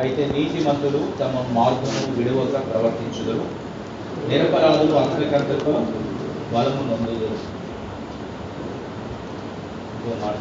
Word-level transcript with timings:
అయితే 0.00 0.26
నీతిమంతులు 0.26 0.98
తమ 1.20 1.46
మార్గము 1.50 2.14
విడవక 2.14 2.70
ప్రవర్తించుదరు. 2.70 3.44
నిరపరాధులు 4.28 4.92
అంతకంతకు 4.92 5.72
బలము 6.54 6.90
నొందుదరు. 6.90 7.38
ఇంకో 9.94 10.26
మాట 10.26 10.34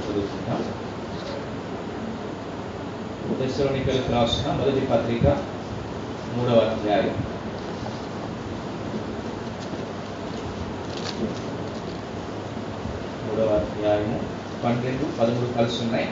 రాసిన 4.12 4.52
మొదటి 4.52 4.86
పత్రిక 4.86 5.28
మూడవ 6.36 6.60
అధ్యాయం. 6.60 7.16
మూడవ 13.28 13.56
అధ్యాయము 13.56 14.20
పన్నెండు 14.64 15.22
పదమూడు 15.22 15.54
కలిసి 15.54 15.84
ఉన్నాయి. 15.84 16.08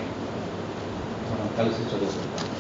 మనం 1.30 1.50
కలిసి 1.58 1.82
చదువుకుంటాం 1.82 2.57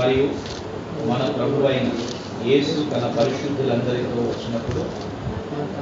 మరియు 0.00 0.26
మన 1.08 1.22
ప్రభు 1.36 1.66
అయిన 1.66 1.88
యేసు 2.44 2.76
తన 2.90 3.04
పరిశుద్ధులందరితో 3.16 4.20
వచ్చినప్పుడు 4.26 4.82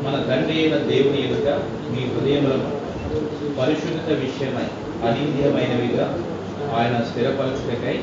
మన 0.05 0.17
తండ్రి 0.29 0.55
అయిన 0.59 0.77
దేవుని 0.89 1.19
ఎదుట 1.25 1.49
మీ 1.91 2.03
హృదయములను 2.09 2.71
పరిశుద్ధత 3.59 4.11
విషయమై 4.21 4.67
అనింద్యమైనవిగా 5.09 6.07
ఆయన 6.75 6.97
స్థిరపరచుటకై 7.05 7.97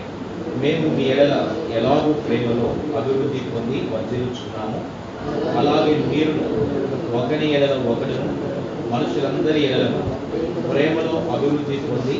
మేము 0.62 0.88
మీ 0.96 1.06
ఎడల 1.14 1.36
ఎలాగూ 1.78 2.12
ప్రేమలో 2.24 2.68
అభివృద్ధి 3.00 3.42
పొంది 3.50 3.80
వర్ధిల్చున్నాము 3.94 4.80
అలాగే 5.58 5.96
మీరు 6.10 6.34
ఒకని 7.16 7.48
ఎడల 7.54 7.76
ఒకడును 7.92 8.32
మనుషులందరి 8.92 9.62
ఎడలను 9.68 10.02
ప్రేమలో 10.68 11.16
అభివృద్ధి 11.36 11.78
పొంది 11.86 12.18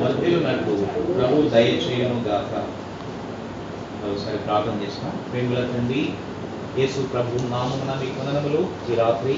వర్ధిల్లునట్లు 0.00 0.74
ప్రభు 1.14 1.48
దయచేయను 1.54 2.18
గాక 2.26 2.52
ఒకసారి 4.12 4.38
ప్రార్థన 4.46 4.76
చేస్తాం 4.82 5.12
ప్రేమల 5.30 5.60
తండ్రి 5.72 6.02
యేసు 6.78 7.00
ప్రభు 7.12 7.42
నామమున 7.54 7.92
మీ 8.00 8.08
వందనములు. 8.16 8.60
ఈ 8.90 8.96
రాత్రి 9.02 9.34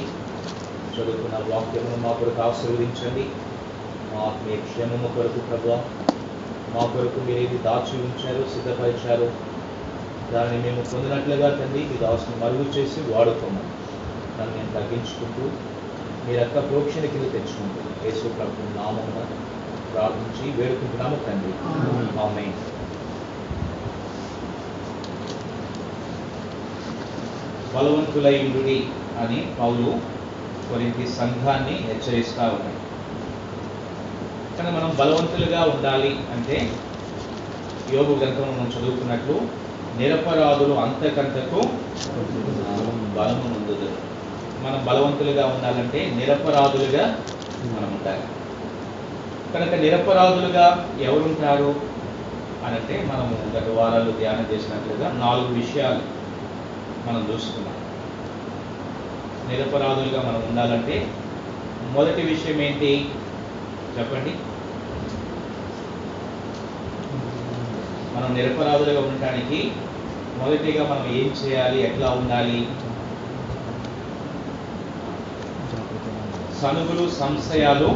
చదువుకున్న 0.95 1.37
వాక్యమును 1.51 1.99
మా 2.05 2.13
కొరకు 2.21 2.41
ఆశీర్వదించండి. 2.47 3.25
మా 4.11 4.21
ఆత్మీయ 4.29 4.57
క్షేమము 4.69 5.09
కొరకు 5.17 5.41
ప్రభు 5.49 5.69
మా 6.75 6.83
కొరకు 6.95 7.19
మీరు 7.27 7.41
ఏది 7.45 7.59
దాచి 7.67 7.95
ఉంచారో 8.07 8.43
సిద్ధపరిచారో 8.55 9.29
దానిని 10.33 10.59
మేము 10.65 10.83
పొందినట్లుగా 10.93 11.49
తండ్రి 11.59 11.83
మీ 11.91 11.97
దాసుని 12.05 12.37
మరుగు 12.45 12.67
చేసి 12.77 13.01
వాడుకోమని 13.13 13.71
దాన్ని 14.39 14.57
నేను 14.57 14.73
తగ్గించుకుంటూ 14.77 15.45
మీ 16.25 16.33
రక్త 16.41 16.57
ప్రోక్షణ 16.71 17.05
కింద 17.13 17.27
తెచ్చుకుంటూ 17.37 17.81
యేసు 18.07 18.35
ప్రభు 18.39 18.67
నామమున 18.79 19.21
ప్రార్థించి 19.93 20.45
వేడుకుంటున్నాము 20.59 21.19
తండ్రి. 21.27 21.55
ఆమేన్. 22.25 22.59
బలవంతులైండుడి 27.75 28.79
అని 29.23 29.39
పౌలు 29.61 29.89
కొరింథీ 30.69 31.07
సంఘాన్ని 31.21 31.75
హెచ్చరిస్తూ 31.87 32.43
ఉన్నాడు. 32.43 32.81
కానీ 34.57 34.71
మనం 34.77 34.91
బలవంతులుగా 35.01 35.61
ఉండాలి 35.65 36.13
అంటే 36.35 36.57
యోగు 37.95 38.15
గ్రంథం 38.19 38.49
మనం 38.57 38.73
చదువుకున్నట్లు 38.77 39.37
నిరపరాధులు 39.99 40.75
అంతకంతకు 40.75 41.61
బలము 43.17 43.45
ముందుదు 43.55 43.89
మనం 44.65 44.81
బలవంతులుగా 44.89 45.47
ఉండాలంటే 45.47 46.01
నిరపరాధులుగా 46.17 47.05
మనం 47.65 47.89
ఉండాలి. 47.97 48.25
కనుక 49.55 49.75
నిరపరాధులుగా 49.85 50.67
ఎవరుంటారు? 51.01 51.71
అనంటే 52.67 52.97
మనము 53.11 53.35
గత 53.57 53.69
వారాలు 53.79 54.11
ధ్యానం 54.11 54.47
చేసినట్లుగా 54.53 55.09
నాలుగు 55.25 55.51
విషయాలు. 55.55 56.18
మనం 57.09 57.29
చూసుకున్నాం 57.35 57.75
నిరపరాధులుగా 59.49 60.23
మనం 60.23 60.49
ఉండాలంటే 60.49 61.15
మొదటి 61.93 62.23
విషయం 62.23 62.61
ఏంటి? 62.61 63.09
చెప్పండి. 63.99 64.35
మనం 68.17 68.35
నిరపరాధులుగా 68.35 69.01
ఉండటానికి 69.01 69.73
మొదటిగా 70.37 70.85
మనం 70.85 71.07
ఏం 71.07 71.27
చేయాలి? 71.27 71.83
ఎట్లా 71.83 72.11
ఉండాలి? 72.11 72.69
సనుగులు 76.63 77.11
సంశయాలు 77.11 77.89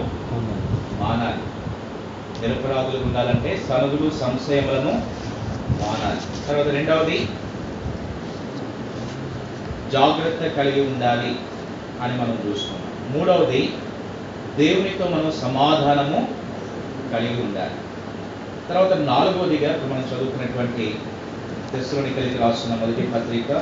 మానాలి. 1.01 1.43
నిరపరాధులుగా 2.43 3.07
ఉండాలంటే 3.07 3.65
సనుగులు 3.69 4.11
సంశయములను 4.11 4.93
మానాలి. 5.83 6.21
తర్వాత 6.49 6.67
రెండవది 6.67 7.29
జాగ్రత్త 9.93 10.57
కలిగి 10.57 10.81
ఉండాలి 10.81 11.37
అని 12.01 12.15
మనం 12.15 12.39
చూస్తున్నాం. 12.49 13.19
మూడవది 13.19 13.75
దేవునితో 14.57 15.05
మనం 15.05 15.33
సమాధానము 15.33 16.29
కలిగి 17.13 17.43
ఉండాలి. 17.43 17.75
తర్వాత 18.69 18.93
నాలుగవదిగా 18.93 19.75
ఇప్పుడు 19.75 19.93
మనం 19.93 20.05
చదువుకున్నటువంటి 20.09 20.99
తెస్సలోనికలికి 21.73 22.39
రాస్తున్న 22.39 22.75
మొదటి 22.75 23.03
పత్రిక 23.03 23.53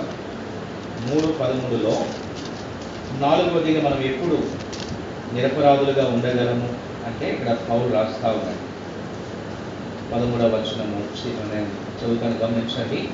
మూడు 1.01 1.27
పదమూడులో 1.27 2.05
నాలుగవదిగా 3.19 3.91
మనం 3.91 4.03
ఎప్పుడు 4.03 4.39
నిరపరాధులుగా 5.35 6.07
ఉండగలము 6.07 6.69
అంటే 7.07 7.31
ఇక్కడ 7.31 7.57
పౌలు 7.71 7.93
రాస్తా 7.93 8.29
ఉన్నాడు. 8.29 8.71
పదమూడవ 10.15 10.47
వచనము 10.47 11.05
చదువుతాను 12.01 12.39
గమనించండి. 12.39 13.09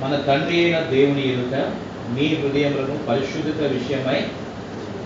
మన 0.00 0.16
తండ్రి 0.26 0.56
అయిన 0.64 0.80
దేవుని 0.90 1.32
ఎదుట 1.32 1.54
మీ 2.14 2.26
హృదయములను 2.34 2.98
పరిశుద్ధత 3.08 3.60
విషయమై 3.72 4.20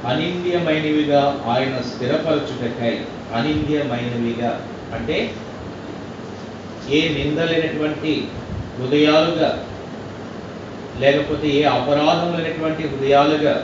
అనింద్యమైనవిగా 0.09 1.21
ఆయన 1.47 1.81
స్థిరపరచుటకై. 1.81 2.95
అనింద్యమైనవిగా 3.35 4.51
అంటే 4.95 5.17
ఏ 6.91 7.09
నిందలేనటువంటి 7.09 8.13
హృదయాలుగా 8.79 9.51
లేకపోతే 11.01 11.49
ఏ 11.49 11.63
అపరాధం 11.65 12.37
లేనటువంటి 12.37 12.83
హృదయాలుగా 12.89 13.55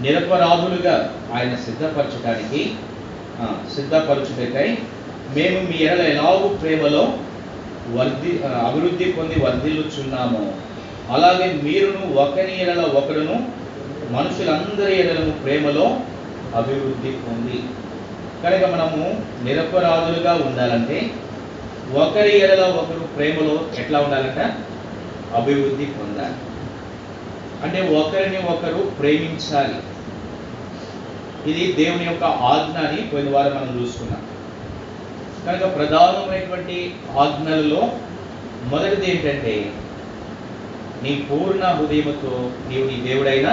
నిరపరాధులుగా 0.00 0.94
ఆయన 1.34 1.54
సిద్ధపరచడానికి 1.56 2.62
సిద్ధపరచుటకై 3.74 4.68
మేము 5.36 5.58
మీ 5.68 5.76
ఎడల 5.84 6.00
ఎలాగూ 6.08 6.48
ప్రేమలో 6.48 7.02
వర్ధి 7.96 8.42
అభివృద్ధి 8.44 9.12
పొంది 9.12 9.34
వర్ధిల్లుచున్నాము. 9.34 10.54
అలాగే 11.10 11.52
మీరును 11.62 12.14
ఒకరి 12.14 12.62
ఎడల 12.62 12.80
ఒకడును 12.80 13.48
మనుషులందరి 14.10 15.00
ఎడలను 15.00 15.32
ప్రేమలో 15.32 16.00
అభివృద్ధి 16.54 17.10
పొంది. 17.10 17.64
కనుక 18.44 18.74
మనము 18.74 19.24
నిరపరాధులుగా 19.44 20.32
ఉండాలంటే 20.32 21.10
ఒకరి 21.94 22.38
ఎడల 22.38 22.62
ఒకరు 22.62 22.98
ప్రేమలో 22.98 23.60
ఎట్లా 23.78 24.00
ఉండాలంట? 24.00 24.52
అభివృద్ధి 25.34 25.84
పొందాలి. 25.84 26.34
అంటే 27.62 27.96
ఒకరిని 27.96 28.38
ఒకరు 28.38 28.90
ప్రేమించాలి. 28.98 29.74
ఇది 31.50 31.72
దేవుని 31.72 32.04
యొక్క 32.04 32.24
ఆజ్ఞ 32.24 32.86
అని 32.86 33.02
పోయిన 33.02 33.30
వారం 33.30 33.54
మనం 33.54 33.82
చూసుకున్నాం. 33.82 34.37
కనుక 35.48 35.66
ప్రధానమైనటువంటి 35.76 36.76
ఆజ్ఞలలో 37.22 37.82
మొదటిది 38.70 39.06
ఏంటంటే 39.10 39.54
నీ 41.02 41.12
పూర్ణ 41.28 41.64
హృదయముతో 41.78 42.32
నీవు 42.68 42.84
నీ 42.90 42.96
దేవుడైన 43.06 43.48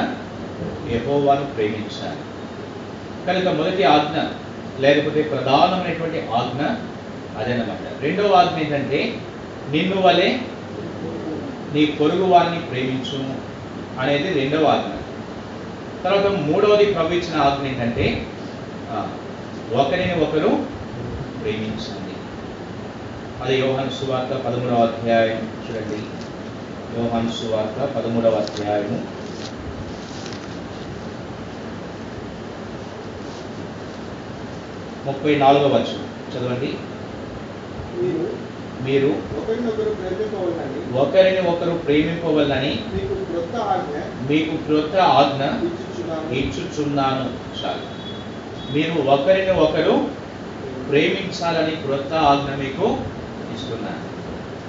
యహోవాను 0.94 1.46
ప్రేమించాలి. 1.56 2.22
కనుక 3.28 3.48
మొదటి 3.60 3.84
ఆజ్ఞ 3.94 4.18
లేకపోతే 4.84 5.22
ప్రధానమైనటువంటి 5.22 6.20
ఆజ్ఞ 6.40 6.62
అదేనమాట. 7.40 7.84
రెండవ 8.04 8.36
ఆజ్ఞ 8.42 8.58
ఏంటంటే 8.64 9.00
నిన్ను 9.72 9.98
వలె 10.02 10.30
నీ 11.74 11.86
పొరుగు 12.00 12.26
వారిని 12.34 12.60
ప్రేమించు 12.70 13.20
అనేది 14.02 14.30
రెండవ 14.40 14.70
ఆజ్ఞ. 14.74 14.92
తర్వాత 16.04 16.28
మూడవది 16.48 16.86
ప్రభు 16.94 17.18
ఇచ్చిన 17.20 17.42
ఆజ్ఞ 17.42 17.66
ఏంటంటే 17.68 18.06
ఒకరిని 19.82 20.16
ఒకరు 20.26 20.52
ప్రేమించండి 21.46 22.14
అది 23.44 23.60
యోహాను 23.60 23.90
సువార్త 23.90 24.34
పదమూడవ 24.34 24.86
అధ్యాయం 24.86 25.52
చూడండి. 25.70 25.98
యోహాను 27.00 27.32
సువార్త 27.32 27.94
పదమూడవ 27.96 28.30
అధ్యాయము. 28.30 29.04
ముప్పై 35.06 35.36
నాలుగవ 35.36 35.68
వచనం. 35.68 36.08
చదవండి. 36.32 36.74
మీరు 38.90 39.08
ప్రేమింపవలని 39.08 41.00
ఒకరిని 41.00 41.50
ఒకరు 41.50 41.78
ప్రేమింపవల్లని 41.78 42.84
మీకు 44.30 44.64
క్రొత్త 44.64 44.96
ఆజ్ఞ 44.96 45.44
ఇచ్చుచున్నాను. 46.36 47.30
చాలు. 47.66 47.86
మీరు 48.78 49.10
ఒకరిని 49.10 49.52
ఒకరు 49.52 50.25
ప్రేమించాలని 50.90 51.76
క్రొత్త 51.76 52.14
ఆజ్ఞ 52.14 52.64
మీకు 52.64 52.98
ఇస్తున్నాను. 53.56 54.16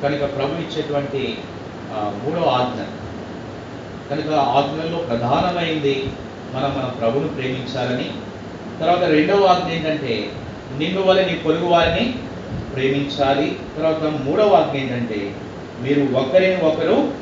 కనుక 0.02 0.36
ప్రభు 0.36 0.52
ఇచ్చేటువంటి 0.52 1.38
మూడో 1.96 2.46
ఆజ్ఞ. 2.46 2.82
కనుక 4.10 4.34
ఆజ్ఞల్లో 4.34 4.98
ప్రధానమైంది 4.98 6.10
మనం 6.54 6.78
మన 6.78 6.84
ప్రభును 6.84 7.28
ప్రేమించాలని. 7.28 8.12
తర్వాత 8.80 9.02
రెండవ 9.02 9.46
ఆజ్ఞ 9.46 9.72
ఏంటంటే 9.72 10.32
నిన్ను 10.78 11.02
వల్ల 11.02 11.20
నీ 11.20 11.34
పొరుగు 11.34 11.66
వారిని 11.66 12.14
ప్రేమించాలి. 12.74 13.58
తర్వాత 13.76 14.02
మూడవ 14.02 14.54
ఆజ్ఞ 14.54 14.78
ఏంటంటే 14.78 15.36
మీరు 15.80 16.14
ఒకరిని 16.14 16.56
ఒకరు 16.56 17.12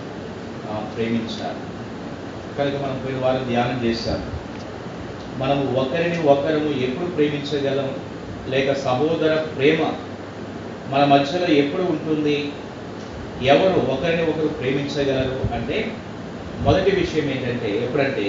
ప్రేమించాలి. 0.96 1.60
కనుక 2.58 2.74
మనం 2.74 3.02
పోయిన 3.04 3.24
వారం 3.24 3.44
ధ్యానం 3.48 3.84
చేశాం. 3.84 4.30
మనము 5.38 5.76
ఒకరిని 5.80 6.22
ఒకరము 6.22 6.70
ఎప్పుడు 6.80 7.10
ప్రేమించగలం? 7.10 8.13
లేక 8.48 8.72
సహోదర 8.72 9.34
ప్రేమ 9.56 9.80
మన 10.92 11.04
మధ్యలో 11.04 11.46
ఎప్పుడు 11.46 11.82
ఉంటుంది? 11.82 12.52
ఎవరు 13.42 13.78
ఒకరిని 13.92 14.22
ఒకరు 14.30 14.48
ప్రేమించగలరు? 14.48 15.54
అంటే 15.54 15.96
మొదటి 16.60 16.90
విషయం 16.90 17.24
ఏంటంటే 17.24 17.70
ఎప్పుడంటే 17.84 18.26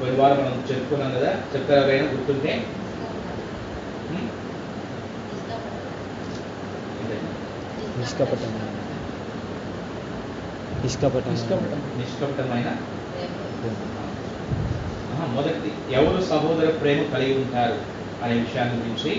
పోయిన 0.00 0.20
వారం 0.22 0.38
మనం 0.38 0.64
చెప్పుకున్నాం 0.70 1.10
కదా 1.14 1.30
చెప్తారా 1.54 1.82
ఎవరైనా 1.82 2.10
గుర్తుంటే. 2.12 2.52
నిష్కపటమైన. 10.88 12.68
మొదటిది. 15.36 15.70
ఎవరు 15.94 16.22
సహోదర 16.22 16.70
ప్రేమ 16.70 17.02
కలిగి 17.14 17.34
ఉంటారు? 17.42 17.97
అనే 18.22 18.34
విషయాన్ని 18.40 18.78
గురించి 18.78 19.12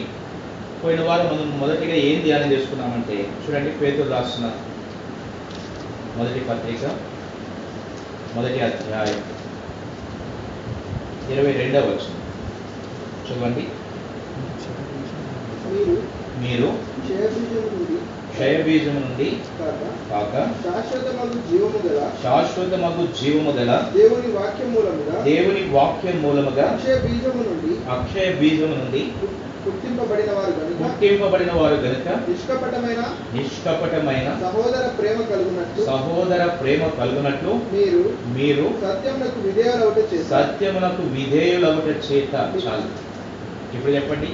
పోయిన 0.81 1.01
వారం 1.01 1.27
మనం 1.27 1.47
మొదటిగా 1.59 1.95
ఏం 2.03 2.17
ధ్యానం 2.23 2.51
చేసుకున్నామంటే 2.51 3.17
చూడండి 3.41 3.71
పేతురు 3.77 4.09
రాసిన 4.09 4.45
మొదటి 6.17 6.41
పత్రిక 6.49 6.85
మొదటి 8.35 8.59
అధ్యాయం 8.61 9.21
ఇరవై 11.31 11.51
రెండవ 11.51 11.85
వచ్చిన 11.85 12.15
చూడండి 13.27 13.65
మీరు 16.39 16.69
మీరు 18.39 18.59
క్షయబీజం 18.59 18.95
నుండి 18.97 19.25
కాక 20.09 20.33
శాశ్వతమగు 20.63 21.37
జీవము 21.47 21.79
గల 21.85 21.99
శాశ్వతమగు 22.21 23.03
జీవము 23.17 23.51
గల 23.57 23.71
దేవుని 23.95 24.29
వాక్యం 24.37 24.69
మూలముగా 24.73 25.15
దేవుని 25.25 25.63
వాక్యం 25.73 26.17
మూలముగా 26.23 26.65
అక్షయ 26.69 26.95
బీజము 27.05 27.43
నుండి 27.49 27.73
అక్షయ 27.95 28.27
బీజము 28.39 28.75
నుండి 28.75 29.01
పుట్టింపబడిన 29.63 30.31
వారు 30.35 30.51
కనుక 30.57 30.77
పుట్టింపబడిన 30.81 31.51
వారు 31.57 31.77
గనుక 31.83 32.07
నిష్కపటమైన 32.27 33.01
నిష్కపటమైన 33.33 34.27
సహోదర 34.43 34.85
ప్రేమ 34.99 35.19
కలుగునట్టు 35.31 35.81
సహోదర 35.89 36.45
ప్రేమ 36.61 36.83
కలుగునట్లు 36.99 37.53
మీరు 37.73 38.01
మీరు 38.37 38.67
సత్యమునకు 38.83 39.41
విధేయులవుట 39.47 39.99
చేస్తారు 40.13 40.31
సత్యమునకు 40.35 41.03
విధేయులవుట 41.15 41.89
చేత 42.07 42.33
చాలు. 42.63 42.87
ఇప్పుడు 43.73 43.91
చెప్పండి. 43.91 44.29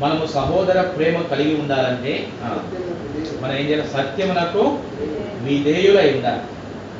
మనము 0.00 0.26
సహోదర 0.26 0.80
ప్రేమ 0.80 1.22
కలిగి 1.22 1.54
ఉండాలంటే 1.54 2.28
మనం 3.40 3.56
ఏం 3.56 3.66
చేయాలి? 3.68 3.88
సత్యమునకు 3.88 4.78
విధేయులై 5.42 6.12
ఉండాలి. 6.12 6.40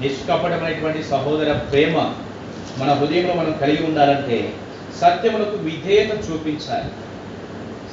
నిష్కపటమైనటువంటి 0.00 1.02
సహోదర 1.02 1.52
ప్రేమ 1.52 2.12
మన 2.79 2.93
హృదయంలో 2.93 3.35
మనం 3.35 3.52
కలిగి 3.61 3.87
ఉండాలంటే 3.87 4.52
సత్యమునకు 5.00 5.56
విధేయత 5.56 6.31
చూపించాలి. 6.31 6.91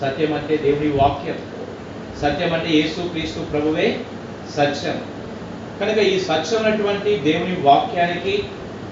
సత్యం 0.02 0.34
అంటే 0.34 0.58
దేవుని 0.58 0.90
వాక్యం. 0.90 1.40
సత్యం 2.22 2.54
అంటే 2.54 2.70
యేసు 2.70 3.08
క్రీస్తు 3.08 3.40
ప్రభువే 3.40 4.00
సత్యం. 4.56 5.02
కనుక 5.82 5.98
ఈ 5.98 6.20
సత్యమైనటువంటి 6.20 7.18
దేవుని 7.18 7.62
వాక్యానికి 7.62 8.44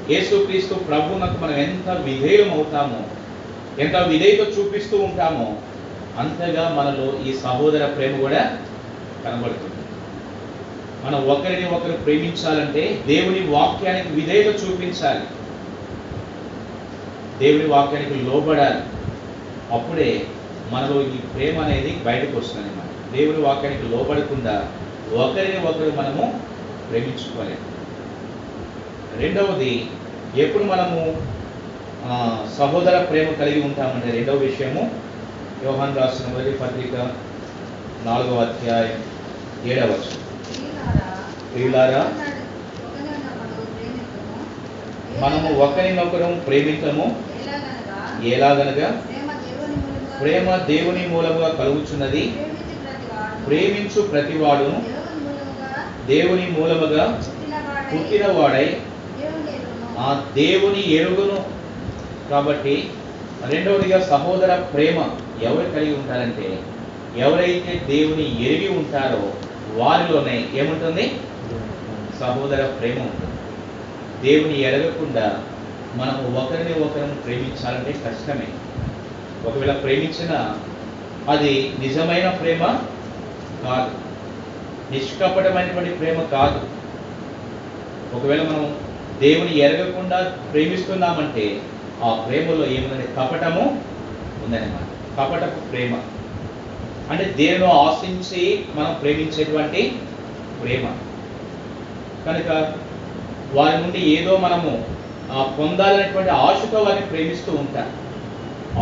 యేసుక్రీస్తు 0.09 0.73
ప్రభువునకు 0.73 1.43
మనం 1.43 1.55
ఎంత 1.55 1.89
విధేయం 1.89 2.53
అవుతామో 2.53 3.01
ఎంత 3.79 3.95
విధేయత 3.95 4.59
చూపిస్తూ 4.59 4.97
ఉంటామో 4.97 5.53
అంతగా 6.17 6.69
మనలో 6.69 7.29
ఈ 7.29 7.33
సహోదర 7.39 7.85
ప్రేమ 7.85 8.21
కూడా 8.21 8.57
కనబడుతుంది. 9.25 9.71
మనం 11.05 11.27
ఒకరిని 11.27 11.69
ఒకరు 11.69 11.91
ప్రేమించాలంటే 11.91 13.03
దేవుని 13.07 13.47
వాక్యానికి 13.47 14.09
విధేయత 14.09 14.47
చూపించాలి. 14.47 15.25
దేవుని 17.39 17.67
వాక్యానికి 17.67 18.15
లోబడాలి. 18.21 18.81
అప్పుడే 19.71 20.25
మనలో 20.71 21.01
ఈ 21.01 21.17
ప్రేమ 21.35 21.61
అనేది 21.63 21.91
బయటకు 22.05 22.37
వస్తుంది 22.37 22.67
అన్నమాట. 22.67 23.17
దేవుని 23.17 23.41
వాక్యానికి 23.43 23.83
లోబడకుండా 23.83 24.71
ఒకరిని 25.13 25.59
ఒకరు 25.67 25.93
మనము 25.95 26.39
ప్రేమించుకోలేము 26.89 27.75
రెండవది 29.21 29.85
ఎప్పుడు 30.35 30.63
మనము 30.63 31.01
సహోదర 32.57 32.97
ప్రేమ 33.03 33.31
కలిగి 33.31 33.63
ఉంటామంటే 33.63 34.11
రెండవ 34.11 34.33
విషయము 34.33 35.04
యోహాన్ 35.65 35.95
రాసిన 35.97 36.25
మొదటి 36.33 36.51
పత్రిక 36.61 36.95
నాలుగవ 38.07 38.39
అధ్యాయం 38.45 38.97
ఏడవ 39.71 39.93
ప్రియులారా, 41.51 42.01
మనము 45.21 45.49
ఒకరినొకరు 45.65 46.27
ప్రేమించము 46.47 47.05
ఎలాగనగా 48.33 48.89
ప్రేమ 50.19 50.47
దేవుని 50.71 51.03
మూలముగా 51.13 51.49
కలుగుచున్నది 51.59 52.23
ప్రేమించు 53.47 54.01
ప్రతివాడును 54.11 54.77
దేవుని 56.11 56.47
మూలముగా 56.57 57.05
పుట్టినవాడై 57.91 58.67
ఆ 60.05 60.09
దేవుని 60.39 60.83
ఎరుగును. 60.99 61.37
కాబట్టి 62.31 62.75
రెండవదిగా 63.51 63.99
సహోదర 64.11 64.51
ప్రేమ. 64.73 64.99
ఎవరు 65.41 65.69
కలిగి 65.69 65.95
ఉంటారంటే 65.95 66.63
ఎవరైతే 67.17 67.81
దేవుని 67.87 68.53
ఎరిగి 68.53 68.77
ఉంటారో 68.77 69.33
వారిలోనే 69.83 70.49
ఏముంటుంది? 70.53 71.13
సహోదర 72.19 72.65
ప్రేమ 72.65 72.99
ఉంటుంది. 72.99 73.35
దేవుని 74.29 74.61
ఎరగకుండా 74.61 75.43
మనము 75.95 76.37
ఒకరిని 76.37 76.73
ఒకరిని 76.73 77.15
ప్రేమించాలంటే 77.15 77.91
కష్టమే. 77.91 78.47
ఒకవేళ 79.45 79.71
ప్రేమించినా 79.71 80.59
అది 81.29 81.73
నిజమైన 81.79 82.29
ప్రేమ 82.29 82.79
కాదు. 83.63 83.91
నిష్కపటమైనటువంటి 84.91 85.89
ప్రేమ 85.89 86.21
కాదు. 86.21 86.69
ఒకవేళ 88.17 88.41
మనం 88.41 88.77
దేవుని 89.21 89.57
ఎరగకుండా 89.57 90.37
ప్రేమిస్తున్నామంటే 90.51 91.61
ఆ 92.03 92.25
ప్రేమలో 92.29 92.65
ఏముందని 92.65 93.03
కపటము 93.03 93.83
ఉందన్నమాట. 94.45 94.94
కపటపు 95.17 95.71
ప్రేమ. 95.71 95.99
అంటే 97.09 97.33
దేనిలో 97.37 97.67
ఆశించి 97.67 98.65
మనం 98.75 98.93
ప్రేమించేటువంటి 99.01 99.95
ప్రేమ. 100.63 100.85
కనుక 102.25 102.73
వారి 103.53 103.77
నుండి 103.77 103.99
ఏదో 103.99 104.37
మనము 104.37 104.85
పొందాలనేటువంటి 105.59 106.31
ఆశతో 106.31 106.79
వారిని 106.79 107.05
ప్రేమిస్తూ 107.05 107.51
ఉంటాం. 107.51 107.91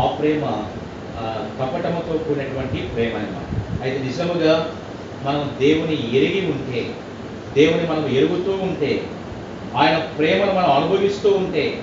ఆ 0.02 0.06
ప్రేమ 0.06 0.68
కపటముతో 1.60 2.18
కూడినటువంటి 2.18 2.78
ప్రేమ 2.78 3.18
అనమాట 3.18 3.82
అయితే 3.84 4.00
నిజముగా 4.04 4.72
మనం 5.24 5.58
దేవుని 5.62 6.16
ఎరిగి 6.18 6.52
ఉంటే 6.52 6.94
దేవుని 7.58 7.88
మనం 7.88 8.08
ఎరుగుతూ 8.08 8.52
ఉంటే 8.52 9.04
ఆయన 9.78 9.98
ప్రేమను 9.98 10.54
మనం 10.54 10.72
అనుభవిస్తూ 10.72 11.30
ఉంటే 11.32 11.82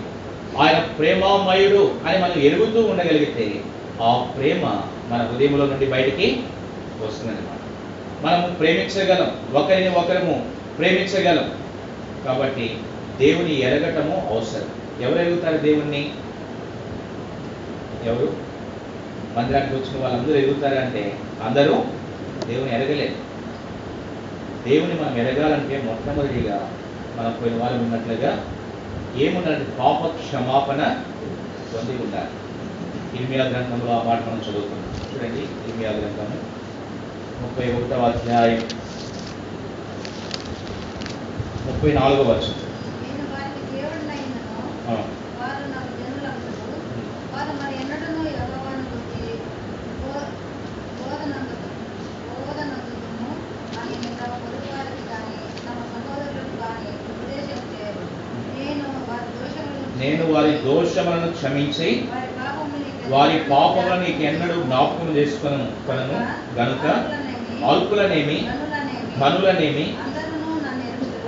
ఆయన 0.60 0.78
ప్రేమామయుడు 0.78 1.94
అని 2.06 2.18
మనం 2.18 2.42
ఎరుగుతూ 2.42 2.80
ఉండగలిగితే 2.82 3.60
ఆ 4.02 4.32
ప్రేమ 4.36 4.82
మన 5.08 5.28
హృదయంలో 5.32 5.66
నుండి 5.66 5.86
బయటికి 5.86 6.42
వస్తుందన్నమాట. 7.06 7.60
మనము 8.24 8.54
ప్రేమించగలం 8.54 9.54
ఒకరిని 9.54 9.90
ఒకరము 9.90 10.50
ప్రేమించగలం. 10.78 11.54
కాబట్టి 12.24 12.78
దేవుని 13.18 13.60
ఎరగటము 13.60 14.28
అవసరం. 14.30 14.68
ఎవరు 15.00 15.18
ఎరుగుతారు 15.18 15.56
దేవుణ్ణి? 15.56 16.10
ఎవరు? 18.04 18.50
మందిరానికి 19.36 19.74
వచ్చిన 19.74 20.02
వాళ్ళందరూ 20.02 20.34
ఎదుగుతారంటే 20.34 21.18
అందరూ 21.44 21.84
దేవుని 22.46 22.74
ఎరగలేదు 22.74 23.14
దేవుని 24.68 24.94
మనం 24.94 25.18
ఎరగాలంటే 25.18 25.82
మొట్టమొదటిగా 25.86 26.72
మనం 27.16 27.36
పోయిన 27.42 27.62
వాళ్ళు 27.62 27.82
ఉన్నట్లుగా 27.82 28.44
ఏముండాలంటే 29.16 29.70
పాప 29.78 30.06
క్షమాపణ 30.06 31.02
పొంది 31.74 32.02
ఉండాలి. 32.02 32.39
ఇర్మియా 33.20 33.44
గ్రంథంలో 33.44 33.92
ఆ 33.98 34.02
మాట 34.02 34.18
మనం 34.26 34.42
చదువుకున్నాం. 34.48 34.86
చూడండి 35.10 35.42
ఇర్మియా 35.68 35.90
గ్రంథము 35.90 36.38
ముప్పై 37.42 37.66
ఒకటవ 37.72 38.04
అధ్యాయం. 38.10 38.62
ముప్పై 41.66 41.92
నాలుగో 41.92 42.22
వర్షం 42.22 42.56
నేను 60.00 60.24
వారి 60.32 60.52
దోషములను 60.64 61.28
క్షమించి 61.32 61.88
వారి 63.10 63.38
పాపములు 63.38 63.50
పాపములను 63.50 64.06
నీకు 64.06 64.22
ఎన్నడూ 64.22 64.62
జ్ఞాపకం 64.62 65.16
చేసుకును 65.16 65.88
కలను 65.88 66.26
గనుక 66.58 66.86
అల్పులనేమి 67.64 68.48
ధనులనేమి 69.20 69.96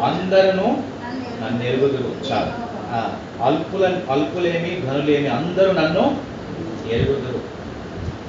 అందరూ 0.02 0.76
నన్ను 1.44 1.62
ఎరుగుదురు. 1.62 2.32
చాలు. 2.32 2.50
ఆ, 2.90 3.16
అల్పుల 3.42 4.00
అల్పులేమి 4.10 4.86
ధనులేమి 4.86 5.28
అందరూ 5.28 5.72
నన్ను 5.72 6.16
ఎరుగుదురు. 6.90 7.40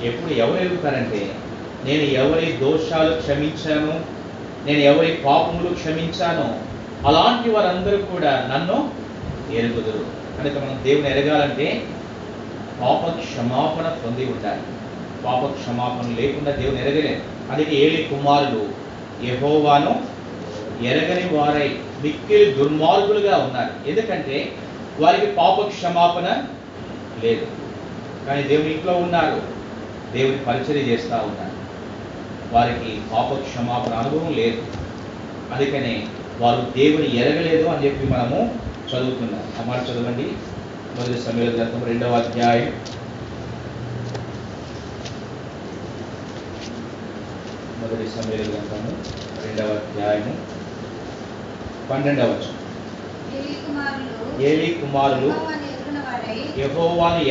ఎప్పుడు 0.06 0.34
ఎవరు 0.34 0.62
ఎరుగుతారంటే 0.62 1.32
నేను 1.86 2.02
ఎవరి 2.02 2.52
దోషాలు 2.52 3.16
క్షమించాను 3.16 4.00
నేను 4.66 4.80
ఎవరి 4.80 5.12
పాపములు 5.26 5.74
క్షమించానో 5.74 6.74
అలాంటి 7.08 7.50
వారందరూ 7.50 7.98
కూడా 7.98 8.32
నన్ను 8.32 8.92
ఎరుగుదురు. 9.54 10.06
కనుక 10.40 10.58
మనం 10.58 10.80
దేవుని 10.84 11.20
ఎరగాలంటే 11.20 11.84
పాప 12.82 13.20
క్షమాపణ 13.20 13.98
పొంది 14.06 14.26
ఉండాలి. 14.26 14.62
పాప 15.26 15.46
క్షమాపణ 15.60 16.16
లేకుండా 16.16 16.52
దేవుని 16.52 16.82
ఎరగలేం. 16.82 17.22
అందుకే 17.52 17.76
ఏలి 17.76 18.04
కుమారులు 18.04 18.70
యహోవాను 19.24 20.04
ఎరగని 20.84 21.38
వారై 21.38 21.80
మిక్కిలి 22.02 22.46
దుర్మార్గులుగా 22.46 23.38
ఉన్నారు. 23.38 23.90
ఎందుకంటే 23.90 24.56
వారికి 25.00 25.26
పాప 25.26 25.68
క్షమాపణ 25.68 26.44
లేదు. 27.24 27.48
కానీ 28.28 28.44
దేవుని 28.44 28.74
ఇంట్లో 28.74 28.94
ఉన్నారు. 28.94 29.42
దేవుని 30.14 30.38
పరిచయం 30.38 30.88
చేస్తూ 30.88 31.16
ఉన్నారు. 31.16 31.64
వారికి 32.54 33.02
పాప 33.12 33.34
క్షమాపణ 33.34 33.94
అనుభవం 33.94 34.34
లేదు. 34.34 34.62
అందుకనే 35.54 36.08
వారు 36.40 36.62
దేవుని 36.78 37.16
ఎరగలేదు 37.16 37.68
అని 37.68 37.86
చెప్పి 37.86 38.08
మనము 38.08 38.56
చదువుతున్నాం. 38.96 39.72
ఆ 39.72 39.78
చదవండి. 39.78 40.32
మొదటి 40.98 41.20
సమయాల 41.22 41.54
గ్రంథం 41.56 41.84
రెండవ 41.84 42.16
అధ్యాయం. 42.16 42.68
మొదటి 47.82 48.08
సమయాల 48.10 48.44
గ్రంథము 48.54 48.92
రెండవ 49.46 49.70
అధ్యాయము. 49.76 50.34
పన్నెండవ 51.90 52.32
ఏలి 53.34 53.58
కుమారులు 53.62 54.42
ఏలీ 54.44 54.70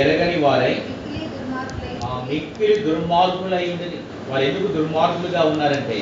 ఎరగని 0.01 0.39
వారై 0.47 0.75
మిక్కిలి 0.75 1.27
దుర్మార్గులై 1.27 1.95
ఆ 2.05 2.27
మిక్కిలి 2.31 2.77
దుర్మార్గులై 2.87 3.65
ఉండేది 3.73 3.99
వారు 4.29 4.43
ఎందుకు 4.43 4.73
దుర్మార్గులుగా 4.73 5.43
ఉన్నారంటే 5.43 5.99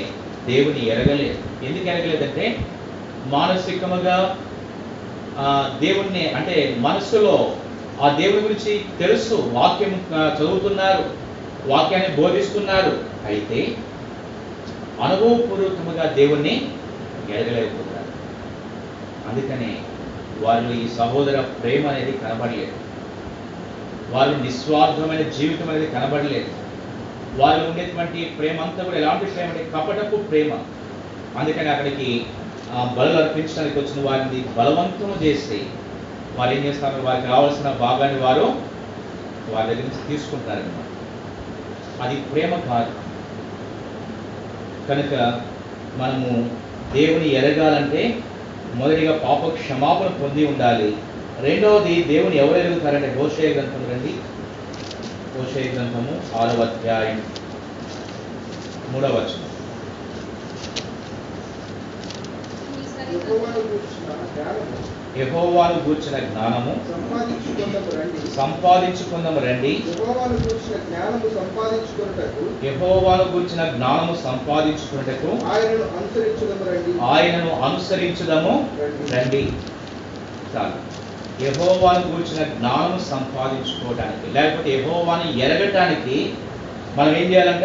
దేవుని 0.46 0.86
ఎరగలేదు. 0.86 1.38
ఎందుకు 1.64 1.84
ఎరగలేదంటే 1.84 2.46
మానసికముగా 3.24 4.16
ఆ, 5.38 5.78
దేవుణ్ణి 5.80 6.28
అంటే 6.30 6.76
మనసులో 6.78 7.56
ఆ 8.00 8.08
దేవుని 8.08 8.40
గురించి 8.40 8.84
తెలుసు. 8.98 9.34
వాక్యం 9.34 10.06
చదువుతున్నారు. 10.40 11.04
వాక్యాన్ని 11.66 12.16
బోధిస్తున్నారు. 12.16 12.98
అయితే 13.26 13.76
అనుభవపూర్వకముగా 15.02 16.12
దేవుణ్ణి 16.12 16.68
ఎరగలేకపోతున్నారు. 17.30 18.00
అందుకనే 19.28 19.78
వారిలో 20.40 20.72
ఈ 20.72 20.88
సహోదర 20.88 21.40
ప్రేమ 21.40 21.88
అనేది 21.88 22.12
కనబడలేదు. 22.12 22.72
వారి 24.10 24.42
నిస్వార్థమైన 24.42 25.22
జీవితం 25.22 25.70
అనేది 25.70 25.86
కనబడలేదు. 25.86 26.48
వారిలో 27.36 27.66
ఉండేటువంటి 27.66 28.24
ప్రేమ 28.38 28.60
అంతా 28.60 28.84
కూడా 28.84 28.96
ఎలాంటి 28.96 29.24
ప్రేమ 29.24 29.48
అంటే 29.48 29.70
కపటపు 29.74 30.16
ప్రేమ. 30.16 30.58
అందుకని 31.38 31.68
అక్కడికి 31.68 32.26
ఆ, 32.72 32.94
అర్పించడానికి 33.18 33.78
వచ్చిన 33.78 34.10
వారిని 34.10 34.44
బలవంతం 34.56 35.18
చేసి 35.22 35.62
వారు 36.36 36.50
ఏం 36.50 36.64
చేస్తారు? 36.64 37.02
వారికి 37.02 37.26
కావాల్సిన 37.26 37.72
భాగాన్ని 37.72 38.20
వారు 38.20 38.54
వారి 39.48 39.66
దగ్గర 39.68 39.82
నుంచి 39.82 40.08
తీసుకుంటారనమాట 40.08 40.86
అది 42.02 42.20
ప్రేమ 42.20 42.50
కాదు. 42.50 42.92
కనుక 44.88 45.42
మనము 45.96 46.50
దేవుని 46.92 47.28
ఎరగాలంటే 47.28 48.18
మొదటిగా 48.74 49.12
పాప 49.12 49.54
క్షమాపణ 49.54 50.06
పొంది 50.22 50.46
ఉండాలి. 50.46 50.96
రెండవది 51.40 52.04
దేవుని 52.04 52.36
ఎవరు 52.36 52.58
ఎరుగుతారంటే 52.58 53.14
హోషయ 53.18 53.48
గ్రంథం 53.48 53.90
రండి. 53.90 54.14
హోషయ 55.36 55.72
గ్రంథము 55.72 56.38
ఆరవ 56.38 56.62
అధ్యాయం 56.62 57.22
మూడవ 58.90 59.08
వచనం 59.08 59.46
మీ 62.76 62.84
సరిహద్దు 62.86 63.19
యహోవాను 65.18 65.78
గూర్చిన 65.88 66.18
జ్ఞానము. 66.18 66.72
సంపాదించుకుందాము 68.36 69.40
రండి. 69.40 69.72
యహోవాను 72.66 73.24
గూర్చిన 73.32 73.64
జ్ఞానము 73.64 74.16
గూర్చిన 74.18 74.22
సంపాదించుకున్నటకు 74.24 75.30
ఆయనను 75.50 75.86
అనుసరించుదము 75.86 76.64
రండి. 76.70 76.92
ఆయనను 77.02 77.50
రండి 79.12 79.42
చాలు. 80.56 80.78
యహోవాను 81.42 82.06
గూర్చిన 82.06 82.42
జ్ఞానం 82.44 82.98
సంపాదించుకోవడానికి 83.10 84.26
లేకపోతే 84.32 84.68
యహోవాను 84.80 85.38
ఎరగటానికి 85.38 86.34
మనం 86.96 87.16
ఏం 87.16 87.30
చేయాలంట? 87.32 87.64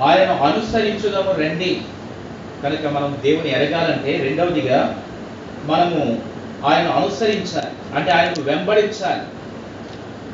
ఆయనను 0.00 0.34
అనుసరించుదాము 0.44 1.32
రండి. 1.32 1.84
కనుక 2.62 2.86
మనం 2.86 3.18
దేవుని 3.24 3.50
ఎరగాలంటే 3.50 4.16
రెండవదిగా 4.16 5.04
మనము 5.64 6.22
ఆయన 6.66 6.88
అనుసరించాలి. 6.88 7.94
అంటే 7.94 8.10
ఆయనకు 8.10 8.40
వెంబడించాలి. 8.40 9.22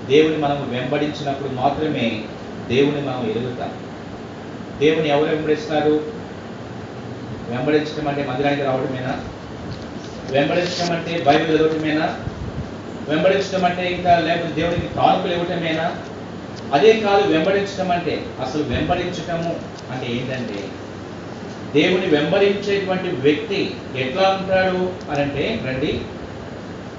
దేవుని 0.07 0.37
మనం 0.37 0.71
వెంబడించినప్పుడు 0.71 1.49
మాత్రమే 1.49 2.25
దేవుని 2.69 3.01
మనం 3.01 3.31
ఎదుగుతాం 3.31 3.73
దేవుని 4.79 5.09
ఎవరు 5.09 5.31
వెంబడిస్తారు? 5.31 6.05
వెంబడించడం 7.49 8.09
అంటే 8.09 8.25
మందిరానికి 8.25 8.63
రావడమేనా 8.63 9.21
వెంబడించడం 10.31 10.97
అంటే 10.97 11.25
బైబిల్ 11.27 11.59
చదవటమేనా? 11.59 12.21
వెంబడించడం 13.09 13.65
అంటే 13.65 13.93
ఇంకా 13.93 14.19
లేకపోతే 14.19 14.55
దేవునికి 14.55 14.95
కానుకలు 14.95 15.33
ఇవ్వటమేనా? 15.33 15.97
అదే 16.73 16.93
కాదు 16.93 17.33
వెంబడించడం 17.33 17.91
అంటే 17.91 18.27
అసలు 18.41 18.63
వెంబడించటము 18.63 19.61
అంటే 19.93 20.07
ఏంటంటే 20.11 20.65
దేవుని 21.75 22.07
వెంబడించేటువంటి 22.07 23.09
వ్యక్తి 23.25 23.59
ఎట్లా 24.03 24.27
ఉంటాడు 24.37 24.81
అని 25.11 25.21
అంటే 25.23 25.45
రండి. 25.67 25.93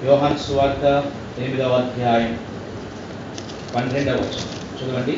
యోహాన్ 0.06 0.38
సువార్త 0.44 0.84
ఎనిమిదవ 1.38 1.72
అధ్యాయం 1.82 2.32
పన్నెండవ 3.74 4.20
చదవండి 4.78 5.16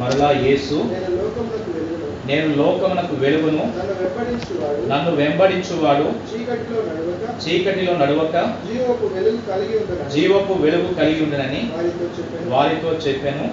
మరలా 0.00 0.28
యేసు 0.44 0.76
నేను 2.28 2.48
లోకమునకు 2.58 3.14
వెలుగును 3.22 3.64
నన్ను 4.90 5.10
వెంబడించువాడు 5.20 6.06
చీకటిలో 7.44 7.94
నడవక 8.02 8.36
జీవపు 10.14 10.52
వెలుగు 10.64 10.90
కలిగి 10.98 11.20
ఉండనని 11.26 11.62
వారితో 12.52 12.90
చెప్పాను. 13.06 13.46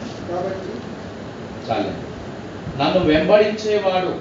చాలు 1.69 2.15
నన్ను 2.81 3.13
వెంబడించేవాడు. 3.13 4.15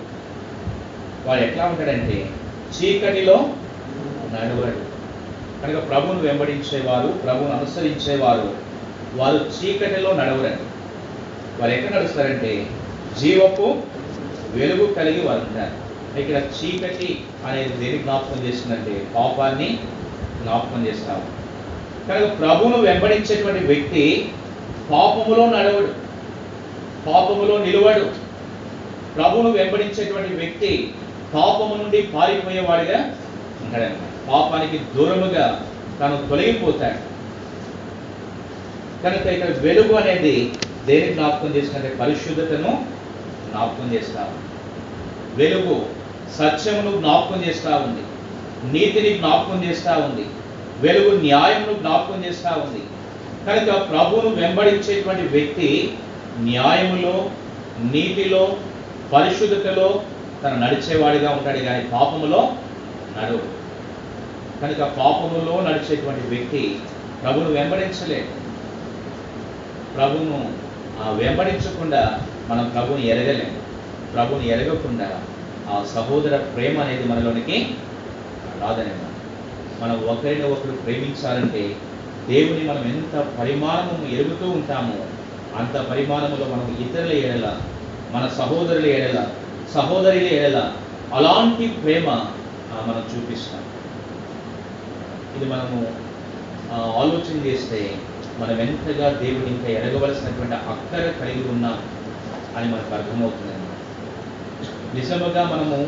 వాడు 1.29 1.41
ఎట్లా 1.41 1.65
ఉంటాడంటే 1.65 2.31
చీకటిలో 2.77 3.35
నడవడు. 4.33 4.95
కనుక 5.63 5.89
ప్రభువును 5.89 6.21
వెంబడించేవారు 6.21 7.09
ప్రభువును 7.09 7.57
అనుసరించేవారు 7.57 8.57
వారు 9.15 9.51
చీకటిలో 9.63 10.13
నడవరండి 10.13 10.63
వారు 11.63 11.73
ఎక్కడ 11.73 11.99
నడుస్తారంటే 11.99 12.67
జీవపు 13.21 13.77
వెలుగు 14.51 14.87
కలిగి 14.87 15.29
వారు 15.29 15.41
ఉంటారు. 15.41 15.85
ఇక్కడ 16.21 16.37
చీకటి 16.37 17.25
అనేది 17.47 17.85
దేని 17.85 17.99
జ్ఞాపకం 17.99 18.45
చేస్తుందంటే 18.45 19.07
పాపాన్ని 19.17 19.79
జ్ఞాపకం 20.43 20.87
చేస్తాము. 20.87 21.23
కనుక 22.09 22.39
ప్రభువును 22.39 22.83
వెంబడించేటువంటి 22.83 23.65
వ్యక్తి 23.65 24.33
పాపములో 24.91 25.51
నడవడు. 25.51 26.04
పాపములో 27.07 27.59
నిలువడు. 27.59 28.11
ప్రభువును 29.17 29.51
వెంబడించేటువంటి 29.51 30.35
వ్యక్తి 30.35 30.95
పాపము 31.35 31.83
నుండి 31.83 32.03
పారిపోయేవాడిగా 32.03 33.17
ఉంటాడన్నమాట 33.65 34.31
పాపానికి 34.31 34.79
దూరముగా 34.97 35.67
తను 36.01 36.29
తొలగిపోతాడు. 36.29 37.15
కనుక 39.03 39.27
ఇక్కడ 39.27 39.57
వెలుగు 39.57 39.95
అనేది 39.95 40.53
దేని 40.87 41.13
జ్ఞాపకం 41.13 41.55
చేసుకుంటే 41.57 41.97
పరిశుద్ధతను 42.01 42.87
జ్ఞాపకం 43.51 43.95
చేస్తా 43.95 44.21
ఉంది. 44.23 44.45
వెలుగు 45.37 45.87
సత్యమును 46.39 46.97
జ్ఞాపకం 46.97 47.45
చేస్తా 47.49 47.77
ఉంది. 47.77 48.03
నీతిని 48.79 49.19
జ్ఞాపకం 49.19 49.65
చేస్తా 49.65 49.93
ఉంది. 49.97 50.27
వెలుగు 50.81 51.21
న్యాయమును 51.21 51.73
జ్ఞాపకం 51.73 52.25
చేస్తా 52.25 52.51
ఉంది. 52.51 52.83
కనుక 53.47 53.91
ప్రభువును 53.91 54.35
వెంబడించేటువంటి 54.35 55.23
వ్యక్తి 55.23 55.93
న్యాయములో 56.39 57.31
నీతిలో 57.79 58.57
పరిశుద్ధతలో 59.13 60.03
తను 60.45 60.57
నడిచేవాడిగా 60.61 61.31
ఉంటాడు. 61.31 61.59
కానీ 61.59 61.85
పాపములో 61.85 62.53
నడవు 63.19 63.65
కనుక 64.63 64.79
పాపములో 64.79 65.61
నడిచేటువంటి 65.61 66.29
వ్యక్తి 66.29 66.79
ప్రభును 67.23 67.53
వెంబడించలేడు. 67.53 68.45
ప్రభును 69.97 70.53
ఆ, 71.03 71.11
వెంబడించకుండా 71.11 72.21
మనం 72.49 72.69
ప్రభుని 72.69 73.07
ఎరగలేము. 73.07 73.65
ప్రభుని 74.15 74.49
ఎరగకుండా 74.49 75.21
ఆ 75.71 75.85
సహోదర 75.95 76.37
ప్రేమ 76.37 76.81
అనేది 76.81 77.09
మనలోనికి 77.09 77.69
రాదనేమాట 78.61 79.15
మనం 79.83 80.05
ఒకరిని 80.05 80.43
ఒకరు 80.43 80.73
ప్రేమించాలంటే 80.73 81.77
దేవుని 82.29 82.65
మనం 82.65 82.85
ఎంత 82.85 83.27
పరిమాణము 83.41 84.15
ఎరుగుతూ 84.15 84.51
ఉంటామో 84.51 84.95
అంత 85.59 85.77
పరిమాణములో 85.91 86.45
మనం 86.45 86.77
ఇతరుల 86.81 87.13
ఎడల 87.13 87.47
మన 88.13 88.29
సహోదరుల 88.29 88.87
ఎడల 88.87 89.19
సహోదరుల 89.75 90.29
ఎడల 90.29 90.59
అలాంటి 91.13 91.67
ప్రేమ 91.83 92.07
మనం 92.87 93.03
చూపిస్తాం. 93.11 93.63
ఇది 95.37 95.45
మనము 95.45 95.79
ఆలోచన 97.01 97.47
చేస్తే 97.47 97.81
మనం 98.41 98.61
ఎంతగా 98.61 99.09
దేవుని 99.09 99.51
ఇంకా 99.51 99.69
ఎరగవలసినటువంటి 99.69 100.55
అక్కర 100.55 101.13
కలిగి 101.21 101.49
ఉన్నాం 101.49 101.77
అని 102.57 102.69
మనకు 102.73 102.95
అర్థమవుతుంది 102.95 103.53
నిజముగా 104.95 105.45
మనము 105.45 105.79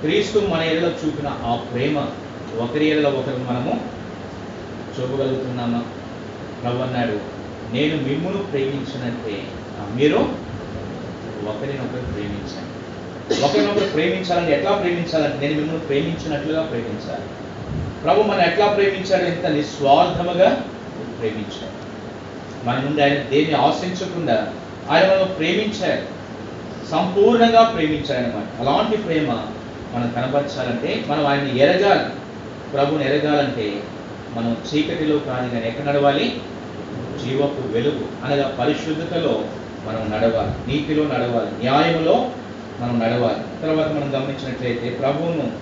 క్రీస్తు 0.00 0.38
మన 0.38 0.62
ఎడలో 0.62 0.88
చూపిన 1.00 1.28
ఆ 1.44 1.54
ప్రేమ 1.72 1.96
ఒకరి 2.60 2.86
ఎడల 2.88 3.06
ఒకరు 3.06 3.44
మనము 3.50 3.72
చూపగలుగుతున్నామా? 4.94 5.80
ప్రభు 6.62 6.82
అన్నాడు 6.82 7.16
నేను 7.72 7.96
మిమ్మును 7.96 8.42
ప్రేమించినట్టే. 8.42 9.42
మీరు 9.94 10.16
ఒకరినొకరు 11.48 12.12
ప్రేమించండి. 12.12 13.44
ఒకరినొకరు 13.44 13.90
ప్రేమించాలని 13.90 14.52
ఎట్లా 14.52 14.72
ప్రేమించాలంటే 14.72 15.38
నేను 15.40 15.60
మిమ్మల్ని 15.60 15.86
ప్రేమించినట్లుగా 15.86 16.62
ప్రేమించాలి. 16.62 17.22
ప్రభు 18.04 18.22
మనం 18.22 18.40
ఎట్లా 18.40 18.66
ప్రేమించాడు? 18.66 19.22
ఎంత 19.22 19.46
నిస్వార్థముగా 19.46 20.54
ప్రేమించాడు. 21.20 21.82
మన 22.66 22.78
నుండి 22.78 23.02
ఆయన 23.02 23.14
దేన్ని 23.14 23.54
ఆశించకుండా 23.54 24.52
ఆయన 24.90 25.04
మనం 25.04 25.34
ప్రేమించాడు. 25.38 26.22
సంపూర్ణంగా 26.90 27.72
ప్రేమించాడు 27.76 28.26
అనమాట 28.26 28.60
అలాంటి 28.60 28.96
ప్రేమ 28.96 29.32
మనం 29.94 30.12
కనపరచాలంటే 30.16 31.04
మనం 31.08 31.26
ఆయన్ని 31.26 31.58
ఎరగాలి. 31.58 32.10
ప్రభుని 32.72 33.04
ఎరగాలంటే 33.04 33.82
మనం 34.34 34.56
చీకటిలో 34.74 35.18
కానీ 35.18 35.68
ఎక్కడ 35.68 35.84
నడవాలి? 35.84 36.40
జీవపు 37.24 37.68
వెలుగు 37.72 38.08
అనగా 38.24 38.56
పరిశుద్ధతలో 38.60 39.44
మనం 39.86 40.12
నడవాలి 40.12 40.72
నీతిలో 40.72 41.04
నడవాలి 41.04 41.50
న్యాయంలో 41.58 42.30
మనం 42.80 43.00
నడవాలి. 43.00 43.62
తర్వాత 43.62 43.86
మనం 43.86 44.08
గమనించినట్లయితే 44.14 44.90
ప్రభువును 45.00 45.52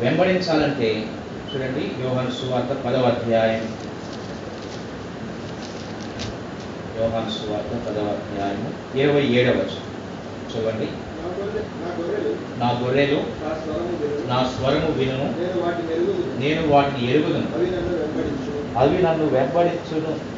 వెంబడించాలంటే 0.00 1.06
చూడండి 1.54 1.90
యోహాను 2.02 2.30
సువార్త 2.30 2.72
పదవ 2.86 3.02
అధ్యాయం. 3.02 3.68
యోహాను 7.00 7.30
సువార్త 7.30 7.72
పదవ 7.88 8.06
అధ్యాయము 8.06 8.98
ఇరవై 8.98 9.22
ఏడవ 9.22 9.58
చూడండి. 10.56 10.88
నా 12.60 12.80
గొర్రెలు 12.82 13.20
నా 14.26 14.54
స్వరము 14.56 14.90
వినును. 14.92 15.28
నేను 16.40 16.68
వాటిని 16.68 17.10
ఎరుగుదును. 17.10 17.48
అవి 17.56 17.66
నన్ను 17.66 18.78
అవి 18.78 19.02
నన్ను 19.02 19.26
వెంబడించును. 19.26 20.34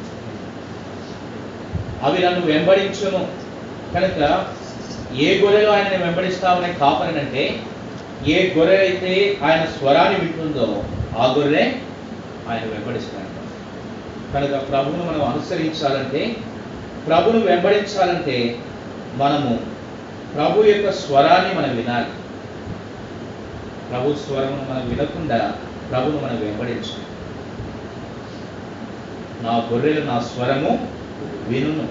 అవి 2.03 2.19
నన్ను 2.23 2.41
వెంబడించును. 2.45 3.27
కనుక 3.93 4.45
ఏ 5.15 5.41
గొర్రెలు 5.41 5.69
ఆయనని 5.69 5.97
వెంబడిస్తామనే 6.03 6.73
కాపరనంటే 6.73 7.59
ఏ 8.27 8.53
గొర్రె 8.53 8.77
అయితే 8.77 9.37
ఆయన 9.43 9.65
స్వరాన్ని 9.65 10.19
వింటుందో 10.19 10.83
ఆ 11.19 11.33
గొర్రె 11.37 11.63
ఆయన 12.49 12.63
వెంబడిస్తాడు 12.65 13.31
కనుక 14.33 14.69
ప్రభును 14.71 15.03
మనం 15.03 15.23
అనుసరించాలంటే 15.25 16.35
ప్రభును 17.07 17.39
వెంబడించాలంటే 17.45 18.59
మనము 19.15 19.59
ప్రభు 20.35 20.63
యొక్క 20.63 20.91
స్వరాన్ని 20.91 21.55
మనం 21.55 21.75
వినాలి. 21.75 22.11
ప్రభు 23.91 24.13
స్వరమును 24.13 24.65
మనం 24.69 24.89
వినకుండా 24.89 25.53
ప్రభును 25.91 26.17
మనం 26.17 26.39
వెంబడించాలి 26.39 27.05
నా 29.41 29.53
గొర్రెలు 29.71 30.05
నా 30.05 30.19
స్వరము 30.19 30.96
వినును 31.47 31.85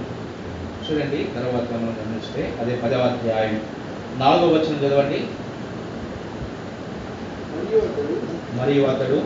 చూడండి 0.86 1.18
తర్వాత 1.34 1.68
మనం 1.72 1.96
గమనిస్తే 2.00 2.42
అదే 2.60 2.74
పదవ 2.84 2.98
అధ్యాయం. 2.98 3.60
నాలుగో 4.18 4.46
వచనం 4.46 4.78
చదవండి. 4.82 5.20
మరియు 8.58 8.82
అతడు 8.82 9.16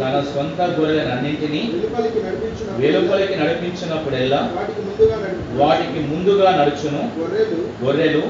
తన 0.00 0.24
సొంత 0.34 0.60
గొర్రెలన్నింటినీ 0.62 1.60
వెలుపలికి 1.72 2.20
నడిపించిన. 2.26 2.68
వెలుపలికి 2.76 3.36
నడిపించినప్పుడెల్లా 3.36 4.40
వాటికి 5.54 6.00
ముందుగా 6.06 6.50
నడుచును. 6.50 7.02
గొర్రెలు 7.84 8.22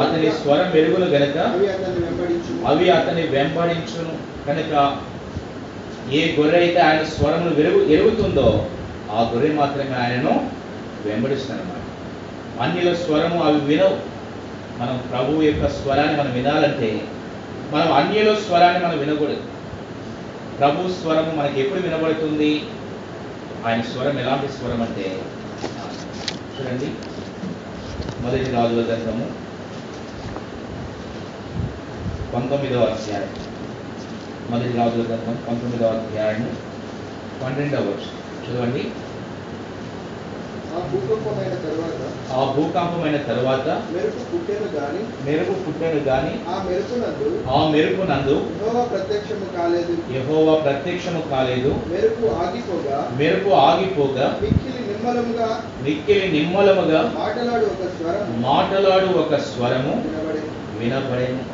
అతని 0.00 0.32
స్వరం 0.32 0.70
అతని 0.72 1.04
గనుక 1.04 1.38
అవి 2.66 2.90
అతని 2.90 3.22
వెంబడించును. 3.26 4.14
కనుక 4.46 4.72
ఏ 6.12 6.36
గొర్రె 6.36 6.58
అయితే 6.58 6.80
ఆయన 6.80 7.02
స్వరమును 7.04 7.54
వెరుగు 7.54 7.80
ఎరుగుతుందో 7.88 8.46
ఆ 9.10 9.30
గొర్రె 9.34 9.54
మాత్రమే 9.54 9.96
ఆయనను 9.96 10.50
వెంబడిస్తానమాట 11.04 11.80
అన్యుల 12.62 12.94
స్వరము 12.94 13.42
అవి 13.42 13.60
వినవు. 13.60 14.10
మనం 14.78 15.04
ప్రభువు 15.10 15.42
యొక్క 15.42 15.68
స్వరాన్ని 15.68 16.16
మనం 16.16 16.32
వినాలంటే 16.32 17.08
మనం 17.72 17.92
అన్యుల 17.92 18.38
స్వరాన్ని 18.38 18.86
మనం 18.86 18.98
వినకూడదు. 18.98 19.42
ప్రభు 20.58 20.92
స్వరము 20.92 21.32
మనకి 21.36 21.60
ఎప్పుడు 21.60 21.80
వినబడుతుంది? 21.80 22.64
ఆయన 23.66 23.80
స్వరం 23.80 24.18
ఎలాంటి 24.18 24.52
స్వరం 24.52 24.82
అంటే? 24.82 25.22
చూడండి. 26.60 26.86
మొదటి 28.20 28.50
రాజుల 28.50 28.84
గ్రంథము. 28.88 29.30
పంతొమ్మిదవ 32.34 32.80
అధ్యాయం. 32.80 33.28
మొదటి 34.50 34.78
రాజుల 34.78 35.02
గ్రంథం 35.02 35.38
పంతొమ్మిదవ 35.48 35.86
అధ్యాయము. 35.86 36.54
పన్నెండవ 37.42 37.80
వర్షం 37.80 38.19
చదవండి. 38.50 38.92
ఆ 40.76 40.78
భూకంపమైన 40.78 41.54
తరువాత 41.54 42.32
ఆ 42.32 42.54
భూకంపమైన 42.56 43.16
తరువాత 43.16 43.82
మెరుపు 43.92 44.24
పుట్టెను 44.32 44.68
గాని 44.68 45.02
మెరుపు 45.24 45.52
పుట్టెను 45.52 46.00
గాని 46.00 46.44
ఆ 46.48 46.62
మెరుపునందు 46.70 47.44
ఆ 47.48 47.70
మెరుపు 47.70 48.02
నందు 48.02 48.36
యెహోవా 48.60 48.84
ప్రత్యక్షము 48.84 49.56
కాలేదు. 49.56 49.96
యెహోవా 50.10 50.54
ప్రత్యక్షము 50.60 51.20
కాలేదు. 51.30 51.68
మెరుపు 51.88 52.26
ఆగిపోగా 52.26 53.14
మెరుపు 53.16 53.50
ఆగిపోగా 53.50 54.38
మిక్కిలి 54.42 54.86
నిమ్మలముగా 54.92 55.62
మిక్కిలి 55.82 56.32
నిమ్మలముగా 56.32 57.02
మాటలాడు 57.18 57.66
ఒక 57.66 57.88
స్వరం 57.88 58.42
మాటలాడు 58.42 59.06
ఒక 59.06 59.34
స్వరము 59.34 60.04
వినబడేను. 60.78 61.44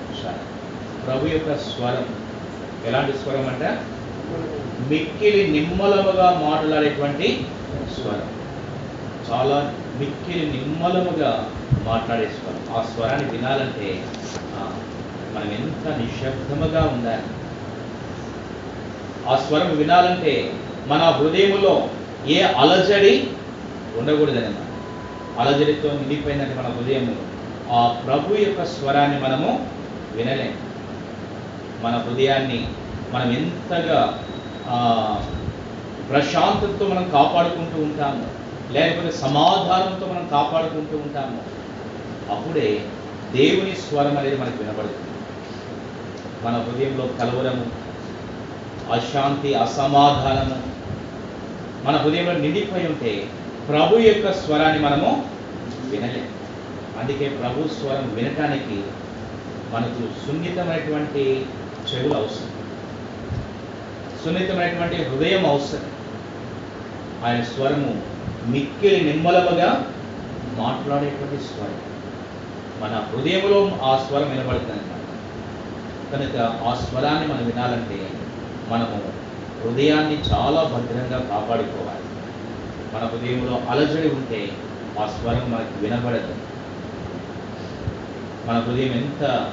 ప్రభు 1.07 1.27
యొక్క 1.27 1.57
స్వరం. 1.57 2.07
ఎలాంటి 2.85 3.19
స్వరం 3.19 3.49
అంటే 3.49 3.71
మిక్కిలి 4.81 5.49
నిమ్మలముగా 5.49 6.51
మాట్లాడేటువంటి 6.51 7.47
స్వరం. 7.95 8.29
చాలా 9.31 9.75
మిక్కిలి 9.99 10.47
నిమ్మలముగా 10.47 11.51
మాట్లాడే 11.83 12.27
స్వరం. 12.27 12.77
ఆ 12.77 12.87
స్వరాన్ని 12.95 13.31
వినాలంటే 13.31 14.05
మనం 15.35 15.53
ఎంత 15.53 15.89
నిశ్శబ్దముగా 15.89 16.91
ఉండాలి. 16.93 17.23
ఆ 19.29 19.37
స్వరం 19.37 19.77
వినాలంటే 19.77 20.53
మన 20.87 21.03
హృదయంలో 21.03 21.89
ఏ 22.27 22.43
అలజడి 22.43 23.31
ఉండకూడదని 23.97 24.55
అలజడితో 25.39 25.89
నిండిపోయిందంటే 25.89 26.55
మన 26.55 26.67
హృదయంలో 26.67 27.15
ఆ 27.71 28.01
ప్రభు 28.07 28.35
యొక్క 28.35 28.65
స్వరాన్ని 28.65 29.21
మనము 29.21 29.69
వినలేము. 30.15 30.55
మన 31.83 32.05
హృదయాన్ని 32.09 32.69
మనం 33.12 33.33
ఎంతగా 33.33 34.23
ప్రశాంతతతో 36.11 36.89
మనం 36.89 37.11
కాపాడుకుంటూ 37.11 37.83
ఉంటాము. 37.83 38.47
లేకపోతే 38.73 39.17
సమాధానంతో 39.17 40.07
మనం 40.07 40.29
కాపాడుకుంటూ 40.29 40.97
ఉంటాము. 40.97 41.43
అప్పుడే 42.31 42.89
దేవుని 43.33 43.77
స్వరం 43.77 44.19
అనేది 44.19 44.37
మనకు 44.37 44.63
వినబడుతుంది. 44.63 45.07
మన 46.45 46.63
హృదయంలో 46.63 47.07
కలవరము 47.07 47.67
అశాంతి 48.93 49.55
అసమాధానము 49.55 50.63
మన 51.87 51.97
హృదయంలో 51.97 52.33
నిండిపోయి 52.33 52.87
ఉంటే 52.87 53.29
ప్రభు 53.69 53.97
యొక్క 53.99 54.33
స్వరాన్ని 54.33 54.79
మనము 54.79 55.29
వినలేము. 55.85 56.37
అందుకే 57.01 57.29
ప్రభు 57.29 57.69
స్వరం 57.69 58.15
వినటానికి 58.15 58.83
మనకు 59.73 60.27
సున్నితమైనటువంటి 60.27 61.47
చెవులు 61.95 62.15
అవసరం. 62.15 62.56
సున్నితమైనటువంటి 64.27 64.97
హృదయం 64.97 65.47
అవసరం. 65.47 65.91
ఆయన 67.25 67.43
స్వరము 67.43 68.03
మిక్కిలి 68.47 69.01
నిమ్మలముగా 69.01 69.91
మాట్లాడేటువంటి 70.59 71.45
స్వరం. 71.45 71.81
మన 72.81 73.09
హృదయంలో 73.12 73.79
ఆ 73.83 74.07
స్వరం 74.09 74.31
వినబడుతుంది 74.31 74.83
కనుక 76.12 76.37
ఆ 76.67 76.75
స్వరాన్ని 76.75 77.27
మనం 77.29 77.47
వినాలంటే 77.47 78.11
మనము 78.69 78.99
హృదయాన్ని 79.65 80.15
చాలా 80.15 80.62
భద్రంగా 80.62 81.19
కాపాడుకోవాలి. 81.19 82.05
మన 82.95 83.05
హృదయంలో 83.05 83.61
అలజడి 83.69 84.09
ఉంటే 84.09 84.51
ఆ 85.01 85.07
స్వరం 85.07 85.51
మనకి 85.51 85.87
వినబడదు. 85.87 86.35
మన 88.47 88.59
హృదయం 88.59 88.93
ఎంత 88.93 89.51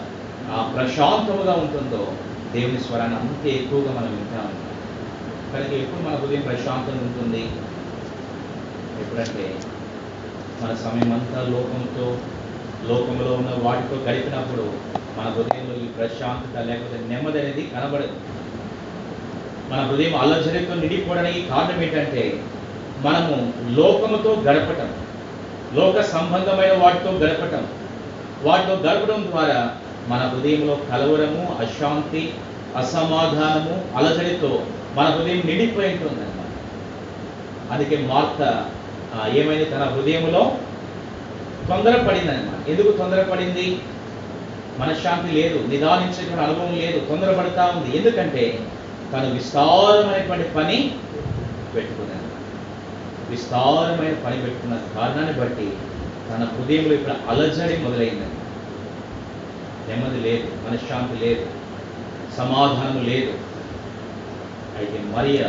ఆ, 0.52 0.74
ప్రశాంతముగా 0.76 1.54
ఉంటుందో 1.54 2.08
దేవుని 2.54 2.80
స్వరాన్ని 2.80 3.20
అంతే 3.20 3.50
ఎక్కువగా 3.50 3.92
మనం 3.92 4.08
వింటా 4.08 4.42
కనుక 5.54 5.74
ఎప్పుడు 5.74 6.02
మన 6.06 6.16
హృదయం 6.16 6.42
ప్రశాంతంగా 6.42 7.02
ఉంటుంది. 7.02 7.44
ఎప్పుడంటే 9.02 9.46
మన 10.62 10.76
సమయం 10.76 11.14
అంతా 11.14 11.42
లోకంతో 11.42 12.18
లోకంలో 12.88 13.32
ఉన్న 13.34 13.52
వాటితో 13.62 13.96
గడిపినప్పుడు 13.96 14.74
మన 15.18 15.26
హృదయంలో 15.30 15.76
ఈ 15.76 15.88
ప్రశాంతత 15.88 16.60
లేకపోతే 16.60 16.98
నెమ్మది 17.08 17.42
అనేది 17.42 17.72
కనబడదు. 17.76 18.16
మన 19.70 19.80
హృదయం 19.82 20.16
అల్లజడితో 20.16 20.74
నిండిపోవడానికి 20.74 21.48
కారణం 21.48 21.82
ఏంటంటే 21.84 22.44
మనము 23.00 23.54
లోకముతో 23.70 24.32
గడపటం 24.42 24.90
లోక 25.74 26.02
సంబంధమైన 26.02 26.74
వాటితో 26.84 27.12
గడపటం. 27.12 27.68
వాటితో 28.44 28.76
గడపడం 28.76 29.28
ద్వారా 29.32 29.76
మన 30.08 30.32
హృదయంలో 30.34 30.76
కలవరము 30.92 31.58
అశాంతి 31.62 32.34
అసమాధానము 32.78 33.76
అలజడితో 33.98 34.64
మన 34.96 35.06
హృదయం 35.08 35.42
నిండిపోయి 35.46 35.90
ఉంటుందన్నమాట. 35.94 36.52
అందుకే 37.72 37.98
మార్త 38.12 38.42
ఏమైంది? 39.40 39.66
తన 39.66 39.84
హృదయంలో 39.94 40.44
తొందరపడిందన్నమాట. 41.70 42.60
ఎందుకు 42.70 42.92
తొందరపడింది? 42.98 43.66
మనశ్శాంతి 44.78 45.32
లేదు 45.34 45.58
నిదానించేటువంటి 45.68 46.44
అనుభవం 46.46 46.76
లేదు 46.84 47.00
తొందరపడతా 47.10 47.64
ఉంది. 47.76 47.98
ఎందుకంటే 47.98 48.44
తను 49.14 49.34
విస్తారమైనటువంటి 49.34 50.46
పని 50.58 50.78
పెట్టుకున్నాను 51.76 52.30
విస్తారమైన 53.32 54.16
పని 54.26 54.38
పెట్టుకున్న 54.42 54.76
కారణాన్ని 54.96 55.34
బట్టి 55.42 55.68
తన 56.30 56.42
హృదయంలో 56.54 56.94
ఇప్పుడు 56.94 57.16
అలజడి 57.30 57.78
మొదలైందని 57.78 58.38
నెమ్మది 59.88 60.20
లేదు 60.28 60.48
మనశ్శాంతి 60.66 61.16
లేదు 61.26 61.46
సమాధానం 62.38 63.00
లేదు. 63.10 63.34
అయితే 64.78 64.98
మరియ 65.14 65.40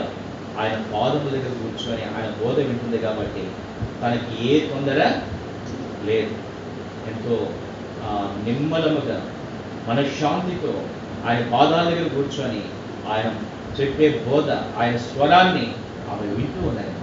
ఆయన 0.60 0.76
పాదముల 0.92 1.30
దగ్గర 1.34 1.52
కూర్చొని 1.60 2.04
ఆయన 2.14 2.28
బోధ 2.40 2.56
వింటుంది 2.66 2.98
కాబట్టి 3.04 3.44
తనకి 4.00 4.32
ఏ 4.48 4.54
తొందర 4.70 5.00
లేదు. 6.08 6.34
ఎంతో 7.10 7.36
నిమ్మలముగా 8.46 9.18
మనశ్శాంతితో 9.88 10.72
ఆయన 11.26 11.42
పాదాల 11.52 11.82
దగ్గర 11.90 12.08
కూర్చొని 12.16 12.62
ఆయన 13.12 13.28
చెప్పే 13.78 14.08
బోధ 14.26 14.48
ఆయన 14.80 14.96
స్వరాన్ని 15.08 15.66
ఆమె 16.12 16.26
వింటూ 16.36 16.60
ఉన్నది. 16.70 16.94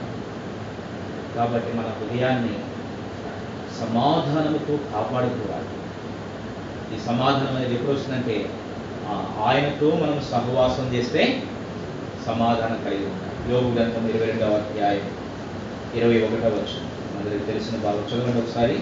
కాబట్టి 1.35 1.71
మన 1.77 1.87
హృదయాన్ని 1.97 2.55
సమాధానముతో 3.79 4.73
కాపాడుకోవాలి. 4.93 5.69
ఈ 6.93 6.97
సమాధానం 7.07 7.55
అనేది 7.57 7.75
ఎప్పుడు 7.77 7.93
వస్తుందంటే 7.95 8.35
ఆయనతో 9.47 9.87
మనం 10.01 10.17
సహవాసం 10.31 10.87
చేస్తే 10.95 11.23
సమాధానం 12.25 12.83
కలిగి 12.85 13.05
ఉంటాం 13.05 13.51
యోగు 13.51 13.73
గ్రంథం 13.73 14.09
ఇరవై 14.09 14.25
రెండవ 14.25 14.55
అధ్యాయం 14.55 15.07
ఇరవై 15.95 16.17
ఒకటవ 16.21 16.49
వచ్చిన 16.49 16.87
అందరికి 17.19 17.45
తెలిసిన 17.51 17.77
భాగం. 17.77 18.03
చదవండి 18.11 18.39
ఒకసారి. 18.39 18.75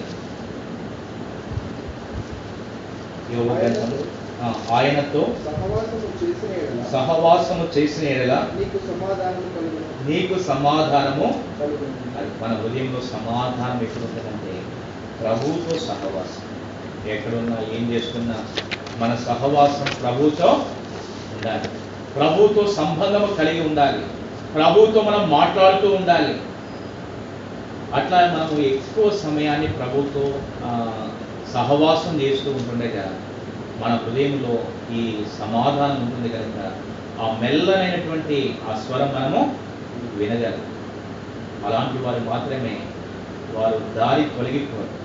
యోగు 3.36 3.54
గ్రంథం. 3.60 3.92
ఆయనతో 4.72 5.28
సహవాసము 6.92 7.68
చేసిన 7.78 8.08
ఎడల 8.08 8.34
నీకు 10.08 10.40
సమాధానము 10.44 11.44
అది 12.18 12.32
మన 12.42 12.52
హృదయంలో 12.62 13.02
సమాధానం 13.02 13.82
ఎక్కడ 13.82 14.02
ఉంటుందంటే 14.04 14.56
ప్రభువుతో 15.22 15.78
సహవాసం. 15.80 16.46
ఎక్కడున్నా 17.10 17.58
ఏం 17.74 17.92
చేస్తున్నా 17.92 18.36
మన 18.98 19.16
సహవాసం 19.16 19.88
ప్రభువుతో 20.02 20.48
ఉండాలి. 21.36 21.70
ప్రభుతో 22.16 22.74
సంబంధం 22.74 23.36
కలిగి 23.36 23.68
ఉండాలి. 23.68 24.06
ప్రభుతో 24.54 25.02
మనం 25.02 25.30
మాట్లాడుతూ 25.30 25.94
ఉండాలి. 25.96 26.42
అట్లా 27.94 28.18
మనము 28.18 28.62
ఎక్కువ 28.66 29.10
సమయాన్ని 29.10 29.68
ప్రభుతో 29.68 30.40
సహవాసం 31.54 32.22
చేస్తూ 32.22 32.52
ఉంటుండగా 32.52 33.20
మన 33.80 34.00
హృదయంలో 34.06 34.60
ఈ 34.96 35.24
సమాధానం 35.40 36.02
ఉంటుంది 36.02 36.30
కనుక 36.30 36.72
ఆ 37.22 37.40
మెల్లనైనటువంటి 37.42 38.58
ఆ 38.70 38.84
స్వరం 38.88 39.16
మనము 39.16 39.56
వినగలం. 40.16 40.62
అలాంటి 41.66 42.04
వారు 42.04 42.20
మాత్రమే 42.20 42.80
వారు 43.54 43.82
దారి 43.96 44.24
తొలగిపోరు. 44.24 45.00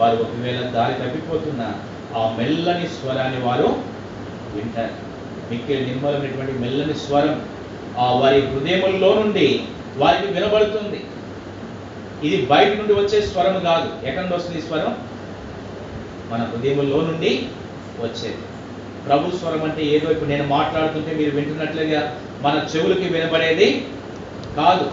వారు 0.00 0.16
ఒకవేళ 0.16 0.60
దారి 0.60 0.94
తప్పిపోతున్న 0.94 1.72
ఆ 2.16 2.34
మెల్లని 2.38 2.88
స్వరాన్ని 2.88 3.40
వారు 3.40 3.76
వింటారు. 4.54 5.03
మిక్కిలి 5.50 5.86
నిర్మలమైనటువంటి 5.86 6.52
మెల్లని 6.52 6.94
స్వరం 6.94 7.46
ఆ 7.98 8.12
వారి 8.12 8.40
హృదయముల్లో 8.46 9.14
నుండి 9.14 9.64
వారికి 9.96 10.32
వినబడుతుంది. 10.32 11.00
ఇది 12.24 12.46
బయట 12.46 12.68
నుండి 12.68 12.92
వచ్చే 12.92 13.22
స్వరం 13.22 13.60
కాదు. 13.60 14.06
ఎక్కడి 14.06 14.20
నుండి 14.20 14.36
వస్తుంది 14.36 14.58
ఈ 14.58 14.62
స్వరం? 14.62 14.96
మన 16.30 16.50
హృదయములో 16.52 17.00
నుండి 17.00 17.46
వచ్చేది. 18.00 18.38
ప్రభు 19.08 19.36
స్వరం 19.36 19.62
అంటే 19.62 19.84
ఏదో 19.84 20.10
ఇప్పుడు 20.10 20.30
నేను 20.30 20.46
మాట్లాడుతుంటే 20.46 21.14
మీరు 21.14 21.30
వింటున్నట్లుగా 21.30 22.18
మన 22.40 22.66
చెవులకి 22.76 23.08
వినబడేది 23.08 23.86
కాదు. 24.56 24.90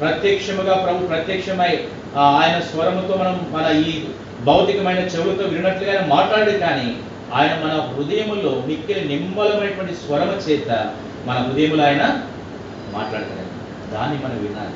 ప్రత్యక్షముగా 0.00 0.74
ప్రభు 0.74 1.06
ప్రత్యక్షమై 1.06 1.84
ఆయన 2.16 2.60
స్వరముతో 2.60 3.14
మనం 3.14 3.50
మన 3.52 3.84
ఈ 3.84 4.04
భౌతికమైన 4.44 4.98
చెవులతో 4.98 5.48
వినట్లుగా 5.48 6.06
మాట్లాడేది 6.06 6.58
కానీ 6.58 6.96
ఆయన 7.34 7.64
మన 7.64 7.80
హృదయములో 7.80 8.62
మిక్కిలి 8.66 9.04
నిమ్మలమైనటువంటి 9.04 9.94
స్వరము 9.94 10.32
చేత 10.32 10.94
మన 11.26 11.38
హృదయములో 11.38 11.84
ఆయన 11.84 12.22
మాట్లాడగలం 12.90 13.48
దాన్ని 13.94 14.24
మనం 14.24 14.38
వినాలి. 14.38 14.74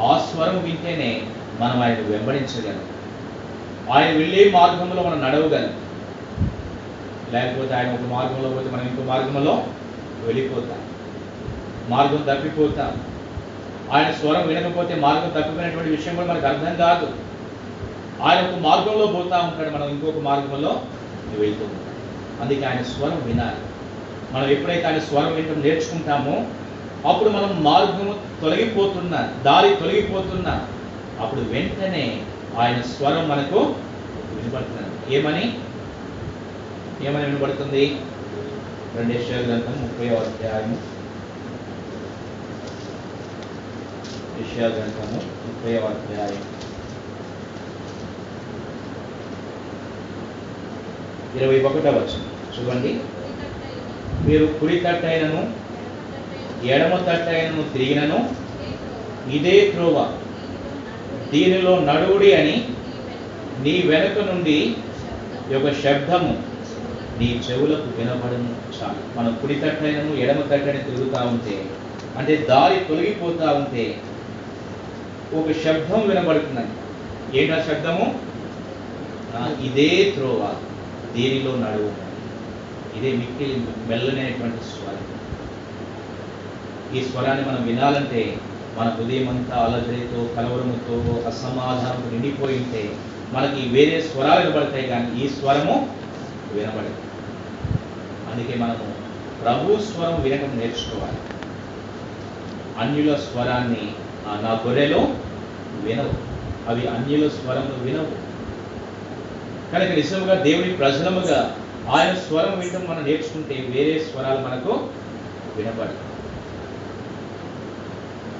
ఆ 0.00 0.30
స్వరం 0.32 0.64
వింటేనే 0.64 1.22
మనం 1.60 1.82
ఆయన 1.82 1.94
వెంబడించగలం. 1.94 2.84
ఆయన 3.92 4.06
వెళ్ళే 4.06 4.50
మార్గంలో 4.50 5.02
మనం 5.02 5.24
నడవగలం. 5.24 5.80
లేకపోతే 7.32 7.74
ఆయన 7.74 7.94
ఒక 7.94 8.00
మార్గంలో 8.00 8.48
పోతే 8.48 8.70
మనం 8.70 8.88
ఇంకో 8.88 9.02
మార్గంలో 9.02 9.64
వెళ్ళిపోతాం. 10.24 10.78
మార్గం 11.88 12.36
తప్పిపోతాం. 12.36 13.00
ఆయన 13.92 14.12
స్వరం 14.12 14.46
వినకపోతే 14.46 14.94
మార్గం 14.94 15.28
తప్పిపోయినటువంటి 15.28 15.90
విషయం 15.90 16.16
కూడా 16.16 16.28
మనకు 16.28 16.46
అర్థం 16.46 16.76
కాదు. 16.76 17.12
ఆయన 18.22 18.38
ఒక 18.38 18.58
మార్గంలో 18.58 19.06
పోతా 19.06 19.38
ఉంటాడు. 19.38 19.74
మనం 19.74 19.88
ఇంకొక 19.88 20.18
మార్గంలో 20.18 20.80
వెళ్తుంది. 21.28 21.74
ఉంటాం 21.74 22.40
అందుకే 22.40 22.64
ఆయన 22.64 22.82
స్వరం 22.82 23.22
వినాలి. 23.26 23.56
మనం 24.32 24.50
ఎప్పుడైతే 24.50 24.86
ఆయన 24.86 24.98
స్వరం 24.98 25.34
వినడం 25.34 25.62
నేర్చుకుంటామో 25.62 26.46
అప్పుడు 27.08 27.30
మనం 27.30 27.64
మార్గము 27.64 28.40
తొలగిపోతున్న 28.40 29.34
దారి 29.42 29.76
తొలగిపోతున్న 29.76 30.68
అప్పుడు 31.20 31.40
వెంటనే 31.40 32.22
ఆయన 32.58 32.82
స్వరం 32.82 33.28
మనకు 33.28 33.58
వినపడుతున్నది 33.58 35.16
ఏమని? 35.16 35.58
ఏమని 37.02 37.24
వినపడుతుంది 37.24 38.00
రెండేశ్వర 38.96 39.36
గ్రంథం 39.36 39.82
ముప్పై 39.82 40.08
అధ్యాయము. 40.08 40.78
విషయ 44.38 44.62
గ్రంథము 44.62 45.16
ముప్పై 45.16 45.72
అధ్యాయం 45.72 46.63
ఇరవై 51.36 51.58
ఒకటవ 51.60 51.96
వచనం 51.98 52.26
చూడండి. 52.54 52.92
మీరు 54.26 54.46
కుడి 54.60 54.76
తట్టైనను 54.80 55.40
ఎడమ 56.66 56.96
తట్టైనను 56.96 57.62
తిరిగినను 57.72 58.18
ఇదే 59.30 59.70
త్రోవ 59.74 59.98
దీనిలో 61.32 61.72
నడువుడి 61.80 62.34
అని 62.34 62.56
నీ 63.62 63.82
వెనుక 63.86 64.18
నుండి 64.30 64.76
ఒక 65.56 65.72
శబ్దము 65.72 66.32
నీ 67.18 67.28
చెవులకు 67.46 67.88
వినబడను. 67.98 68.50
చాలు. 68.76 69.18
మనం 69.18 69.38
కుడి 69.42 69.54
తట్టైనను 69.54 70.14
ఎడమ 70.14 70.40
తట్టని 70.40 70.80
తిరుగుతూ 70.86 71.20
ఉంటే 71.26 71.56
అంటే 72.18 72.36
దారి 72.50 72.76
తొలగిపోతూ 72.88 73.46
ఉంటే 73.52 73.84
ఒక 75.34 75.52
శబ్దం 75.64 76.00
వినబడుతున్నది 76.08 77.52
ఆ 77.52 77.58
శబ్దము? 77.68 78.06
ఇదే 79.62 80.12
త్రోవ 80.16 80.42
దేనిలో 81.16 81.56
నడువు 81.56 82.14
ఇదే 82.98 83.16
మిక్కిలి 83.16 83.66
మెల్లనేటువంటి 83.86 84.56
స్వరం. 84.56 85.04
ఈ 86.96 87.04
స్వరాన్ని 87.04 87.48
మనం 87.48 87.66
వినాలంటే 87.66 88.36
మన 88.78 88.88
హృదయం 88.88 89.28
అంతా 89.28 89.56
అలజడితో 89.56 90.34
కలవరముతో 90.36 91.22
అసమాధానంతో 91.28 92.10
నిండిపోయి 92.10 92.56
ఉంటే 92.56 92.96
మనకి 93.32 93.68
వేరే 93.68 94.00
స్వరాలు 94.00 94.50
వినబడతాయి 94.50 94.86
కానీ 94.86 95.20
ఈ 95.20 95.28
స్వరము 95.28 95.96
వినబడదు. 96.52 96.94
అందుకే 98.32 98.58
మనము 98.58 98.94
ప్రభు 99.42 99.82
స్వరం 99.82 100.22
వినకం 100.22 100.58
నేర్చుకోవాలి. 100.58 101.18
అన్యుల 102.78 103.16
స్వరాన్ని 103.16 103.92
ఆ, 104.28 104.40
నా 104.42 104.60
గొర్రెలో 104.66 105.08
వినవు. 105.82 106.10
అవి 106.68 106.86
అన్యుల 106.88 107.28
స్వరంలో 107.28 107.76
వినవు. 107.80 108.23
కనుక 109.74 109.92
నిజముగా 109.92 110.34
దేవుని 110.34 110.72
ప్రజలముగా 110.72 111.56
ఆయన 111.90 112.14
స్వరం 112.14 112.58
వినడం 112.58 112.86
మనం 112.90 113.04
నేర్చుకుంటే 113.04 113.54
వేరే 113.54 114.06
స్వరాలు 114.12 114.38
మనకు 114.38 114.88
వినబడతాయి 115.56 115.98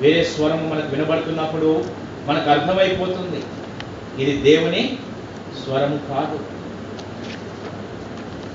వేరే 0.00 0.24
స్వరం 0.24 0.70
మనకు 0.70 0.88
వినబడుతున్నప్పుడు 0.88 1.84
మనకు 2.26 2.50
అర్థమైపోతుంది. 2.50 3.42
ఇది 4.24 4.42
దేవుని 4.42 4.98
స్వరము 5.64 5.98
కాదు. 6.08 6.40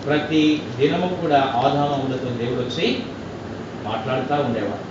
ప్రతి 0.06 0.62
దినము 0.78 1.18
కూడా 1.22 1.38
ఆదామములతో 1.38 2.30
దేవుడు 2.30 2.62
వచ్చి 2.62 3.00
మాట్లాడుతూ 3.84 4.36
ఉండేవాడు. 4.36 4.90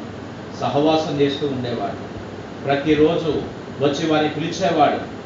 సహవాసం 0.60 1.20
చేస్తూ 1.20 1.46
ఉండేవాడు. 1.46 2.08
ప్రతిరోజు 2.64 3.42
వచ్చి 3.80 4.10
వారిని 4.10 4.34
పిలిచేవాడు. 4.34 5.17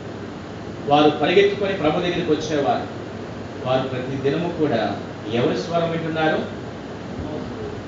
వారు 0.86 1.10
పరిగెత్తుకొని 1.10 1.72
ప్రభు 1.72 2.00
దగ్గరికి 2.00 2.30
వచ్చేవారు. 2.30 3.02
వారు 3.68 3.88
ప్రతి 3.88 4.16
దినము 4.16 4.54
కూడా 4.58 5.00
ఎవరి 5.32 5.58
స్వరం 5.58 5.90
వింటున్నారు? 5.90 6.38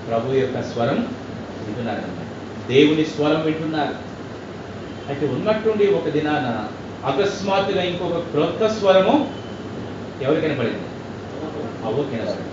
ప్రభు 0.09 0.33
యొక్క 0.33 0.62
స్వరం 0.62 1.09
వింటున్నారు 1.66 2.02
దేవుని 2.68 3.04
స్వరం 3.04 3.42
వింటున్నారు. 3.42 3.94
అయితే 5.09 5.26
ఉన్నట్టుండి 5.26 5.87
ఒక 5.87 6.09
దినాన 6.09 6.68
అకస్మాత్తుగా 7.07 7.83
ఇంకొక 7.83 8.18
క్రొత్త 8.18 8.78
స్వరము 8.78 9.33
ఎవరు 10.22 10.40
కనపడింది? 10.40 10.83
అవ్వ 11.85 12.02
కనపడింది. 12.02 12.50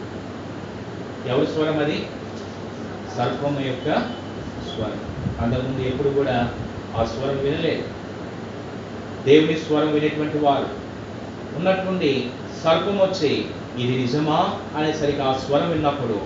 ఎవరి 1.30 1.48
స్వరం 1.48 1.80
అది? 1.80 2.08
సర్పము 3.18 3.60
యొక్క 3.60 3.94
స్వరం. 4.70 5.00
అంతకుముందు 5.42 5.88
ఎప్పుడు 5.88 6.10
కూడా 6.10 6.54
ఆ 6.98 7.04
స్వరం 7.04 7.38
వినలేదు. 7.38 8.01
దేవుని 9.26 9.60
స్వరం 9.60 9.94
వినేటువంటి 9.94 10.38
వారు. 10.38 10.68
ఉన్నట్టుండి 11.56 12.30
సర్పం 12.64 13.00
వచ్చి 13.00 13.46
ఇది 13.80 13.98
నిజమా? 13.98 14.60
అనేసరికి 14.78 15.22
ఆ 15.22 15.38
స్వరం 15.38 15.72
విన్నప్పుడు 15.72 16.22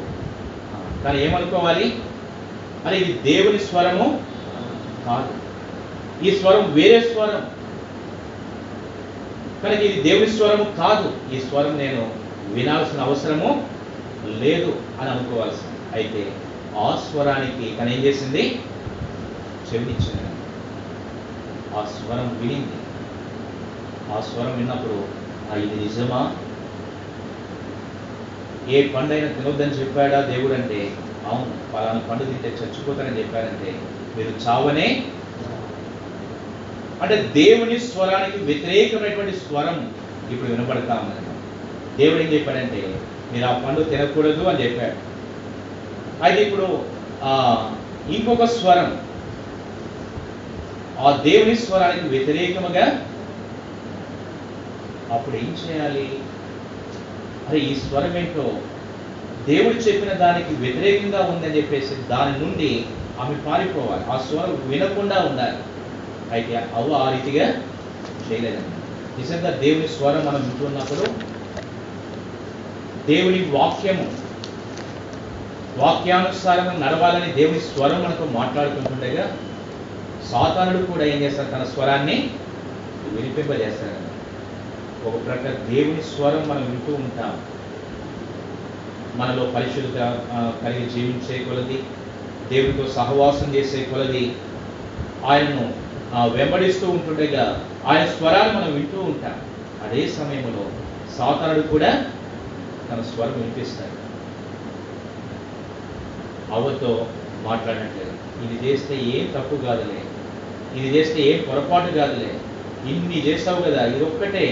కానీ 1.03 1.19
ఏమనుకోవాలి? 1.19 1.99
అని 2.88 2.97
ఇది 2.97 3.13
దేవుని 3.13 3.60
స్వరము 3.60 4.23
కాదు. 5.05 5.34
ఈ 6.25 6.39
స్వరం 6.39 6.73
వేరే 6.73 7.01
స్వరం. 7.13 7.49
కనుక 9.63 9.79
ఇది 9.79 10.01
దేవుని 10.01 10.29
స్వరము 10.29 10.63
కాదు. 10.63 11.36
ఈ 11.36 11.39
స్వరం 11.39 11.77
నేను 11.77 12.13
వినాల్సిన 12.47 13.01
అవసరము 13.01 13.67
లేదు 14.25 14.79
అని 15.01 15.10
అనుకోవాల్సింది 15.10 15.95
అయితే 15.95 16.31
ఆ 16.77 17.08
స్వరానికి 17.12 17.75
తను 17.79 17.89
ఏం 17.89 18.03
చేసింది? 18.03 18.60
చెవినిచ్చింది. 19.73 20.29
ఆ 21.77 21.86
స్వరం 21.86 22.39
వినింది. 22.41 22.85
ఆ 24.15 24.21
స్వరం 24.21 24.54
విన్నప్పుడు 24.58 24.97
ఇది 25.58 25.75
నిజమా? 25.84 26.19
ఏ 28.67 28.88
పండైనా 28.88 29.28
తినొద్దని 29.28 29.78
చెప్పాడా 29.80 30.21
దేవుడు 30.21 30.54
అంటే 30.54 30.80
అవును 31.25 31.51
పలానా 31.73 31.99
పండు 32.10 32.23
తింటే 32.23 32.49
చచ్చిపోతానని 32.60 33.19
చెప్పాడంటే 33.19 33.69
మీరు 34.17 34.32
చావనే? 34.45 34.88
అంటే 37.01 37.15
దేవుని 37.34 37.80
స్వరానికి 37.80 38.38
వ్యతిరేకమైనటువంటి 38.43 39.38
స్వరం 39.38 39.78
ఇప్పుడు 40.32 40.49
వినపడతా 40.51 40.93
ఉన్నది. 40.95 41.21
దేవుడు 41.97 42.21
ఏం 42.21 42.34
చెప్పాడంటే 42.34 42.82
మీరు 43.32 43.45
ఆ 43.45 43.54
పండు 43.65 43.82
తినకూడదు 43.84 44.43
అని 44.43 44.63
చెప్పాడు. 44.63 44.97
అయితే 46.23 46.41
ఇప్పుడు 46.43 46.67
ఆ 47.23 47.34
ఇంకొక 48.10 48.45
స్వరం 48.58 48.89
ఆ 50.99 51.21
దేవుని 51.23 51.56
స్వరానికి 51.56 52.08
వ్యతిరేకముగా 52.08 52.86
అప్పుడు 55.15 55.36
ఏం 55.36 55.58
చేయాలి? 55.65 56.19
అరే 57.49 57.60
ఈ 57.60 57.75
స్వరం 57.75 58.17
ఏంటో? 58.17 58.58
దేవుడు 59.47 59.73
చెప్పిన 59.73 60.13
దానికి 60.13 60.54
వ్యతిరేకంగా 60.54 61.21
ఉందని 61.23 61.58
చెప్పేసి 61.58 61.95
దాని 61.95 62.45
నుండి 62.45 62.86
ఆమె 63.19 63.36
పారిపోవాలి. 63.47 64.06
ఆ 64.12 64.17
స్వరం 64.17 64.69
వినకుండా 64.69 65.19
ఉండాలి. 65.19 65.58
అయితే 66.32 66.67
అవ్వ 66.75 66.93
ఆ 66.93 67.12
రీతిగా 67.12 67.49
చేయలేదండి. 68.32 68.75
నిజంగా 69.21 69.49
దేవుని 69.49 69.88
స్వరం 69.88 70.25
మనం 70.25 70.41
వింటున్నప్పుడు 70.41 71.36
దేవుని 73.06 73.51
వాక్యము 73.51 74.12
వాక్యానుసారంగా 75.78 76.88
నడవాలని 76.88 77.32
దేవుని 77.32 77.60
స్వరం 77.60 78.04
మనతో 78.04 78.25
మాట్లాడుతుంటుండగా 78.25 79.38
సాతానుడు 80.32 80.86
కూడా 80.86 81.06
ఏం 81.06 81.17
చేస్తాడు? 81.17 81.51
తన 81.51 81.63
స్వరాన్ని 81.63 82.30
వినిపింపజేస్తాడు 83.10 84.05
ఒక 85.08 85.18
ప్రకారం 85.26 85.60
దేవుని 85.70 86.04
స్వరం 86.04 86.44
మనం 86.50 86.63
వింటూ 86.72 86.94
ఉంటాం. 86.96 87.34
మనలో 89.20 89.44
పరిశుద్ధ 89.56 89.98
కలిగి 90.63 90.86
జీవించే 90.94 91.36
కొలది 91.46 91.78
దేవునితో 92.50 92.86
సహవాసం 92.94 93.50
చేసే 93.56 93.82
కొలది 93.91 94.24
ఆయనను 95.32 95.65
వెంబడిస్తూ 96.36 96.86
ఉంటుండగా 96.89 97.46
ఆయన 97.88 98.06
స్వరాలు 98.15 98.52
మనం 98.58 98.70
వింటూ 98.74 99.00
ఉంటాం. 99.02 99.38
అదే 99.86 100.04
సమయంలో 100.18 100.63
సాతానుడు 101.18 101.63
కూడా 101.68 101.91
తన 102.89 103.02
స్వరం 103.12 103.36
వినిపిస్తాడు. 103.41 103.96
అవ్వతో 106.56 106.91
మాట్లాడినట్లేదు 107.46 108.13
ఇది 108.46 108.56
చేస్తే 108.65 108.96
ఏం 109.15 109.26
తప్పు 109.36 109.56
కాదులే 109.65 110.02
ఇది 110.78 110.88
చేస్తే 110.96 111.20
ఏం 111.32 111.39
పొరపాటు 111.48 111.91
కాదులే 111.98 112.32
ఇన్ని 112.91 113.20
చేస్తావు 113.28 113.62
కదా 113.62 113.82
ఇది 113.86 114.04
ఒక్కటే 114.04 114.46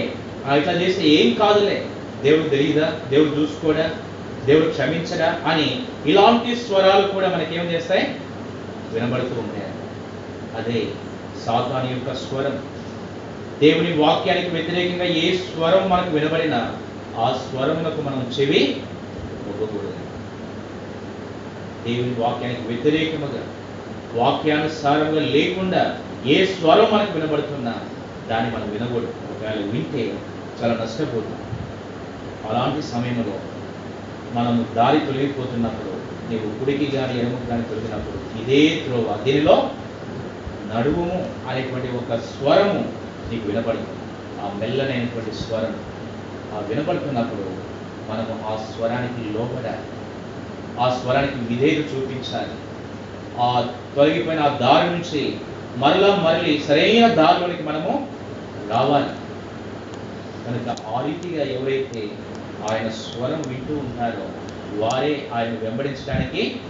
ఇట్లా 0.52 0.72
చేస్తే 0.72 1.08
ఏం 1.08 1.34
కాదులే. 1.34 1.86
దేవుడు 2.22 2.48
తెలియదా? 2.48 3.00
దేవుడు 3.10 3.30
చూసుకోడా? 3.30 3.90
దేవుడు 4.44 4.68
క్షమించడా? 4.70 5.40
అని 5.46 5.82
ఇలాంటి 6.06 6.56
స్వరాలు 6.56 7.06
కూడా 7.06 7.28
మనకేం 7.28 7.64
చేస్తాయి? 7.64 8.14
వినబడుతూ 8.92 9.40
ఉంటాయి. 9.40 9.72
అదే 10.56 10.86
సాతాను 11.46 11.90
యొక్క 11.90 12.14
స్వరం. 12.14 12.58
దేవుని 13.60 13.96
వాక్యానికి 13.96 14.48
వ్యతిరేకంగా 14.48 15.04
ఏ 15.04 15.36
స్వరం 15.36 15.90
మనకు 15.90 16.10
వినబడినా 16.10 16.76
ఆ 17.16 17.40
స్వరములకు 17.48 18.00
మనం 18.00 18.32
చెవి 18.40 18.82
ఒగ్గకూడదు 19.48 19.94
దేవుని 21.86 22.14
వాక్యానికి 22.18 22.60
వ్యతిరేకముగా 22.60 23.42
వాక్యానుసారంగా 24.14 25.20
లేకుండా 25.20 25.98
ఏ 26.26 26.46
స్వరం 26.46 26.88
మనకు 26.92 27.18
వినబడుతున్నా 27.18 27.74
దాన్ని 28.28 28.56
మనం 28.56 28.70
వినకూడదు. 28.70 29.14
ఒకవేళ 29.30 29.66
వింటే 29.66 30.14
చాలా 30.60 30.74
నష్టపోతాం 30.74 31.40
అలాంటి 32.48 32.82
సమయంలో 32.82 33.36
మనము 34.34 34.66
దారి 34.74 34.98
తొలగిపోతున్నప్పుడు 34.98 35.92
నీవు 36.30 36.58
కుడికి 36.58 36.86
కానీ 36.86 37.18
ఎడమకు 37.18 37.46
కానీ 37.48 37.62
తొలగినప్పుడు 37.62 38.40
ఇదే 38.40 38.82
త్రోవ. 38.84 39.18
దీనిలో 39.24 39.56
నడువుము 40.74 41.18
అనేటువంటి 41.48 41.88
ఒక 41.96 42.18
స్వరము 42.20 42.80
నీకు 43.30 43.46
వినపడుతుంది 43.46 44.00
ఆ 44.42 44.48
మెల్లనైనటువంటి 44.58 45.36
స్వరం 45.36 45.74
ఆ 46.54 46.58
వినపడుతున్నప్పుడు 46.68 47.46
మనము 48.08 48.46
ఆ 48.46 48.54
స్వరానికి 48.66 49.38
లోపడాలి 49.38 49.84
ఆ 50.80 51.00
స్వరానికి 51.02 51.38
విధేయత 51.40 51.80
చూపించాలి. 51.92 52.54
ఆ 53.40 53.48
తొలగిపోయిన 53.96 54.40
ఆ 54.40 54.56
దారి 54.56 54.90
నుంచి 54.90 55.20
మరలా 55.76 56.14
మరలి 56.16 56.62
సరైన 56.68 57.14
దారిలోనికి 57.14 57.62
మనము 57.62 57.92
రావాలి. 58.70 59.10
కనుక 60.46 60.80
ఆ 60.86 61.06
రీతిగా 61.06 61.44
ఎవరైతే 61.44 62.08
ఆయన 62.70 62.88
స్వరం 62.88 63.42
వింటూ 63.46 63.74
ఉంటారో 63.74 64.28
వారే 64.80 65.30
ఆయన 65.34 65.48
వెంబడించడానికి 65.48 66.60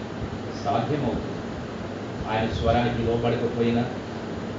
సాధ్యమవుతుంది. 0.65 1.35
ఆయన 2.31 2.49
స్వరానికి 2.55 3.03
లోపడకపోయినా 3.03 3.85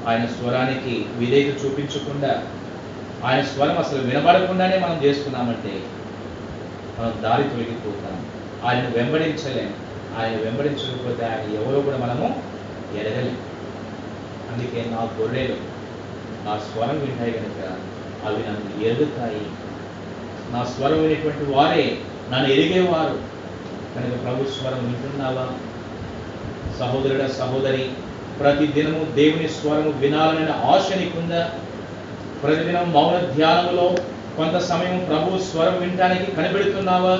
ఆయన 0.07 0.25
స్వరానికి 0.25 1.05
విధేయత 1.17 1.65
చూపించకుండా 1.65 2.43
ఆయన 3.23 3.41
స్వరం 3.41 3.77
అసలు 3.77 4.01
వినబడకుండానే 4.01 4.79
మనం 4.79 5.03
చేసుకున్నామంటే 5.03 5.83
మనం 6.99 7.23
దారి 7.23 7.43
తొలగిపోతాం. 7.43 8.25
ఆయన 8.65 8.87
వెంబడించలేం. 8.87 9.73
ఆయన 10.17 10.35
వెంబడించకపోతే 10.35 11.25
ఆయన 11.25 11.61
ఎవరో 11.61 11.81
కూడా 11.81 11.97
మనము 11.97 12.43
ఎరగలేం 12.97 13.37
అందుకే 14.53 14.85
నా 14.89 15.03
గొర్రెలు 15.19 15.55
నా 16.45 16.59
స్వరం 16.59 16.99
వింటాయి 16.99 17.31
కనుక 17.31 17.77
అవి 18.25 18.43
నన్ను 18.47 18.83
ఎరుగుతాయి 18.85 19.45
నా 20.53 20.63
స్వరం 20.63 21.01
వినేటువంటి 21.01 21.43
వారే 21.51 21.85
నన్ను 22.31 22.47
ఎరిగేవారు 22.53 23.15
కనుక 23.95 24.23
ప్రభు 24.23 24.49
స్వరం 24.49 24.85
వింటున్నావా? 24.85 25.45
సహోదరుడ 26.79 27.27
సహోదరి 27.27 27.89
ప్రతి 28.39 28.67
దినము 28.67 29.05
దేవుని 29.15 29.49
స్వరము 29.49 29.89
వినాలనే 29.99 30.51
ఆశ 30.65 30.97
నీకుందా? 30.97 31.41
ప్రతిదినం 32.43 32.93
మౌన 32.93 33.35
ధ్యానంలో 33.35 33.85
కొంత 34.37 34.57
సమయం 34.61 35.05
ప్రభు 35.05 35.37
స్వరం 35.43 35.79
వినడానికి 35.79 36.31
కనిపెడుతున్నావా? 36.31 37.15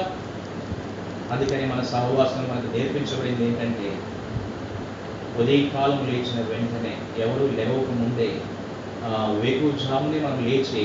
అందుకని 1.31 1.65
మన 1.65 1.81
సహవాసం 1.83 2.47
మనకు 2.51 2.77
నేర్పించబడింది 2.77 3.45
ఏంటంటే 3.45 3.87
ఉదయకాలం 5.39 5.99
లేచిన 6.07 6.39
వెంటనే 6.49 6.93
ఎవరు 7.23 7.45
లేవక 7.55 7.89
ముందే 8.01 8.27
ఆ, 9.05 9.09
మనం 10.19 10.45
లేచి 10.45 10.83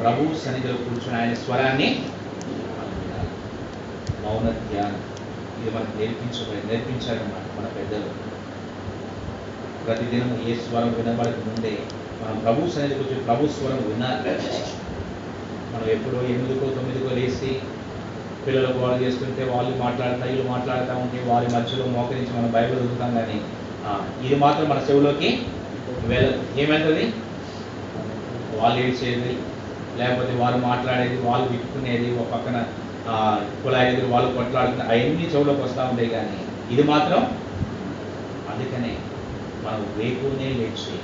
ప్రభు 0.00 0.34
సన్నిధిలో 0.44 0.74
కూర్చుని 0.78 1.16
ఆయన 1.16 1.34
స్వరాన్ని 1.34 1.88
మౌన 4.24 4.46
ధ్యానం. 4.64 5.00
ఇది 5.58 5.70
మనకు 5.70 5.98
నేర్పించబడి 5.98 6.68
నేర్పించారన్నమాట 6.68 7.46
మన 7.58 7.66
పెద్దలు. 7.76 8.10
ప్రతిదినం 9.86 10.30
ఏ 10.48 10.54
స్వరం 10.56 10.94
వినబడక 10.98 11.38
ముందే 11.46 11.72
మనం 12.20 12.38
ప్రభు 12.38 12.70
సన్నిధికి 12.70 13.00
వచ్చి 13.00 13.24
ప్రభు 13.24 13.48
స్వరం 13.48 13.80
వినాలి. 13.88 14.34
మనం 15.72 15.88
ఎప్పుడో 15.90 16.18
ఎనిమిదికో 16.22 16.66
తొమ్మిదికో 16.70 17.14
లేచి 17.14 17.50
పిల్లలు 18.46 18.72
గోడ 18.72 19.02
చేస్తుంటే 19.02 19.44
వాళ్ళు 19.44 19.76
మాట్లాడుతా 19.76 20.26
వీళ్ళు 20.26 20.50
మాట్లాడుతూ 20.50 20.92
ఉంటే 20.96 21.18
వారి 21.26 21.46
మధ్యలో 21.54 21.86
మోకరించి 21.86 22.32
మనం 22.36 22.50
బైబిల్ 22.52 22.78
చదువుతాం 22.78 23.14
కానీ 23.14 23.38
ఇది 24.26 24.34
మాత్రం 24.36 24.68
మన 24.68 24.80
చెవులోకి 24.90 25.30
వెళ్ళదు. 26.06 26.60
ఏమవుతుంది 26.60 27.04
వాళ్ళు 28.58 28.78
ఏడ్చేది 28.80 29.32
లేకపోతే 29.98 30.32
వాళ్ళు 30.36 30.58
మాట్లాడేది 30.62 31.16
వాళ్ళు 31.20 31.46
విప్పుకునేది 31.48 32.08
ఒక 32.14 32.26
పక్కన 32.32 32.56
ఆ, 33.08 33.16
ఎదురు 33.88 34.08
వాళ్ళు 34.08 34.30
కొట్లాడుతున్న 34.34 34.88
అవన్నీ 34.88 35.26
చెవులోకి 35.32 35.62
వస్తూ 35.62 35.82
ఉంటాయి 35.84 36.08
కానీ 36.08 36.38
ఇది 36.70 36.82
మాత్రం 36.82 37.20
అందుకనే 38.50 38.92
మనం 39.64 39.82
వేకునే 39.96 40.48
లేచి 40.54 40.96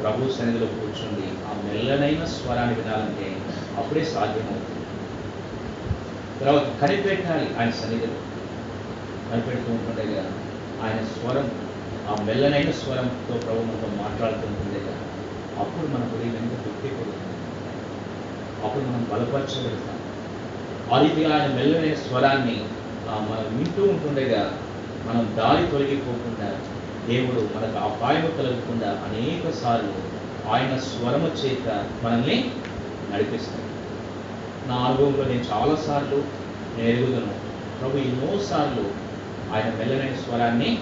ప్రభు 0.00 0.30
సన్నిధిలో 0.30 0.66
కూర్చుండి 0.74 1.26
ఆ 1.46 1.52
మెల్లనైన 1.64 2.24
స్వరాన్ని 2.32 2.74
వినాలంటే 2.74 3.26
అప్పుడే 3.78 4.04
సాధ్యమవుతుంది. 4.04 4.80
తర్వాత 6.40 6.64
కనిపెట్టాలి 6.80 7.46
ఆయన 7.58 7.70
సన్నిధిలో. 7.72 8.18
కనిపెడుతూ 9.28 9.70
ఉంటుండగా 9.72 10.24
ఆయన 10.82 10.98
స్వరం 11.12 11.46
ఆ 12.08 12.14
మెల్లనైన 12.24 12.70
స్వరంతో 12.80 13.34
ప్రభు 13.44 13.62
మనతో 13.62 13.88
మాట్లాడుతుంటుంది 14.02 14.73
అప్పుడు 15.60 15.86
మన 15.86 16.02
హృదయం 16.04 16.36
ఎంత 16.36 16.52
అప్పుడు 18.64 18.84
మనం 18.84 19.06
బలపరచగలుగుతాం. 19.12 19.98
ఆ 20.92 21.02
రీతిగా 21.02 21.36
ఆయన 21.36 21.54
మెల్లనే 21.54 21.96
స్వరాన్ని 21.96 22.56
మనం 23.08 23.58
వింటూ 23.58 23.82
ఉంటుండగా 23.82 24.58
మనం 25.06 25.34
దారి 25.36 25.66
తొలగిపోకుండా 25.66 26.48
దేవుడు 27.08 27.40
మనకు 27.56 27.78
అపాయం 27.78 28.30
కలగకుండా 28.38 28.90
అనేక 29.06 29.50
సార్లు 29.50 29.92
ఆయన 30.50 30.78
స్వరము 30.78 31.26
చేత 31.26 31.84
మనల్ని 32.04 32.50
నడిపిస్తాడు. 33.12 33.64
నా 34.68 34.74
అనుభవంలో 34.74 35.24
నేను 35.24 35.44
చాలాసార్లు 35.52 36.22
నేను 36.76 36.88
ఎరుగుతున్నాను 36.88 37.40
ప్రభు 37.80 37.98
ఎన్నోసార్లు 37.98 38.84
ఆయన 39.54 39.74
మెల్లనైన 39.78 40.16
స్వరాన్ని 40.16 40.78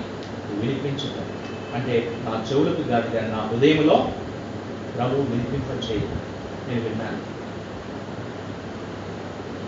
వినిపించుతాను 0.61 1.33
అంటే 1.75 2.17
నా 2.25 2.45
చెవులకు 2.53 2.83
కాదు 2.83 3.09
నా 3.15 3.49
హృదయంలో 3.53 4.09
ప్రభువు 4.97 5.23
వినిపింపచేయదు 5.23 6.17
నేను 6.69 6.81
విన్నాను. 6.89 7.33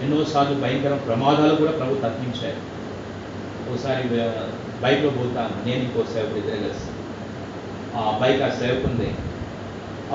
ఎన్నోసార్లు 0.04 0.60
భయంకర 0.60 0.94
ప్రమాదాలు 0.94 1.54
కూడా 1.54 1.70
ప్రభు 1.70 1.94
తప్పించారు. 1.94 2.74
ఒకసారి 3.70 4.08
బైక్లో 4.82 5.10
పోతాను. 5.10 5.68
నేను 5.68 5.82
ఇంకో 5.82 6.04
సేవకుడు 6.12 6.38
ఇద్దరు 6.38 6.56
కలిసి. 6.56 6.90
ఆ 7.96 8.18
బైక్ 8.22 8.42
ఆ 8.42 8.48
సేవకుంది. 8.48 9.14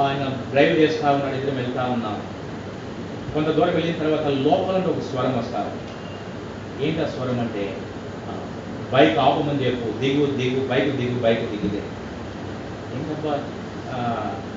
ఆయన 0.01 0.37
డ్రైవ్ 0.51 0.79
చేస్తా 0.79 1.11
ఉన్నాడు 1.11 1.35
ఇద్దరు 1.35 1.55
వెళ్తా 1.55 1.83
ఉన్నాం. 1.83 2.21
కొంత 3.33 3.47
దూరం 3.47 3.73
వెళ్ళిన 3.73 3.97
తర్వాత 3.97 4.25
లోపల 4.27 4.83
ఒక 4.91 4.99
స్వరం 4.99 5.37
వస్తారు 5.37 5.71
ఏంటి 6.83 7.01
ఆ 7.01 7.05
స్వరం 7.05 7.39
అంటే 7.39 7.77
బైక్ 8.93 9.17
ఆపమని 9.17 9.65
చెప్పు 9.65 9.99
దిగు 9.99 10.25
దిగు 10.25 10.67
బైక్ 10.67 10.95
దిగు 10.95 11.19
బైక్ 11.19 11.39
దిగుదే. 11.39 11.81
ఏంటబ్బా? 12.95 13.43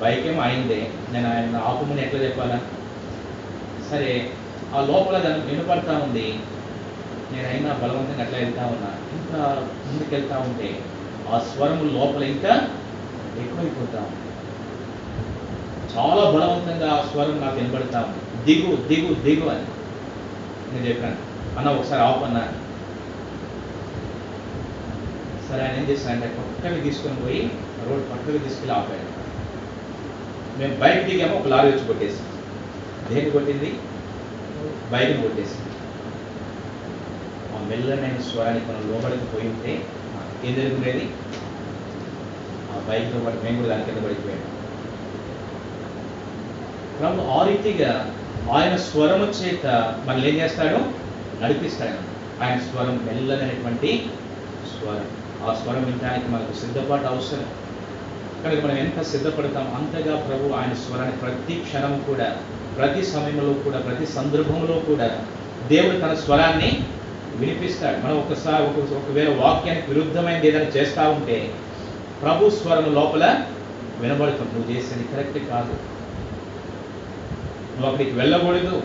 బైక్ 0.02 0.26
ఏమో 0.26 0.42
అయిందే 0.42 0.90
నేను 1.12 1.28
ఆయన 1.34 1.56
ఆపమని 1.56 2.02
ఎట్లా 2.02 2.20
చెప్పాలా? 2.20 2.58
సరే 3.90 4.32
ఆ 4.74 4.80
లోపల 4.80 5.18
దాన్ని 5.18 5.46
వినపడతా 5.46 6.00
ఉంది. 6.04 6.40
నేనైనా 7.32 7.72
బలవంతంగా 7.72 8.22
అట్లా 8.24 8.38
వెళ్తా 8.38 8.66
ఉన్నా. 8.66 8.90
ఇంకా 9.16 9.40
ముందుకు 9.86 10.14
వెళ్తా 10.14 10.38
ఉంటే 10.38 10.68
ఆ 11.32 11.38
స్వరం 11.38 11.94
లోపల 11.94 12.22
ఇంకా 12.22 12.54
ఎక్కువైపోతా 13.38 13.98
ఉంది. 13.98 14.18
చాలా 15.94 16.30
బలవంతంగా 16.30 16.90
ఆ 16.92 17.06
స్వరం 17.12 17.40
నాకు 17.40 17.56
వినబడతా 17.56 18.00
ఉంది. 18.00 18.20
దిగు 18.44 18.76
దిగు 18.76 19.14
దిగు 19.14 19.48
అని 19.48 19.66
నేను 20.72 20.86
చెప్పాను. 20.86 21.16
అన్న 21.58 21.68
ఒకసారి 21.68 22.02
ఆపన్నా 22.02 22.44
సరే 25.48 25.62
ఆయన 25.62 25.80
ఏం 25.80 25.84
చేశానంటే 25.84 26.26
పక్కకి 26.26 26.80
తీసుకొని 26.80 27.16
పోయి 27.16 27.50
రోడ్ 27.88 28.12
పక్కకి 28.12 28.38
తీసుకెళ్ళి 28.38 28.74
ఆపాడు. 28.74 29.11
మేము 30.58 30.74
బైక్ 30.76 31.04
దిగామో 31.06 31.36
ఒక 31.36 31.46
లారీ 31.46 31.68
వచ్చి 31.68 31.86
కొట్టేసి 31.86 32.22
దేన్ని 33.08 33.30
కొట్టింది? 33.30 33.70
బైక్ని 34.92 35.22
కొట్టేసి 35.22 35.58
ఆ 37.54 37.60
మెల్లనైన 37.68 38.20
స్వరానికి 38.20 38.66
మనం 38.66 38.82
లోపలికి 38.92 39.24
పోయి 39.24 39.48
ఉంటే 39.48 39.72
ఏం 40.44 40.54
జరుగుతుండేది? 40.54 41.04
ఆ 42.72 42.80
బైక్తో 42.88 43.18
పాటు 43.18 43.44
మేము 43.44 43.56
కూడా 43.56 43.68
దాని 43.68 43.84
కింద 43.84 44.04
పడిపోయాం 44.04 44.42
ప్రభు 46.98 47.28
ఆ 47.30 47.46
రీతిగా 47.46 48.14
ఆయన 48.52 48.76
స్వరము 48.76 49.24
చేత 49.24 49.66
మనల్ని 50.06 50.28
ఏం 50.28 50.34
చేస్తాడు? 50.34 50.78
నడిపిస్తాడు. 51.42 51.98
ఆయన 52.44 52.58
స్వరం 52.58 52.96
మెల్లనైనటువంటి 53.06 53.90
స్వరం. 54.72 55.06
ఆ 55.44 55.54
స్వరం 55.54 55.84
వినడానికి 55.84 56.28
మనకు 56.28 56.52
సిద్ధపాటు 56.60 57.06
అవసరం. 57.06 57.46
అక్కడ 58.42 58.64
మనం 58.64 58.76
ఎంత 58.78 59.02
సిద్ధపడతాం 59.02 59.66
అంతగా 59.74 60.16
ప్రభు 60.16 60.54
ఆయన 60.54 60.74
స్వరాన్ని 60.74 61.16
ప్రతి 61.16 61.54
క్షణం 61.54 62.04
కూడా 62.06 62.36
ప్రతి 62.76 63.06
సమయంలో 63.06 63.52
కూడా 63.52 63.78
ప్రతి 63.78 64.06
సందర్భంలో 64.06 64.78
కూడా 64.78 65.26
దేవుడు 65.68 65.96
తన 65.98 66.14
స్వరాన్ని 66.14 66.86
వినిపిస్తాడు. 67.36 67.96
మనం 67.96 68.18
ఒకసారి 68.18 68.62
ఒక 68.64 68.78
ఒకవేళ 68.92 69.42
వాక్యానికి 69.42 69.86
విరుద్ధమైనది 69.92 70.48
ఏదైనా 70.48 70.64
చేస్తా 70.64 71.08
ఉంటే 71.08 71.54
ప్రభు 72.22 72.50
స్వరం 72.50 72.94
లోపల 72.94 73.44
వినబడుతుంది 74.00 74.54
నువ్వు 74.54 74.70
చేసేది 74.72 75.04
కరెక్ట్ 75.04 75.50
కాదు. 75.50 75.72
నువ్వు 77.74 77.86
అక్కడికి 77.86 78.10
వెళ్ళకూడదు. 78.10 78.82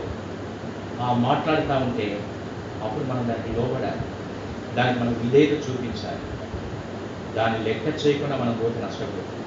ఆ 1.01 1.13
మాట్లాడుతూ 1.13 1.73
ఉంటే 1.73 2.19
అప్పుడు 2.83 3.03
మనం 3.03 3.27
దానికి 3.27 3.59
లోబడాలి. 3.59 4.01
దానికి 4.75 4.99
మనం 4.99 5.13
విధేయత 5.23 5.51
చూపించాలి. 5.51 6.23
దాన్ని 7.35 7.63
లెక్క 7.63 8.07
చేయకుండా 8.07 8.35
మనం 8.35 8.59
పోతే 8.63 8.79
నష్టపోతుంది 8.85 9.46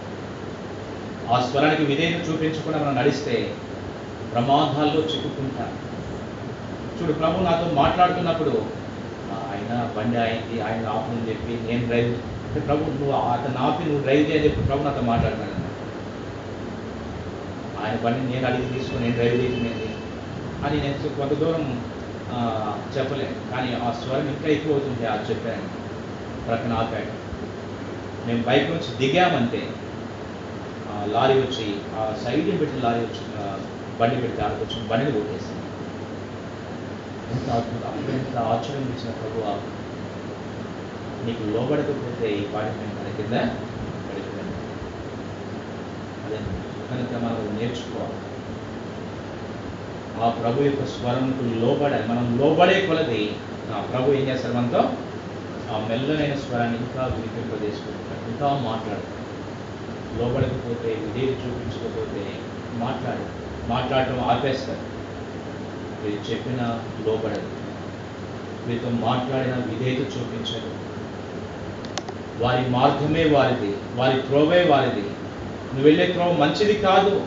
ఆ 1.34 1.36
స్వరానికి 1.46 1.84
విధేయత 1.90 2.20
చూపించకుండా 2.28 2.78
మనం 2.82 2.94
నడిస్తే 3.00 3.34
ప్రమాదాల్లో 4.32 5.00
చిక్కుకుంటాం. 5.10 5.70
చూడు 6.96 7.12
ప్రభు 7.20 7.44
నాతో 7.46 7.66
మాట్లాడుతున్నప్పుడు 7.80 8.54
ఆయన 9.50 9.72
బండి 9.96 10.18
అయింది 10.24 10.56
ఆయన 10.66 10.88
ఆపని 10.96 11.26
చెప్పి 11.28 11.52
నేను 11.68 11.82
డ్రైవ్ 11.90 12.10
అంటే 12.46 12.60
ప్రభు 12.68 12.90
నువ్వు 13.00 13.14
అతను 13.34 13.58
ఆపి 13.66 13.82
నువ్వు 13.88 14.02
డ్రైవ్ 14.06 14.24
చేయని 14.28 14.44
చెప్పి 14.46 14.66
ప్రభు 14.68 14.86
నాతో 14.86 15.02
మాట్లాడుతున్నాను 15.10 15.68
ఆయన 17.82 17.96
బండి 18.04 18.22
నేను 18.32 18.44
అడిగి 18.50 18.72
తీసుకొని 18.74 19.02
నేను 19.04 19.16
డ్రైవ్ 19.18 19.36
చేసినది 19.42 19.88
అని 20.64 20.76
నేను 20.84 21.14
కొంత 21.20 21.32
దూరం 21.42 21.64
చెప్పలేను. 22.96 23.36
కానీ 23.52 23.70
ఆ 23.84 23.90
స్వరం 24.00 24.26
ఇంకా 24.32 24.48
ఎక్కువ 24.56 24.74
అవుతుంది 24.74 25.04
అది 25.12 25.24
చెప్పాను. 25.30 25.68
ప్రక్కన 26.46 26.72
ఆపాడు. 26.80 27.12
మేము 28.26 28.42
బైక్ 28.48 28.68
నుంచి 28.72 28.90
దిగామంటే 29.00 29.62
లారీ 31.14 31.36
వచ్చి 31.40 31.66
ఆ 31.98 32.04
సైడ్ని 32.22 32.56
పెట్టిన 32.60 32.80
లారీ 32.86 33.00
వచ్చి 33.06 33.22
బండి 34.00 34.16
పెడితే 34.22 34.40
ఆడికి 34.46 34.62
వచ్చి 34.64 34.76
బండిని 34.90 35.12
కొట్టేసింది. 35.16 35.66
ఎంత 37.34 37.48
అద్భుతం 37.58 38.14
ఎంత 38.18 38.36
ఆశ్చర్యం 38.52 38.86
ఇచ్చిన 38.94 39.12
ప్రభు 39.18 39.44
నీకు 41.26 41.42
లోబడకపోతే 41.54 42.26
ఈ 42.38 42.42
పాటి 42.52 42.70
మేము 42.78 42.94
మన 42.98 43.08
కింద 43.18 43.34
పడిపోయాను 44.06 44.54
అదే 46.24 46.38
కనుక 46.90 47.12
మనం 47.24 47.40
నేర్చుకోవాలి. 47.58 48.18
ఆ 50.22 50.28
ప్రభు 50.38 50.64
యొక్క 50.68 50.84
స్వరంకు 50.94 51.44
లోబడాలి 51.62 52.06
మనం 52.12 52.26
లోబడే 52.40 52.78
కొలది 52.88 53.22
ఆ 53.74 53.80
ప్రభు 53.90 54.14
ఏం 54.18 54.24
చేస్తారు 54.30 54.54
మనతో? 54.58 54.82
ఆ 55.72 55.76
మెల్లనైన 55.88 56.36
స్వరాన్ని 56.44 56.78
ఇంకా 56.84 57.02
వినిపింపజేసుకుంటాడు 57.16 58.24
ఇంకా 58.32 58.46
మాట్లాడతాడు. 58.68 59.19
లోపలకపోతే 60.18 60.88
విధేయత 60.88 61.36
చూపించకపోతే 61.36 62.32
మాట్లాడు 62.74 63.24
మాట్లాడటం 63.68 64.20
ఆపేస్తారు. 64.20 64.78
మీరు 66.04 66.30
చెప్పిన 66.30 66.80
లోపడదు. 67.06 67.48
మీతో 68.68 68.90
మాట్లాడిన 68.90 69.54
విధేయత 69.54 69.98
చూపించదు 69.98 70.70
వారి 72.44 72.70
మార్గమే 72.70 73.24
వారిది 73.24 73.74
వారి 73.94 74.22
త్రోవే 74.22 74.64
వారిది. 74.64 75.06
నువ్వు 75.72 75.82
వెళ్ళే 75.82 76.06
త్రోవ 76.06 76.32
మంచిది 76.32 76.74
కాదు. 76.74 77.26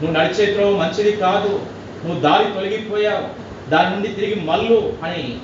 నువ్వు 0.00 0.10
నడిచే 0.10 0.52
త్రోవ 0.52 0.76
మంచిది 0.76 1.16
కాదు. 1.16 1.66
నువ్వు 2.04 2.20
దారి 2.20 2.44
తొలగిపోయావు. 2.44 3.50
దాని 3.70 3.90
నుండి 3.90 4.08
తిరిగి 4.08 4.40
మల్లు 4.40 4.92
అని 5.04 5.38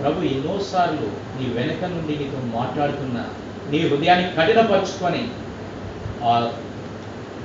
ప్రభు 0.00 0.24
ఎన్నోసార్లు 0.24 1.06
నీ 1.38 1.54
వెనక 1.54 1.84
నుండి 1.84 2.16
నీతో 2.16 2.58
మాట్లాడుతున్నా 2.58 3.24
నీ 3.70 3.78
హృదయాన్ని 3.78 4.32
కఠినపరుచుకొని 4.36 5.28
ఆ 6.24 6.52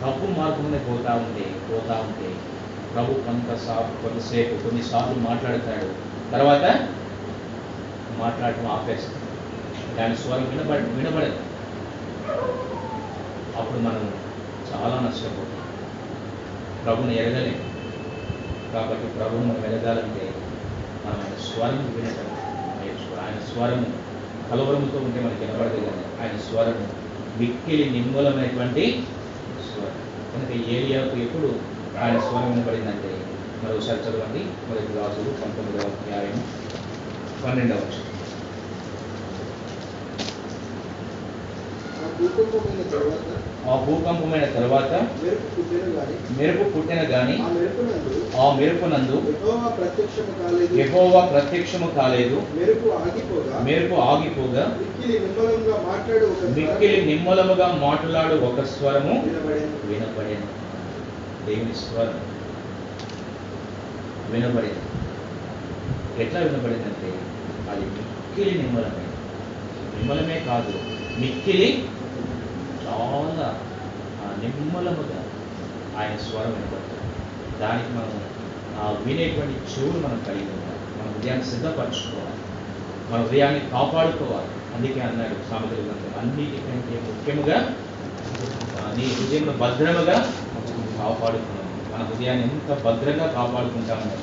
తప్పు 0.01 0.39
మార్గంలో 0.39 0.80
పోతా 0.80 1.13
ఉంటే 1.13 1.73
పోతా 1.73 1.93
ఉంటే 1.93 2.36
ప్రభు 2.93 3.13
కొంతసా 3.13 3.93
కొంతసేపు 4.03 4.63
కొన్నిసార్లు 4.63 5.30
మాట్లాడతాడు. 5.30 6.07
తర్వాత 6.32 6.89
మాట్లాడటం 8.19 8.67
ఆపేస్తాడు. 8.67 9.28
దాని 9.95 10.17
స్వరం 10.17 10.49
వినబడ 10.49 10.78
వినబడదు. 10.78 11.39
అప్పుడు 13.57 13.80
మనం 13.80 14.11
చాలా 14.73 14.95
నష్టపోతాం. 14.95 15.63
ప్రభుని 16.86 17.17
ఎరగలేం. 17.17 17.67
కాబట్టి 18.73 19.07
ప్రభువు 19.07 19.41
మనం 19.41 19.65
ఎరగాలంటే 19.65 20.34
మనం 21.05 21.19
ఆయన 21.19 21.53
స్వరం 21.53 21.93
వినటం 21.95 22.38
నేర్చుకోవాలి 22.84 23.32
ఆయన 23.32 23.39
స్వరము 23.53 23.86
కలవరముతో 24.51 24.97
ఉంటే 24.97 25.19
మనకి 25.19 25.45
వినబడదు 25.45 25.86
కానీ 25.86 26.05
ఆయన 26.21 26.39
స్వరము 26.39 27.06
మిక్కిలి 27.39 27.85
నిమ్మలమైనటువంటి 27.89 28.83
స్వరం 29.67 29.95
కనుక 30.31 30.51
ఏలియాకు 30.75 31.15
ఎప్పుడు 31.17 31.49
ఆయన 31.97 32.17
స్వరం 32.19 32.49
వినపడిందంటే 32.51 33.11
మరొకసారి 33.61 34.01
చదవండి 34.01 34.41
మొదటి 34.67 34.91
రాజులు 34.97 35.31
పంతొమ్మిదవ 35.41 35.85
అధ్యాయం 35.91 36.38
పన్నెండవ 37.41 37.81
వచనం. 37.83 38.03
భూకంపమైన 42.17 42.83
తర్వాత 42.91 43.27
ఆ 43.68 43.76
భూకంపమైన 43.84 44.45
తర్వాత 44.53 44.91
మెరుపు 46.38 46.65
పుట్టిన 46.74 47.01
గాని 47.09 47.36
ఆ 47.39 47.47
మెరుపునందు 47.55 48.11
ఆ 48.38 48.45
మెరుపునందు 48.57 49.18
ప్రత్యక్షము 49.78 50.34
కాలేదు. 50.39 50.70
ప్రత్యక్షము 51.32 51.88
కాలేదు 51.95 52.38
మెరుపు 52.55 52.88
ఆగిపోగా 52.97 53.57
మెరుపు 53.65 53.95
ఆగిపోగా 54.05 54.63
మిక్కిలి 54.78 55.18
నిమ్మలంగా 55.20 55.76
మాట్లాడు 55.88 56.28
మిక్కిలి 56.55 56.99
నిమ్మలముగా 57.05 57.68
మాట్లాడు 57.82 58.38
ఒక 58.45 58.65
స్వరము 58.74 59.15
వినపడేది 59.89 60.47
దేవుని 61.47 61.76
స్వరం 61.82 62.18
వినబడింది 64.32 64.84
ఎట్లా 66.24 66.39
వినబడిందంటే 66.39 67.09
అది 67.72 67.84
మిక్కిలి 67.91 68.53
నిమ్మలమే. 68.61 69.03
నిమ్మలమే 69.93 70.38
కాదు 70.47 70.74
మిక్కిలి 71.20 71.70
చాలా 72.88 73.61
నిమ్మలముగా 74.43 75.23
ఆయన 75.97 76.17
స్వరం 76.17 76.51
వినబడుతుంది. 76.51 77.13
దానికి 77.59 77.89
మనం 77.89 78.21
ఆ, 78.79 78.91
వినేటువంటి 79.05 79.53
చెవులు 79.53 80.07
మనం 80.07 80.23
కలిగి 80.27 80.51
ఉండాలి. 80.51 80.79
మన 80.99 81.15
హృదయాన్ని 81.15 81.45
సిద్ధపరచుకోవాలి. 81.45 82.38
మన 83.11 83.21
హృదయాన్ని 83.21 83.59
కాపాడుకోవాలి. 83.59 84.47
అందుకే 84.75 85.01
అన్నాడు 85.01 85.49
సామెతల 85.49 85.83
గ్రంథం. 85.83 86.19
అన్నిటికంటే 86.19 87.01
ముఖ్యముగా 87.01 87.75
నీ 88.97 89.05
హృదయంలో 89.05 89.53
భద్రముగా 89.53 90.33
కాపాడుకున్నాం 90.97 91.67
మన 91.93 92.07
హృదయాన్ని 92.07 92.43
ఎంత 92.43 92.83
భద్రంగా 92.83 93.27
కాపాడుకుంటామో 93.27 94.17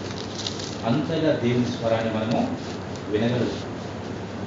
అంతగా 0.87 1.41
దేవుని 1.41 1.67
స్వరాన్ని 1.67 2.15
మనము 2.15 2.57
వినగలుగుతాం. 3.09 3.75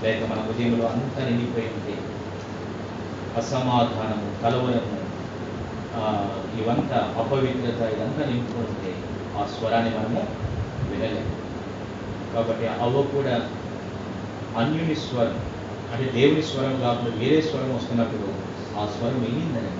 లేక 0.03 0.23
మన 0.23 0.39
హృదయంలో 0.39 0.85
అంత 0.87 1.19
నిండిపోయి 1.19 1.65
ఉంటే 1.65 2.16
అసమాధానము 3.37 4.29
కలవరము 4.41 4.95
ఇవంతా 6.59 6.99
అపవిత్రత 7.19 7.81
ఇదంతా 7.93 8.23
నింపుకుంటే 8.25 8.91
ఆ 9.37 9.43
స్వరాన్ని 9.53 9.91
మనము 9.95 10.21
వినలేము. 10.89 11.33
కాబట్టి 12.33 12.65
అవ్వ 12.81 13.01
కూడా 13.13 13.35
అన్యుని 14.57 14.95
స్వరం 14.95 15.37
అంటే 15.91 16.05
దేవుని 16.13 16.43
స్వరం 16.43 16.75
కాకుండా 16.81 17.11
వేరే 17.17 17.41
స్వరం 17.41 17.69
వస్తున్నప్పుడు 17.75 18.29
ఆ 18.79 18.85
స్వరం 18.87 19.19
వెళ్ళిందని 19.21 19.73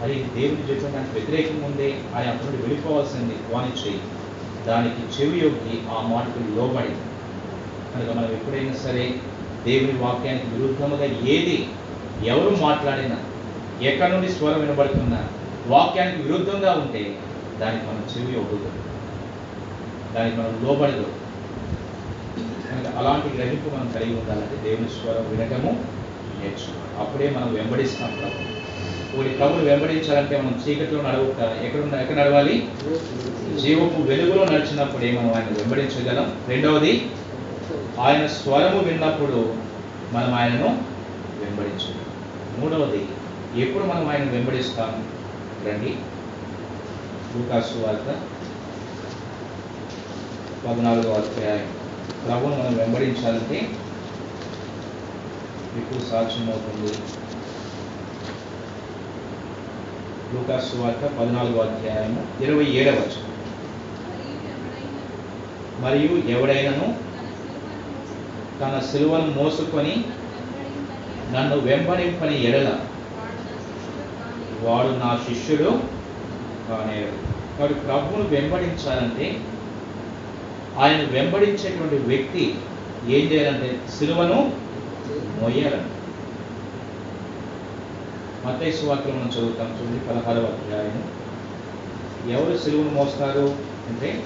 మరి 0.00 0.14
దేవుని 0.34 0.62
దేవుని 0.62 0.80
జీవితానికి 0.80 1.12
వ్యతిరేకం 1.12 1.58
ఉందే 1.64 1.88
ఆయన 2.16 2.28
అప్పుడు 2.28 2.58
వెళ్ళిపోవాల్సింది 2.62 3.36
వాణిచ్చి 3.52 3.92
దానికి 4.66 5.02
చెవి 5.14 5.38
యొక్కి 5.38 5.76
ఆ 5.90 5.98
మాటకు 6.08 6.40
లోబడింది 6.56 7.04
కనుక 7.92 8.10
మనం 8.18 8.30
ఎప్పుడైనా 8.30 8.74
సరే 8.84 9.04
దేవుని 9.64 9.94
వాక్యానికి 10.02 10.48
విరుద్ధముగా 10.54 11.06
ఏది 11.34 11.56
ఎవరు 12.24 12.56
మాట్లాడినా 12.60 13.16
ఎక్కడి 13.82 14.12
నుండి 14.12 14.28
స్వరం 14.28 14.60
వినబడుతున్నా 14.60 15.28
వాక్యానికి 15.66 16.22
విరుద్ధంగా 16.22 16.72
ఉంటే 16.72 17.18
దానికి 17.58 17.84
మనం 17.86 18.04
చెవి 18.16 18.36
ఒగ్గుదు 18.36 18.70
దానికి 20.14 20.36
మనం 20.36 20.60
లోబడదు. 20.64 21.06
అలాంటి 22.98 23.36
గ్రహింపు 23.36 23.76
మనం 23.76 23.92
కలిగి 23.94 24.10
ఉండాలంటే 24.10 24.70
దేవుని 24.70 24.88
స్వరం 24.88 25.30
వినటము 25.30 25.84
నేర్చుకోవాలి. 26.42 27.00
అప్పుడే 27.00 27.30
మనం 27.30 27.54
వెంబడిస్తాం 27.54 28.18
ప్రభు. 28.20 28.56
ఒకటి 29.16 29.28
ప్రభులు 29.28 29.70
వెంబడించాలంటే 29.70 30.38
మనం 30.38 30.62
చీకట్లో 30.68 31.02
నడవ 31.02 31.20
ఎక్కడ 31.64 32.00
ఎక్కడ 32.00 32.20
నడవాలి? 32.20 32.68
జీవపు 33.62 34.02
వెలుగులో 34.02 34.44
నడిచినప్పుడే 34.44 35.10
మనం 35.10 35.34
ఆయన 35.34 35.44
వెంబడించగలం. 35.44 36.32
రెండవది 36.48 37.10
ఆయన 38.00 38.26
స్వరము 38.26 38.78
విన్నప్పుడు 38.78 39.54
మనం 40.12 40.34
ఆయనను 40.34 40.95
వెంబడించగలం 41.46 42.12
మూడవది 42.60 43.02
ఎప్పుడు 43.62 43.84
మనం 43.84 44.08
ఆయన 44.08 44.24
వెంబడిస్తాం? 44.24 44.92
రండి. 45.66 45.92
లూకాసు 47.32 47.78
వార్త 47.78 48.08
పద్నాలుగో 50.66 51.12
అధ్యాయం. 51.14 51.66
ప్రభువును 52.26 52.56
మనం 52.62 52.76
వెంబడించాలంటే 52.76 53.58
ఎక్కువ 55.76 55.98
సాక్ష్యం 56.10 56.46
అవుతుంది 56.50 56.92
లూకాసు 60.34 60.76
వార్త 60.76 61.04
పద్నాలుగో 61.18 61.60
అధ్యాయము 61.62 62.22
ఇరవై 62.42 62.64
ఏడవ 62.64 63.00
మరియు 65.78 66.12
ఎవడైనను 66.36 66.86
తన 68.60 68.70
తన 68.70 68.74
సిలువను 68.92 69.30
మోసుకొని 69.30 69.94
నన్ను 71.32 71.56
వెంబడింపని 71.56 72.46
ఎడల. 72.46 72.80
వాడు 74.62 74.88
నా 74.88 75.24
శిష్యుడు 75.28 75.70
కాని. 75.70 75.84
వాడు 76.68 76.84
కానేరు 76.84 77.12
కాబట్టి 77.58 77.80
ప్రభువును 77.80 78.28
వెంబడించాలంటే 78.28 79.40
ఆయన 80.78 81.08
వెంబడించేటువంటి 81.10 81.94
వ్యక్తి 81.94 82.54
ఏం 83.08 83.32
చేయాలంటే 83.32 83.80
సిలువను 83.98 84.52
మొయ్యాలంట. 85.42 85.90
మత్తయి 88.46 88.72
సువార్తలో 88.72 89.14
మనం 89.14 89.32
చదువుతాం. 89.38 89.78
చూడండి 89.80 90.00
పదహారవ 90.08 90.42
అధ్యాయం 90.42 91.04
ఎవరు 92.30 92.58
సిలువను 92.58 92.90
మోస్తారు? 92.90 93.56
అంటే 93.88 94.22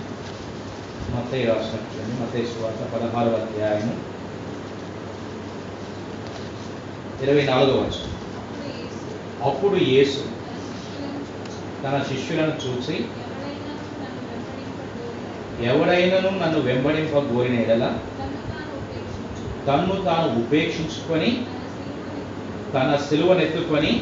మతయ్య 1.10 1.44
రాష్ట్రం 1.44 2.00
చూడండి 2.00 2.22
మత్తయి 2.22 2.46
సువార్త 2.46 2.94
పదహారవ 2.94 3.32
అధ్యాయము. 3.32 4.09
ఇరవై 7.22 7.42
నాలుగో 7.42 7.78
వచనం. 7.78 8.12
అప్పుడు 9.48 9.76
యేసు 9.76 10.22
తన 11.84 11.96
శిష్యులను 12.08 12.54
చూసి 12.64 12.96
నన్ను 15.60 15.70
ఎవడైనను 15.70 16.30
నన్ను 16.38 16.60
వెంబడింపబోయిన 16.60 17.54
ఎడల 17.60 17.84
తన్ను 19.66 19.96
తాను 20.04 20.28
ఉపేక్షించుకొని 20.40 21.30
తన 22.74 22.98
సిలువనెత్తుకొని 23.08 23.92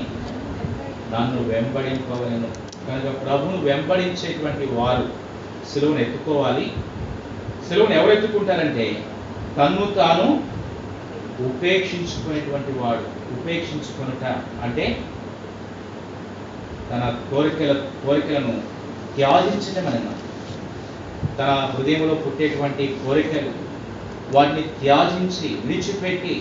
నన్ను 1.12 1.40
వెంబడింపవలను. 1.42 2.48
కనుక 2.86 3.08
ప్రభును 3.26 3.58
వెంబడించేటువంటి 3.62 4.66
వారు 4.74 5.06
సిలువను 5.72 6.00
ఎత్తుకోవాలి. 6.00 6.66
సిలువను 7.68 7.94
ఎవరు 7.94 8.12
ఎత్తుకుంటారంటే 8.12 8.86
తన్ను 9.58 9.86
తాను 9.96 10.26
ఉపేక్షించుకునేటువంటి 11.44 12.72
వాడు 12.78 13.04
ఉపేక్షించుకొనుట 13.34 14.24
అంటే 14.64 14.86
తన 16.90 17.02
కోరికల 17.30 17.72
కోరికలను 18.02 18.54
త్యాజించడం 19.14 19.86
అనమాట 19.90 20.16
తన 21.38 21.50
హృదయంలో 21.72 22.14
పుట్టేటువంటి 22.22 22.84
కోరికలు 23.02 23.52
వాటిని 24.34 24.62
త్యాజించి 24.80 25.48
విడిచిపెట్టి 25.62 26.34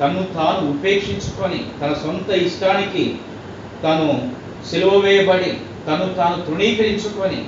తను 0.00 0.22
తాను 0.34 0.60
ఉపేక్షించుకొని 0.70 1.60
తన 1.80 1.92
సొంత 2.02 2.30
ఇష్టానికి 2.44 3.04
తను 3.82 4.06
సెలవు 4.70 4.98
వేయబడి 5.00 5.52
తను 5.86 6.06
తాను 6.14 6.36
తృణీకరించుకొని 6.44 7.40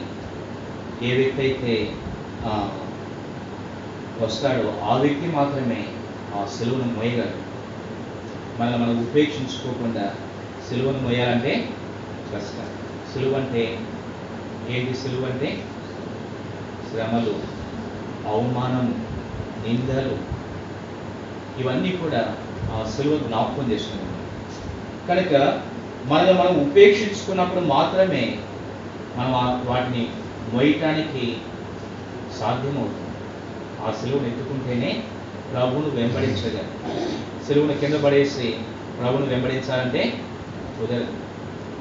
ఏ 1.02 1.12
వ్యక్తి 1.16 1.42
అయితే 1.42 1.74
ఆ, 2.44 2.52
వస్తాడో 4.20 4.64
ఆ 4.84 4.94
వ్యక్తి 4.98 5.26
మాత్రమే 5.34 5.80
ఆ 6.34 6.46
సెలవును 6.58 6.84
మోయగలరు. 6.84 7.40
మనల్ని 8.60 8.78
మనం 8.78 9.00
ఉపేక్షించుకోకుండా 9.02 10.14
సిలువను 10.68 10.98
మోయాలంటే 10.98 11.68
కష్టం. 12.34 12.66
సిలువ 13.12 13.36
అంటే 13.36 13.78
ఏంటి 14.68 14.94
సిలువ 14.94 15.24
అంటే 15.26 15.64
శ్రమలు 16.90 17.34
అవమానము 18.28 18.94
నిందలు. 19.66 20.16
ఇవన్నీ 21.60 21.90
కూడా 21.92 22.36
ఆ 22.72 22.90
సెలవు 22.96 23.18
జ్ఞాపకం 23.18 23.72
చేస్తున్నాం 23.72 24.10
కనుక 25.08 25.62
మనల్ని 26.04 26.32
మనం 26.32 26.70
ఉపేక్షించుకున్నప్పుడు 26.70 27.60
మాత్రమే 27.60 28.38
మనం 29.16 29.32
వాటిని 29.64 30.08
మోయటానికి 30.52 31.36
సాధ్యమవుతుంది. 32.40 33.10
ఆ 33.82 33.90
సెలవును 34.00 34.26
ఎత్తుకుంటేనే 34.26 35.02
ప్రభువును 35.54 35.90
వెంబడించగా. 35.90 36.62
సెలవును 37.46 37.74
కింద 37.78 37.94
పడేసి 37.94 38.54
ప్రభువును 39.00 39.26
వెంబడించాలంటే 39.26 40.20
కుదరదు. 40.78 41.06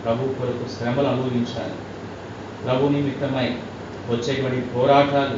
ప్రభు 0.04 0.34
కొరకు 0.34 0.66
శ్రమలు 0.72 1.08
అనుభవించాలి. 1.08 1.74
ప్రభు 2.66 2.88
నిమిత్తమై 2.88 3.48
వచ్చేటువంటి 4.10 4.62
పోరాటాలు 4.62 5.38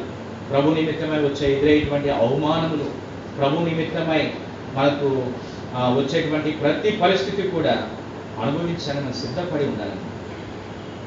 ప్రభు 0.50 0.74
నిమిత్తమై 0.74 1.18
వచ్చే 1.18 1.58
ఎదురయ్యేటువంటి 1.58 2.10
అవమానములు 2.10 2.86
ప్రభు 3.38 3.66
నిమిత్తమై 3.66 4.34
మనకు 4.76 5.10
వచ్చేటువంటి 6.00 6.52
ప్రతి 6.52 6.92
పరిస్థితి 6.92 7.42
కూడా 7.42 7.90
అనుభవించాలని 8.42 9.02
మనం 9.02 9.14
సిద్ధపడి 9.14 9.66
ఉండాలి. 9.66 9.98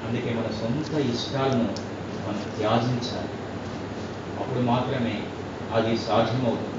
అందుకే 0.08 0.30
మన 0.34 0.48
సొంత 0.60 0.98
ఇష్టాలను 1.06 1.68
మనం 2.26 2.42
త్యాజించాలి. 2.58 3.28
అప్పుడు 4.40 4.60
మాత్రమే 4.60 5.22
అది 5.74 5.96
సాధ్యమవుతుంది. 5.96 6.77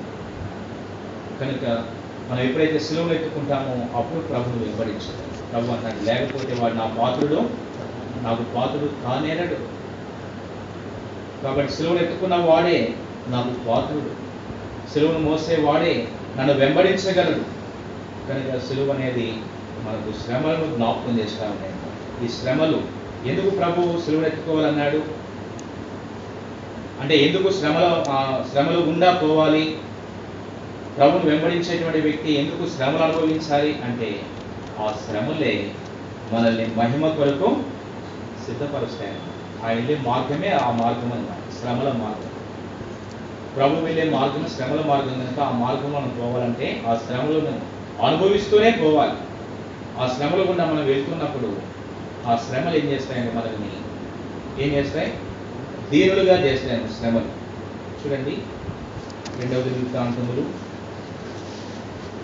కనుక 1.39 1.83
మనం 2.31 2.39
ఎప్పుడైతే 2.39 2.79
సులువులు 2.79 3.13
ఎత్తుకుంటామో 3.13 3.97
అప్పుడు 3.97 4.21
ప్రభువు 4.21 4.63
వెంబడించు. 4.65 5.29
ప్రభు 5.51 5.71
అంటాడు 5.71 6.03
లేకపోతే 6.03 6.53
వాడు 6.53 6.73
నా 6.73 6.95
పాత్రుడు 6.99 7.35
నాకు 8.23 8.43
పాత్రుడు 8.55 8.91
కానేనడు 9.03 9.55
కాబట్టి 11.43 11.73
సులువులు 11.73 11.99
ఎత్తుకున్న 11.99 12.35
వాడే 12.35 12.93
నాకు 13.27 13.67
పాత్రుడు. 13.67 14.11
సులువును 14.93 15.19
మోసే 15.19 15.55
వాడే 15.55 16.07
నన్ను 16.37 16.53
వెంబడించగలడు. 16.53 17.59
కనుక 18.29 18.61
సులువు 18.61 18.91
అనేది 18.91 19.33
మనకు 19.83 20.23
శ్రమలను 20.23 20.75
జ్ఞాపకం 20.75 21.19
చేస్తూ 21.19 21.45
ఉన్నాయి. 21.45 21.73
ఈ 22.25 22.29
శ్రమలు 22.29 22.81
ఎందుకు 23.25 23.49
ప్రభు 23.49 23.99
సెలవును 23.99 24.27
ఎత్తుకోవాలన్నాడు? 24.27 25.03
అంటే 27.01 27.17
ఎందుకు 27.17 27.53
శ్రమలో 27.53 28.05
ఆ, 28.09 28.43
శ్రమలు 28.51 28.79
గుండా 28.79 29.11
పోవాలి? 29.11 29.77
ప్రభుని 30.97 31.31
వెంబడించేటువంటి 31.31 32.01
వ్యక్తి 32.01 32.33
ఎందుకు 32.33 32.69
శ్రమలు 32.69 33.03
అనుభవించాలి 33.03 33.81
అంటే 33.83 34.21
ఆ 34.79 34.95
శ్రమలే 35.05 35.71
మనల్ని 36.31 36.65
మహిమ 36.75 37.07
కొరకు 37.07 37.63
సిద్ధపరుస్తాయి. 38.45 39.13
ఆయన 39.63 39.77
వెళ్ళే 39.77 39.99
మార్గమే 40.05 40.49
ఆ 40.49 40.71
మార్గం 40.71 41.13
అన్నమాట. 41.13 41.59
శ్రమల 41.59 41.91
మార్గం. 41.91 42.29
ప్రభు 43.55 43.85
వెళ్ళే 43.85 44.09
మార్గం 44.09 44.49
శ్రమల 44.55 44.81
మార్గం 44.81 45.19
కనుక 45.19 45.39
ఆ 45.39 45.51
మార్గం 45.51 45.93
మనం 45.93 46.17
పోవాలంటే 46.19 46.83
ఆ 46.87 46.99
శ్రమలను 47.07 47.61
అనుభవిస్తూనే 48.05 48.71
పోవాలి. 48.71 49.13
ఆ 49.97 50.15
శ్రమలు 50.17 50.41
గుండా 50.43 50.65
మనం 50.65 50.85
వెళ్తున్నప్పుడు 50.85 51.61
ఆ 52.27 52.35
శ్రమలు 52.35 52.75
ఏం 52.75 52.85
చేస్తాయంటే 52.85 53.33
మనల్ని? 53.33 53.71
ఏం 54.63 54.73
చేస్తాయి? 54.73 55.13
దీనులుగా 55.89 56.43
చేస్తాయి 56.43 56.89
శ్రమలు. 56.99 57.39
చూడండి. 58.05 58.37
రెండవది 59.39 59.69
వృత్తాంతములు 59.69 60.68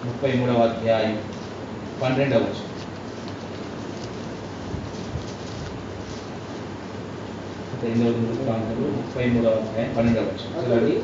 ముప్పై 0.05 0.31
మూడవ 0.39 0.61
అధ్యాయం 0.67 1.15
పన్నెండవ 2.01 2.41
వచనం. 2.45 2.71
వృత్తాంతములు 8.19 8.87
ముప్పై 8.95 9.25
మూడవ 9.25 9.53
అధ్యాయం 9.59 9.91
పన్నెండవ 9.97 10.25
వచనం. 10.29 10.55
చూడండి. 10.57 10.95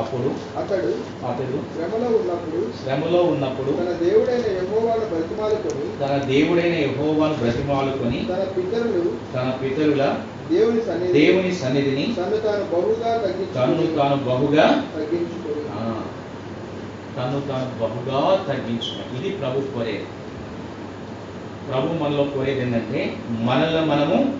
అప్పుడు 0.00 0.28
అతడు 0.56 0.90
అతడు 1.28 1.56
శ్రమలో 1.72 2.08
ఉన్నప్పుడు 2.18 2.58
శ్రమలో 2.80 3.20
ఉన్నప్పుడు 3.30 3.70
తన 3.78 3.92
దేవుడైన 4.02 4.46
యెహోవాను 4.58 5.06
బ్రతిమాలుకొని 5.12 5.86
తన 6.00 6.12
దేవుడైన 6.30 6.76
యెహోవాను 6.84 7.36
బ్రతిమాలుకొని 7.42 8.20
తన 8.30 8.44
పితరులు 8.56 9.02
తన 9.34 9.46
పితరుల 9.62 10.02
దేవుని 10.50 10.80
సన్నిధి 10.86 11.12
దేవుని 11.18 11.50
సన్నిధిని 11.54 12.04
తను 12.14 12.38
తాను 12.46 12.64
బహుగా 12.72 13.10
తన్ను 13.16 13.44
తగ్గించుకొని 13.48 13.96
తాను 13.98 14.16
బహుగా 14.30 14.66
తగ్గించుకొని 14.94 15.62
తను 17.16 17.40
తాను 17.40 17.78
బహుగా 17.78 18.44
తగ్గించుకో 18.48 19.16
ఇది 19.16 19.30
ప్రభు 19.36 19.60
కోరేది 19.60 20.06
ప్రభు 21.68 22.04
మనలో 22.04 22.24
కోరేది 22.24 22.60
ఏంటంటే 22.60 23.16
మనల్ని 23.28 23.86
మనము 23.86 24.38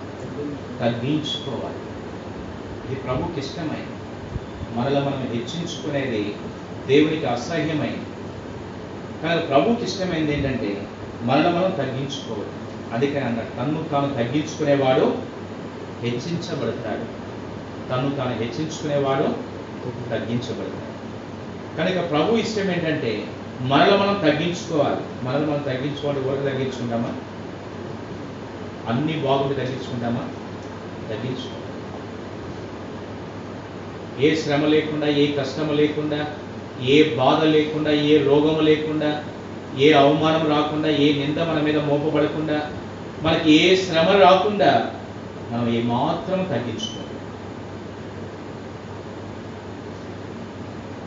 తగ్గించుకోవాలి. 0.79 1.81
ఇది 2.85 2.95
ప్రభుకి 2.95 3.39
ఇష్టమైనది. 3.39 3.97
మనల్ని 4.75 4.99
మనం 4.99 5.19
హెచ్చించుకునేది 5.19 6.35
దేవునికి 6.87 7.25
అసహ్యమైంది 7.25 8.05
కానీ 9.23 9.41
ప్రభుకి 9.41 9.83
ఇష్టమైంది 9.83 10.33
ఏంటంటే 10.33 10.87
మనల్ని 11.23 11.49
మనం 11.49 11.71
తగ్గించుకోవాలి. 11.71 12.49
అందుకని 12.93 13.25
అన్నాడు 13.25 13.57
తన్ను 13.57 13.83
తాను 13.83 14.13
తగ్గించుకునేవాడు 14.13 15.17
హెచ్చించబడతాడు. 16.01 17.05
తను 17.89 18.15
తాను 18.15 18.33
హెచ్చించుకునేవాడు 18.33 19.23
తగ్గించబడతాడు. 20.09 20.90
కనుక 21.77 22.11
ప్రభు 22.11 22.37
ఇష్టం 22.37 22.71
ఏంటంటే 22.71 23.27
మనలో 23.61 23.97
మనం 23.97 24.15
తగ్గించుకోవాలి. 24.21 25.25
మనల్ని 25.25 25.51
మనం 25.51 25.61
తగ్గించుకోవాలి 25.61 26.19
ఊరికి 26.19 26.43
తగ్గించుకుంటామా? 26.43 27.11
అన్ని 28.87 29.13
బాగుండి 29.13 29.55
తగ్గించుకుంటామా? 29.55 30.23
తగ్గించుకో 31.09 31.57
ఏ 34.19 34.35
శ్రమ 34.35 34.65
లేకుండా 34.65 35.07
ఏ 35.07 35.31
కష్టము 35.31 35.73
లేకుండా 35.73 36.25
ఏ 36.81 37.15
బాధ 37.15 37.43
లేకుండా 37.43 37.91
ఏ 37.91 38.17
రోగము 38.23 38.61
లేకుండా 38.61 39.23
ఏ 39.79 39.91
అవమానం 39.91 40.49
రాకుండా 40.49 40.89
ఏ 40.89 41.13
నింద 41.13 41.37
మన 41.37 41.59
మీద 41.61 41.77
మోపబడకుండా 41.77 42.57
మనకి 43.21 43.51
ఏ 43.51 43.75
శ్రమ 43.75 44.09
రాకుండా 44.21 44.91
మనం 45.51 45.69
ఏమాత్రం 45.69 46.39
తగ్గించుకోవాలి. 46.43 47.10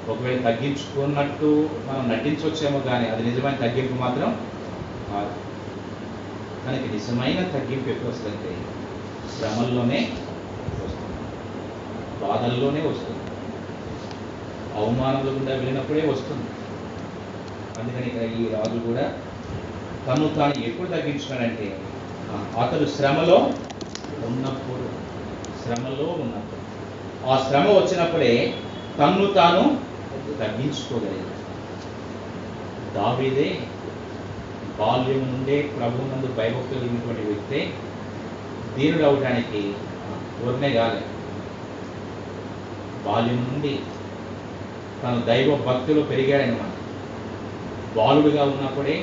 ఒకవేళ 0.08 0.40
తగ్గించుకున్నట్టు 0.40 1.68
మనం 1.86 2.12
నటించవచ్చేమో 2.12 2.80
కానీ 2.80 3.08
అది 3.08 3.22
నిజమైన 3.22 3.54
తగ్గింపు 3.54 3.94
మాత్రం 4.00 4.30
కాదు 5.10 5.32
మనకి 6.66 6.88
నిజమైన 6.92 7.42
తగ్గింపు 7.42 7.88
ఎప్పుడు 7.88 8.10
వస్తుందంటే 8.10 8.56
శ్రమల్లోనే 9.38 10.12
వస్తుంది. 10.84 11.16
బాధల్లోనే 12.22 12.80
వస్తుంది. 12.80 13.20
అవమానంలో 14.76 15.32
గుండా 15.32 15.52
వెళ్ళినప్పుడే 15.52 16.00
వస్తుంది. 16.00 16.46
అందుకని 17.78 18.06
ఇక్కడ 18.06 18.22
ఈ 18.22 18.54
రాజు 18.54 18.78
కూడా 18.78 19.18
తను 20.06 20.28
తాను 20.28 20.64
ఎప్పుడు 20.64 20.88
తగ్గించుకున్నాడంటే 20.88 21.80
అతడు 22.60 22.88
శ్రమలో 22.96 23.36
ఉన్నప్పుడు 24.26 24.88
శ్రమలో 25.62 26.06
ఉన్నప్పుడు. 26.20 26.60
ఆ 27.30 27.46
శ్రమ 27.48 27.62
వచ్చినప్పుడే 27.62 28.54
తన్ను 28.98 29.26
తాను 29.32 29.83
తగ్గించుకోగలిగాడు 30.44 31.30
దావీదే 32.94 33.48
బాల్యం 34.78 35.20
నుండే 35.26 35.56
ప్రభు 35.74 36.06
నందు 36.06 36.28
భయభక్తులు 36.38 36.80
కలిగినటువంటి 36.80 37.24
వ్యక్తే 37.26 37.60
దీనుడు 38.76 39.04
అవడానికి 39.04 39.60
ఊరినే 40.44 40.70
కాలేదు 40.70 41.10
బాల్యం 43.04 43.40
నుండి 43.44 43.74
తను 45.02 45.20
దైవ 45.26 45.56
భక్తులు 45.66 46.02
పెరిగాడనమాట 46.02 46.70
బాలుడుగా 47.96 48.42
ఉన్నప్పుడే 48.44 48.96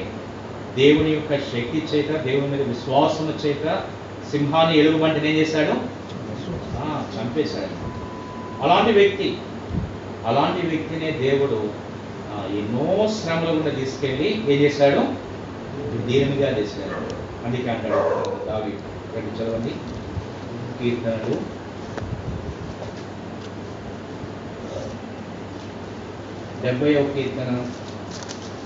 దేవుని 0.76 1.12
యొక్క 1.12 1.34
శక్తి 1.48 1.80
చేత 1.92 2.10
దేవుని 2.26 2.48
మీద 2.48 2.64
విశ్వాసం 2.68 3.30
చేత 3.44 3.66
సింహాన్ని 4.32 4.76
ఎలుగుబంటిని 4.80 5.28
ఏం 5.30 5.36
చేశాడు? 5.38 5.74
చంపేశాడు. 7.16 7.74
అలాంటి 8.64 8.92
వ్యక్తి 8.92 9.28
అలాంటి 10.26 10.68
వ్యక్తినే 10.68 11.12
దేవుడు 11.12 11.58
ఎన్నో 12.58 13.08
శ్రమల 13.08 13.50
గుండా 13.50 13.70
తీసుకెళ్ళి 13.70 14.30
ఏం 14.54 14.62
చేశాడు? 14.62 15.02
దీనునిగా 16.12 16.50
చేశాడు. 16.58 16.98
అందుకే 17.46 17.70
అంటాడు 17.72 17.96
దావి 18.48 18.74
రెండు 19.16 19.32
చదవండి. 19.38 19.74
కీర్తనలు. 20.80 21.36
డెబ్బై 26.66 26.96
ఒక 26.96 27.14
కీర్తన 27.16 27.52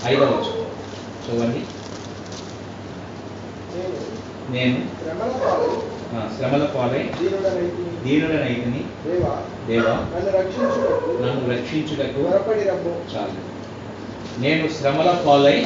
ఐదవ. 0.04 0.32
చూడండి 1.28 1.62
నేను 4.48 4.78
శ్రమల 6.10 6.64
పాలై 6.64 7.02
దీనుడనైతిని 8.04 8.82
దేవా 9.66 9.94
నన్ను 11.22 11.44
రక్షించుటకు 11.50 12.20
చాలు. 13.14 13.40
నేను 14.40 14.68
శ్రమల 14.68 15.10
పాలై 15.26 15.58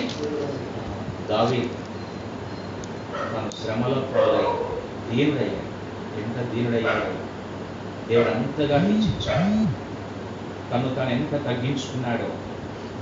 దావి 1.31 1.61
తను 3.33 3.51
శ్రమల 3.63 3.95
పాలై 4.15 4.47
దీనుడయ్యాడు. 5.11 5.71
ఎంత 6.21 6.39
దీనుడయ్యాడు? 6.55 7.13
దేవుడు 8.09 8.29
అంతగా 8.29 8.79
హెచ్చించాడు 8.79 9.51
తను 10.73 10.95
తాను 10.95 11.11
ఎంత 11.11 11.33
తగ్గించుకున్నాడో 11.45 12.29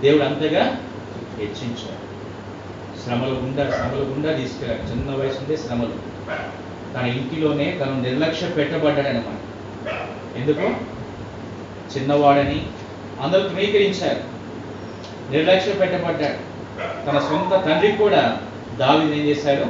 దేవుడు 0.01 0.23
అంతగా 0.23 0.65
హెచ్చించాడు. 1.39 2.07
శ్రమలు 3.05 3.35
గుండా 3.35 3.65
శ్రమలు 3.71 4.05
గుండా 4.05 4.33
తీసుకెళ్ళాడు. 4.33 4.83
చిన్న 4.91 5.11
వయసు 5.11 5.39
నుండే 5.41 5.57
శ్రమలు. 5.57 5.97
తన 6.95 7.05
ఇంటిలోనే 7.13 7.79
తను 7.81 8.01
నిర్లక్ష్య 8.01 8.49
పెట్టబడ్డాడనమాట 8.49 9.41
ఎందుకు? 10.37 10.67
చిన్నవాడని 11.91 12.59
అందరూ 13.21 13.49
తృణీకరించారు 13.49 14.23
నిర్లక్ష్య 15.31 15.73
పెట్టబడ్డాడు. 15.73 16.39
తన 17.07 17.19
సొంత 17.21 17.65
తండ్రి 17.65 17.93
కూడా 17.97 18.23
దావిని 18.79 19.19
ఏం 19.19 19.29
చేశాడు? 19.29 19.67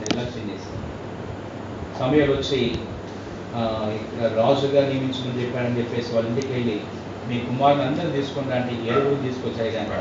నిర్లక్ష్యం 0.00 0.50
చేశాడు. 0.50 0.78
సమయాలు 1.98 2.32
వచ్చి 2.32 2.60
ఆ, 3.54 3.60
ఇక్కడ 3.94 4.26
రాజుగా 4.36 4.80
నియమించమని 4.80 5.42
చెప్పాడని 5.42 5.78
చెప్పేసి 5.78 6.14
వాళ్ళ 6.14 6.28
ఇంటికి 6.28 6.52
వెళ్ళి 6.52 6.76
మీ 7.28 7.40
కుమారుని 7.40 7.82
అందరూ 7.84 8.10
తీసుకుని 8.10 8.54
అంటే 8.54 8.74
ఏడుగురు 8.86 9.22
తీసుకొచ్చాయి 9.22 9.70
కానీ 9.70 9.96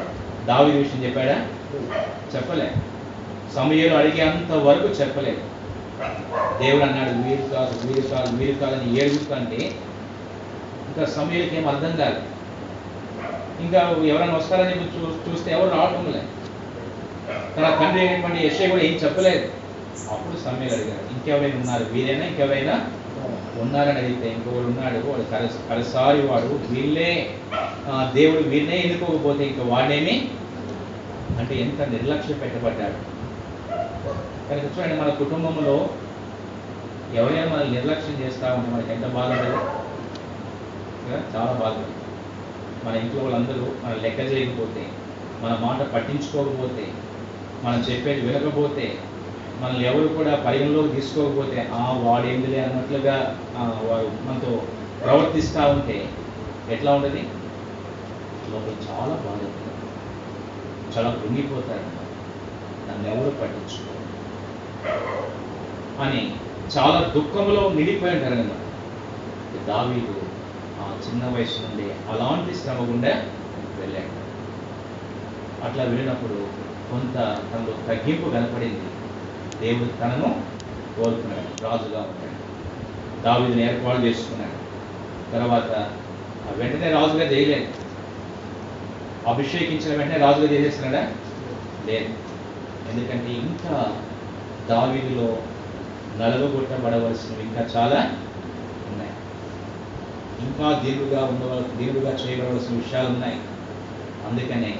దావి 0.45 0.71
విషయం 0.71 1.03
చెప్పాడా? 1.03 1.37
చెప్పలే. 2.35 2.67
సమయాలు 3.55 3.95
అడిగే 3.95 4.21
అంత 4.21 4.51
వరకు 4.63 4.87
చెప్పలేదు. 5.01 5.41
దేవుడు 6.61 6.83
అన్నాడు 6.83 7.11
వీరు 7.23 7.45
కాదు 7.53 7.73
వీరు 7.87 8.07
కాదు 8.07 8.29
వీరు 8.37 8.57
కాదని 8.59 8.87
ఏడుగురు 9.01 9.25
ఇంకా 10.89 11.03
సమయానికి 11.15 11.55
ఏం 11.57 11.65
అర్థం 11.67 11.93
కాదు. 11.97 12.19
ఇంకా 13.65 13.79
ఎవరైనా 14.11 14.35
వస్తారని 14.37 14.75
చూ 14.93 14.99
చూస్తే 15.25 15.49
ఎవరు 15.51 15.69
రావటం 15.69 16.05
లేదు 16.15 16.29
తన 17.55 17.65
తండ్రి 17.79 17.99
అయినటువంటి 18.01 18.39
యశ్వ 18.45 18.67
కూడా 18.71 18.83
ఏం 18.83 18.95
చెప్పలేదు. 19.03 19.43
అప్పుడు 20.13 20.37
సమయం 20.45 20.71
అడిగారు 20.75 21.03
ఇంకెవరైనా 21.15 21.57
ఉన్నారు? 21.61 21.85
వీరైనా 21.93 22.25
ఇంకెవరైనా 22.25 22.75
ఉన్నారని 23.63 23.99
అడిగితే 24.01 24.27
ఇంకొకడు 24.35 24.67
ఉన్నాడు 24.71 24.99
వాడు 25.07 25.25
కలిసారి 25.69 26.19
వాడు 26.29 26.51
వీళ్ళే 26.73 27.09
దేవుడు 28.17 28.43
వీళ్ళనే 28.53 28.77
ఎన్నుకోకపోతే 28.77 29.43
ఇంకా 29.43 29.63
వాడేమి? 29.73 30.15
అంటే 31.39 31.53
ఎంత 31.65 31.81
నిర్లక్ష్య 31.93 32.35
పెట్టబడ్డాడు. 32.43 32.99
కనుక 34.49 34.65
చూడండి 34.65 34.95
మన 35.01 35.09
కుటుంబంలో 35.13 35.75
ఎవరైనా 37.13 37.45
మనల్ని 37.51 37.75
నిర్లక్ష్యం 37.75 38.15
చేస్తా 38.21 38.47
ఉంటే 38.53 38.71
మనకి 38.71 38.91
ఎంత 38.91 39.05
బాధ 39.15 39.29
చాలా 41.33 41.51
బాగుంటుంది 41.51 41.95
మన 42.83 42.95
ఇంట్లో 42.95 43.21
వాళ్ళందరూ 43.23 43.65
మన 43.83 43.93
లెక్క 44.03 44.19
చేయకపోతే 44.31 44.83
మన 45.41 45.53
మాట 45.61 45.79
పట్టించుకోకపోతే 45.93 46.85
మనం 47.63 47.79
చెప్పేది 47.79 48.21
వినకపోతే 48.21 48.85
మనల్ని 49.61 49.85
ఎవరు 49.85 50.07
కూడా 50.07 50.33
పరిగణలోకి 50.45 50.95
తీసుకోకపోతే 50.95 51.59
ఆ 51.73 51.83
వాడేందిలే 52.03 52.59
అన్నట్లుగా 52.59 53.15
వారు 53.89 54.09
మనతో 54.27 54.51
ప్రవర్తిస్తూ 55.03 55.61
ఉంటే 55.67 55.97
ఎట్లా 56.71 56.93
ఉంటుంది? 56.93 57.21
లోపల 58.51 58.75
చాలా 58.87 59.15
బాధ 59.25 59.41
చాలా 60.95 61.09
కృంగిపోతారు. 61.11 61.87
నన్ను 62.87 63.07
ఎవరు 63.13 63.35
పట్టించుకోరు? 63.41 63.98
అని 66.01 66.35
చాలా 66.77 66.99
దుఃఖంలో 67.15 67.73
నిండిపోయి 67.73 68.13
ఉంటారు 68.13 68.33
అన్నమాట 68.33 68.59
దావీదు 69.67 70.21
ఆ 70.81 70.99
చిన్న 71.07 71.35
వయసు 71.35 71.61
నుండి 71.61 71.83
అలాంటి 71.83 72.55
శ్రమ 72.55 72.77
గుండా 72.79 73.25
వెళ్ళాడు. 73.79 74.19
అట్లా 75.65 75.83
వెళ్ళినప్పుడు 75.83 76.47
కొంత 76.91 77.15
తనలో 77.53 77.73
తగ్గింపు 77.87 78.29
కనపడింది. 78.29 78.89
దేవుడు 79.61 79.89
తనను 79.89 80.41
కోరుకున్నాడు 80.95 81.63
రాజుగా 81.63 81.99
ఉంటాడు 81.99 82.39
దావీదుని 83.23 83.63
ఏర్పాటు 83.63 84.01
చేసుకున్నాడు. 84.01 84.59
తర్వాత 85.31 85.91
వెంటనే 86.55 86.91
రాజుగా 86.91 87.23
చేయలేదు. 87.23 87.73
అభిషేకించిన 89.29 89.97
వెంటనే 89.97 90.17
రాజుగా 90.17 90.51
చేసేస్తున్నాడా? 90.51 91.11
లేదు. 91.85 92.09
ఎందుకంటే 92.91 93.31
ఇంకా 93.31 94.01
దావీదులో 94.69 95.27
నలగొట్టబడవలసినవి 96.17 97.43
ఇంకా 97.43 97.61
చాలా 97.75 97.99
ఉన్నాయి. 98.89 99.13
ఇంకా 100.45 100.67
దేవుడుగా 100.85 101.21
ఉండవల 101.25 101.61
దేవుడుగా 101.77 102.11
చేయబడవలసిన 102.11 102.75
విషయాలు 102.77 103.07
ఉన్నాయి. 103.07 103.37
అందుకనే 104.29 104.73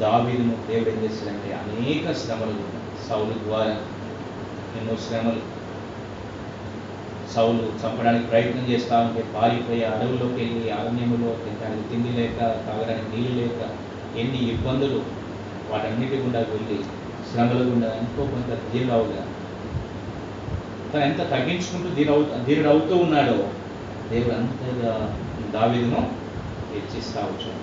దావీదును 0.00 0.56
దేవుడు 0.70 0.90
ఏం 0.90 0.98
చేశాడంటే 1.04 1.50
అనేక 1.54 2.12
శ్రమలు 2.12 2.64
సౌలు 3.08 3.34
ద్వారా 3.44 3.76
ఎన్నో 4.78 4.96
శ్రమలు 4.96 5.42
సౌలు 7.34 7.62
చంపడానికి 7.80 8.26
ప్రయత్నం 8.26 8.64
చేస్తా 8.70 9.00
ఉంటే 9.00 9.22
పారిపోయి 9.34 9.84
అడవుల్లోకి 9.84 10.34
వెళ్ళి 10.34 10.70
అరణ్యములో 10.70 11.30
తినడానికి 11.34 11.88
తిండి 11.88 12.12
లేక 12.20 12.38
తాగడానికి 12.38 13.08
నీళ్ళు 13.16 13.32
లేక 13.40 13.60
ఎన్ని 14.18 14.38
ఇబ్బందులు 14.48 15.02
వాటన్నిటి 15.70 16.16
గుండా 16.16 16.38
వెళ్ళి 16.38 16.78
శ్రమల 17.28 17.60
గుండా 17.68 17.88
ఎంతో 17.94 18.22
కొంత 18.24 18.50
దీనుడవుగా 18.72 19.22
తను 20.92 21.02
ఎంత 21.02 21.20
తగ్గించుకుంటూ 21.30 21.88
దీని 21.90 22.12
ధీరుడు 22.46 22.68
అవుతూ 22.68 22.96
ఉన్నాడో 22.96 23.38
దేవుడు 24.10 24.34
అంతగా 24.34 24.92
దావీదును 25.52 26.02
హెచ్చిస్తా 26.72 27.20
వచ్చాడు. 27.22 27.62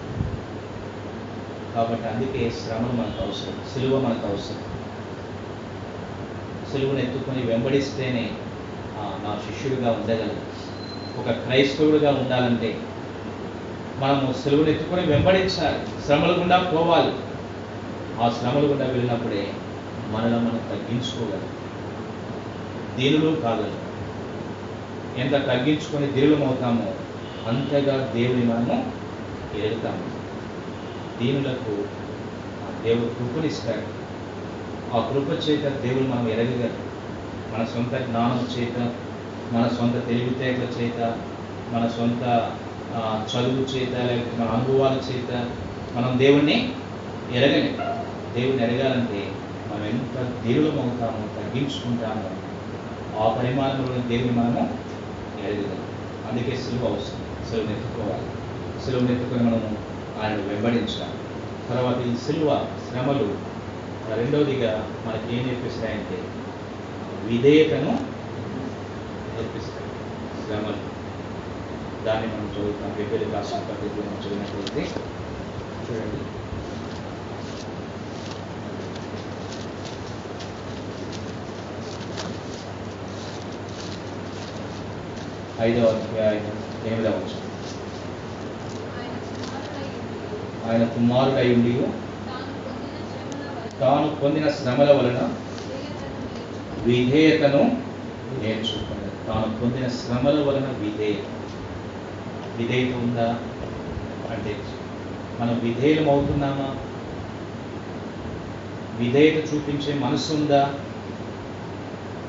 కాబట్టి 1.74 2.08
అందుకే 2.08 2.52
శ్రమలు 2.58 2.94
మనకు 2.94 3.20
అవసరం 3.24 3.56
సిలువ 3.74 4.00
మనకు 4.00 4.26
అవసరం. 4.28 4.62
సులువును 6.72 7.00
ఎత్తుకొని 7.00 7.42
వెంబడిస్తేనే 7.44 8.26
ఆ, 8.98 9.04
నా 9.24 9.32
శిష్యుడిగా 9.46 9.92
ఉండగలదు 9.92 10.42
ఒక 11.20 11.30
క్రైస్తవుడిగా 11.40 12.10
ఉండాలంటే 12.14 12.70
మనము 14.00 14.34
సిలువను 14.34 14.70
ఎత్తుకొని 14.70 15.02
వెంబడించాలి 15.06 15.80
శ్రమల 16.06 16.32
గుండా 16.40 16.58
పోవాలి. 16.70 17.14
ఆ 18.22 18.30
శ్రమలు 18.30 18.66
గుండా 18.66 18.86
వెళ్ళినప్పుడే 18.86 19.44
మనలో 20.10 20.40
మనం 20.40 20.62
తగ్గించుకోగలం. 20.70 21.52
దేవుడు 22.98 23.42
కాగలం 23.42 23.80
ఎంత 25.16 25.48
తగ్గించుకొని 25.48 26.08
దేవులమవుతామో 26.12 26.84
అవుతామో 26.84 26.92
అంతగా 27.46 28.12
దేవుని 28.14 28.46
మనము 28.46 28.78
ఎదుగుతాము 29.54 30.06
దీనులకు 31.20 31.74
ఆ 32.62 32.84
దేవుడు 32.84 33.06
కృపనిస్తాడు. 33.14 33.88
ఆ 34.94 35.10
కృప 35.10 35.50
చేత 35.50 35.82
దేవుడు 35.82 36.08
మనం 36.08 36.30
ఎరగగలం. 36.30 36.80
మన 37.54 37.66
సొంత 37.66 37.96
జ్ఞానం 38.08 38.48
చేత 38.54 38.78
మన 39.52 39.68
సొంత 39.80 40.08
తెలివితేటల 40.08 40.82
చేత 40.82 41.00
మన 41.74 41.88
సొంత 41.88 42.24
ఆ, 42.96 43.02
చదువు 43.32 43.64
చేత 43.70 43.94
లేకపోతే 44.08 44.42
మన 44.42 44.48
అనుభవాల 44.48 45.02
చేత 45.10 45.32
మనం 45.96 46.20
దేవుణ్ణి 46.20 46.58
ఎరగలేం. 47.32 48.03
దేవుని 48.34 48.64
ఎరగాలంటే 48.64 49.32
మనం 49.68 49.86
ఎంత 49.86 50.42
దేవులం 50.44 50.80
అవుతామో 50.80 51.28
తగ్గించుకుంటామో 51.36 52.30
ఆ 53.20 53.38
పరిమాణంలో 53.38 54.08
దేవుని 54.08 54.32
మనము 54.32 54.84
ఎరగగలం. 55.40 55.84
అందుకే 56.32 56.58
సులువు 56.58 56.88
అవసరం 56.90 57.46
సులువు 57.52 57.72
ఎత్తుకోవాలి. 57.72 58.28
సులువు 58.86 59.02
నెత్తుకొని 59.02 59.44
మనము 59.44 59.78
ఆయన 60.22 60.36
వెంబడించాలి. 60.36 61.20
తర్వాత 61.70 62.08
ఈ 62.08 62.18
సిలువ 62.18 62.68
శ్రమలు 62.90 63.54
రెండవదిగా 64.16 64.90
మనకి 65.06 65.38
ఏం 65.38 65.48
నేర్పిస్తాయంటే 65.48 66.24
విధేయతను 67.24 67.92
నేర్పిస్తాయి. 69.36 69.90
శ్రమలు. 70.46 70.94
దాన్ని 72.06 72.28
మనం 72.28 72.54
చదువుతాం. 72.58 72.94
వెబ్బెలి 72.98 73.32
రాసిన 73.32 73.58
పద్ధతిలో 73.58 74.04
మనం 74.06 74.22
చదివినట్లయితే. 74.26 74.96
చూడండి. 75.92 76.43
ఐదవ 85.62 85.86
అధ్యాయం 85.86 86.52
ఎనిమిదవ 86.86 87.30
ఆయన 90.70 90.84
కుమారుడై 90.84 91.54
ఉండి 91.54 91.82
తాను 93.80 94.16
పొందిన 94.24 94.50
శ్రమల 94.50 94.92
వలన 94.92 95.34
విధేయతను 96.84 97.82
నేర్చుకున్నాడు. 98.42 99.28
తాను 99.28 99.60
పొందిన 99.60 99.88
శ్రమల 99.88 100.44
వలన 100.44 100.68
విధేయత. 100.80 101.26
విధేయత 102.58 102.96
ఉందా? 102.96 103.40
అంటే 104.32 104.56
మనం 105.40 105.60
విధేయం 105.64 106.10
అవుతున్నామా? 106.10 106.76
విధేయత 109.00 109.54
చూపించే 109.54 109.94
మనసు 109.94 110.34
ఉందా? 110.34 110.74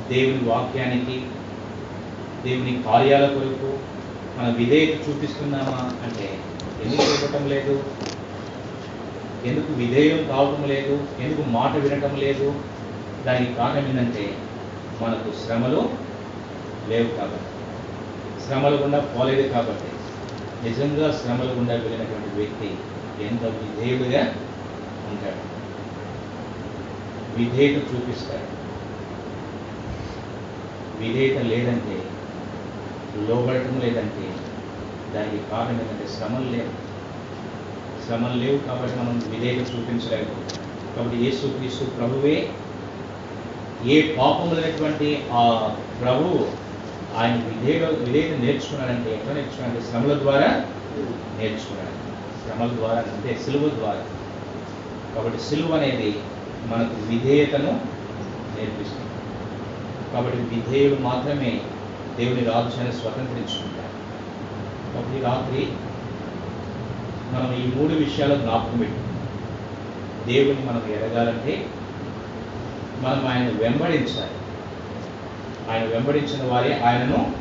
దేవుని 0.08 0.48
వాక్యానికి 0.48 1.26
దేవుని 2.44 2.82
కార్యాల 2.82 3.26
కొరకు 3.26 3.78
మన 4.38 4.54
విధేయత 4.56 5.08
చూపిస్తున్నామా 5.08 5.78
అంటే 6.04 6.38
ఎందుకు 6.84 7.02
ఇవ్వటం 7.02 7.48
లేదు? 7.48 7.84
ఎందుకు 9.44 9.72
విధేయం 9.72 10.28
కావటం 10.28 10.64
లేదు? 10.68 11.06
ఎందుకు 11.20 11.42
మాట 11.48 11.76
వినటం 11.76 12.16
లేదు? 12.16 12.62
దానికి 13.26 13.54
కారణం 13.54 13.88
ఏంటంటే 13.88 14.38
మనకు 15.00 15.46
శ్రమలు 15.46 15.90
లేవు 16.88 17.16
కాబట్టి. 17.16 17.50
శ్రమలు 18.46 18.76
గుండా 18.76 18.98
పోలేదు 18.98 19.48
కాబట్టి. 19.48 19.90
నిజంగా 20.68 21.20
శ్రమలు 21.22 21.52
గుండా 21.52 21.74
వెళ్ళినటువంటి 21.74 22.36
వ్యక్తి 22.36 22.66
ఎంత 23.24 23.44
విధేయుడిగా 23.44 24.22
ఉంటాడు? 25.10 25.54
విధేయత 27.38 27.76
చూపిస్తాడు. 27.76 28.64
విధేయత 31.02 31.38
లేదంటే 31.42 32.13
లోబడటం 33.22 33.80
లేదంటే 33.80 34.24
దానికి 35.14 35.50
కారణం 35.50 35.70
ఏంటంటే 35.70 36.06
శ్రమలు 36.16 36.50
లేవు. 36.50 36.84
శ్రమలు 38.06 38.36
లేవు 38.42 38.58
కాబట్టి 38.58 38.98
మనం 38.98 39.22
విధేయత 39.28 39.60
చూపించలేదు 39.60 40.30
కాబట్టి 40.96 41.16
యేసు 41.16 41.46
క్రీస్తు 41.46 41.84
ప్రభువే 41.84 42.50
ఏ 43.84 44.16
పాపం 44.16 44.54
లేనటువంటి 44.54 45.24
ఆ 45.32 45.74
ప్రభువు 46.02 46.64
ఆయన 47.16 47.34
విధేయ 47.34 47.86
విధేయత 47.86 48.40
నేర్చుకున్నాడంటే 48.40 49.14
ఎట్లా 49.14 49.34
నేర్చుకున్నాడంటే 49.34 49.90
శ్రమల 49.90 50.18
ద్వారా 50.18 50.64
నేర్చుకున్నాడు. 51.38 51.94
శ్రమల 52.44 52.76
ద్వారా 52.76 52.98
అంటే 53.00 53.40
సిలువ 53.44 53.68
ద్వారా. 53.68 54.04
కాబట్టి 55.14 55.42
సిలువ 55.42 55.76
అనేది 55.76 56.18
మనకు 56.66 56.94
విధేయతను 57.10 57.80
నేర్పిస్తుంది. 58.56 59.10
కాబట్టి 60.12 60.38
విధేయుడు 60.38 61.00
మాత్రమే 61.00 61.60
దేవుని 62.16 62.44
రాజ్యాన్ని 62.44 62.92
స్వతంత్రించుకుంటారు. 62.92 63.92
ఒకటి 64.98 65.24
రాత్రి 65.24 65.68
మనం 67.34 67.50
ఈ 67.54 67.64
మూడు 67.74 67.94
విషయాలు 67.94 68.34
జ్ఞాపకం 68.34 68.78
పెట్టు 68.78 69.14
దేవుని 70.26 70.66
మనం 70.66 70.82
ఎరగాలంటే 70.92 71.66
మనం 73.00 73.28
ఆయన 73.28 73.46
వెంబడించాలి. 73.62 74.36
ఆయన 75.70 75.84
వెంబడించిన 75.84 76.52
వారే 76.52 76.80
ఆయనను 76.80 77.32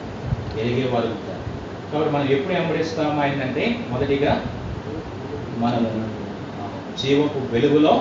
ఎరిగేవారు 0.60 1.06
ఉంటారు. 1.06 1.44
కాబట్టి 1.92 2.14
మనం 2.14 2.28
ఎప్పుడు 2.30 2.54
వెంబడిస్తాం 2.54 3.20
ఆయనంటే 3.20 3.86
మొదటిగా 3.90 4.46
మనము 5.58 5.90
జీవపు 7.02 7.40
వెలుగులో 7.52 7.94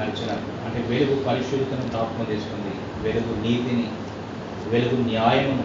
నడిచినప్పుడు 0.00 0.56
అంటే 0.64 0.78
వెలుగు 0.88 1.24
పరిశుద్ధతను 1.24 1.88
జ్ఞాపకం 1.88 2.26
చేసుకుంది. 2.32 2.74
వెలుగు 3.02 3.32
నీతిని 3.42 3.88
వెలుగు 4.68 5.02
న్యాయమును 5.02 5.64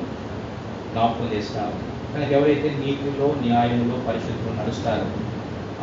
జ్ఞాపకం 0.91 1.29
చేస్తాము 1.33 1.73
కనుక 2.13 2.31
ఎవరైతే 2.31 2.69
నీతిలో 2.69 3.35
న్యాయంలో 3.41 3.95
పరిశుద్ధులు 4.07 4.61
నడుస్తారో 4.61 5.07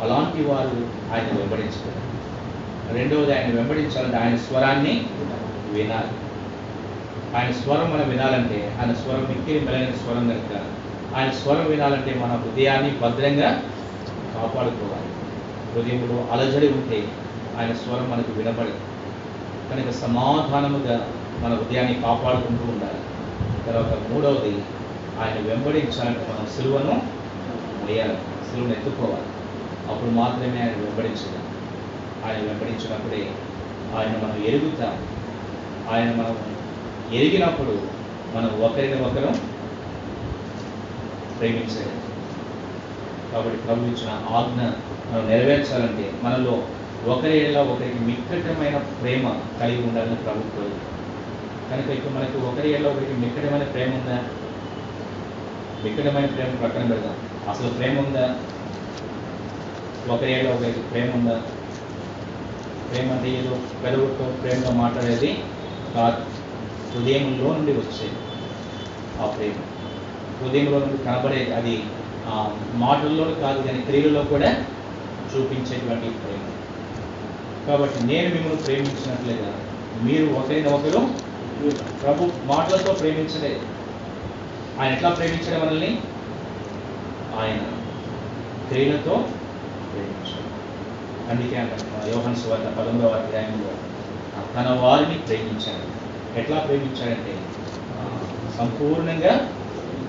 అలాంటి 0.03 0.43
వారు 0.43 0.77
ఆయన 1.13 1.37
వెంబడించారు 1.37 2.05
రెండవది 2.97 3.37
ఆయన 3.37 3.55
వెంబడించాలంటే 3.55 4.17
ఆయన 4.17 4.35
స్వరాన్ని 4.35 5.05
వినాలి. 5.69 6.13
ఆయన 7.37 7.51
స్వరం 7.51 7.93
మనం 7.93 8.09
వినాలంటే 8.09 8.77
ఆయన 8.81 8.93
స్వరం 8.93 9.25
మిక్కిలి 9.29 9.59
మెలైన 9.59 9.95
స్వరం 9.95 10.29
కనుక 10.29 10.53
ఆయన 11.15 11.31
స్వరం 11.31 11.65
వినాలంటే 11.65 12.13
మన 12.13 12.31
హృదయాన్ని 12.31 12.91
భద్రంగా 12.97 13.49
కాపాడుకోవాలి. 14.35 15.09
హృదయంలో 15.73 16.27
అలజడి 16.31 16.67
ఉంటే 16.67 17.07
ఆయన 17.59 17.73
స్వరం 17.73 18.11
మనకు 18.11 18.31
వినపడదు 18.31 18.79
కనుక 19.71 19.89
సమాధానముగా 19.89 21.07
మన 21.39 21.53
హృదయాన్ని 21.53 21.93
కాపాడుకుంటూ 22.01 22.63
ఉండాలి. 22.63 23.01
తర్వాత 23.65 24.11
మూడవది 24.11 24.53
ఆయన 25.19 25.37
వెంబడించాలంటే 25.47 26.27
మనం 26.29 26.47
సిలువను 26.55 27.01
వేయాలి 27.85 28.17
సిలువను 28.49 28.71
ఎత్తుకోవాలి. 28.71 29.27
అప్పుడు 29.91 30.09
మాత్రమే 30.09 30.59
ఆయన 30.61 30.75
వెంబడించడం 30.75 31.43
ఆయన 32.25 32.37
వెంబడించినప్పుడే 32.37 33.31
ఆయన 33.97 34.11
మనం 34.23 34.45
ఎరుగుతాం. 34.45 34.95
ఆయన 35.93 36.11
మనం 36.11 36.37
ఎరిగినప్పుడు 37.13 37.73
మనం 38.37 38.61
ఒకరిని 38.61 39.01
ఒకరు 39.01 39.55
ప్రేమించగలం 41.39 42.01
కాబట్టి 43.33 43.57
ప్రభు 43.57 43.85
ఇచ్చిన 43.85 44.11
ఆజ్ఞ 44.29 44.61
మనం 45.11 45.29
నెరవేర్చాలంటే 45.29 46.11
మనలో 46.23 46.63
ఒకరి 47.11 47.55
ఒకరికి 47.55 47.99
మిక్కటమైన 47.99 48.77
ప్రేమ 48.77 49.33
కలిగి 49.61 49.87
ఉండాలని 49.87 50.15
ప్రభు 50.15 50.39
కనుక 51.69 51.89
ఇప్పుడు 51.89 52.13
మనకి 52.13 52.37
ఒకరి 52.37 52.71
ఏళ్ళ 52.71 52.87
ఒకరికి 52.87 53.13
మిక్కడమైన 53.13 53.63
ప్రేమ 53.63 53.93
ఉందా? 53.95 54.17
మిక్కడమైన 55.83 56.25
ప్రేమ 56.25 56.55
పక్కన 56.63 56.83
పెడదాం. 56.89 57.15
అసలు 57.49 57.69
ప్రేమ 57.69 57.99
ఉందా? 57.99 58.25
ఒకరి 60.05 60.31
ఏళ్ళ 60.31 60.49
ఒకరికి 60.49 60.79
ప్రేమ 60.81 61.15
ఉందా? 61.15 61.37
ప్రేమ 62.89 63.11
అంటే 63.11 63.29
ఏదో 63.29 63.53
పెదవుతో 63.83 64.37
ప్రేమతో 64.41 64.71
మాట్లాడేది 64.71 65.29
కాదు. 65.93 66.21
హృదయంలో 66.91 67.53
నుండి 67.53 67.71
వచ్చేది 67.71 68.17
ఆ 69.21 69.25
ప్రేమ. 69.25 69.55
హృదయంలో 70.39 70.79
నుండి 70.79 70.97
కనబడేది 71.03 71.53
అది 71.53 71.75
ఆ, 72.27 72.35
మాటల్లో 72.75 73.33
కాదు 73.41 73.61
కానీ 73.61 73.81
క్రియలలో 73.81 74.23
కూడా 74.23 74.47
చూపించేటువంటి 75.31 76.09
ప్రేమ. 76.21 76.43
కాబట్టి 77.67 78.03
నేను 78.03 78.35
మిమ్మల్ని 78.35 78.63
ప్రేమించినట్లుగా 78.63 79.49
మీరు 80.03 80.25
ఒకరిని 80.33 80.67
ఒకరు 80.69 81.01
ప్రభు 81.73 82.29
మాటలతో 82.45 82.93
ప్రేమించలేదు 82.93 83.61
ఆయన 84.79 84.93
ఎట్లా 84.93 85.09
ప్రేమించడం 85.09 85.59
మనల్ని? 85.61 85.91
ఆయన 87.39 87.59
క్రియలతో 88.69 89.15
ప్రేమించాడు. 89.91 90.49
అందుకే 91.31 91.55
అంటారు 91.57 92.09
యోహన్ 92.09 92.35
సువార్త 92.35 92.63
పదమూడవ 92.63 93.11
అధ్యాయంలో 93.19 93.71
తన 94.55 94.79
వారిని 94.81 95.17
ప్రేమించాడు. 95.17 95.85
ఎట్లా 96.39 96.57
ప్రేమించాడంటే 96.59 97.33
సంపూర్ణంగా 98.57 99.33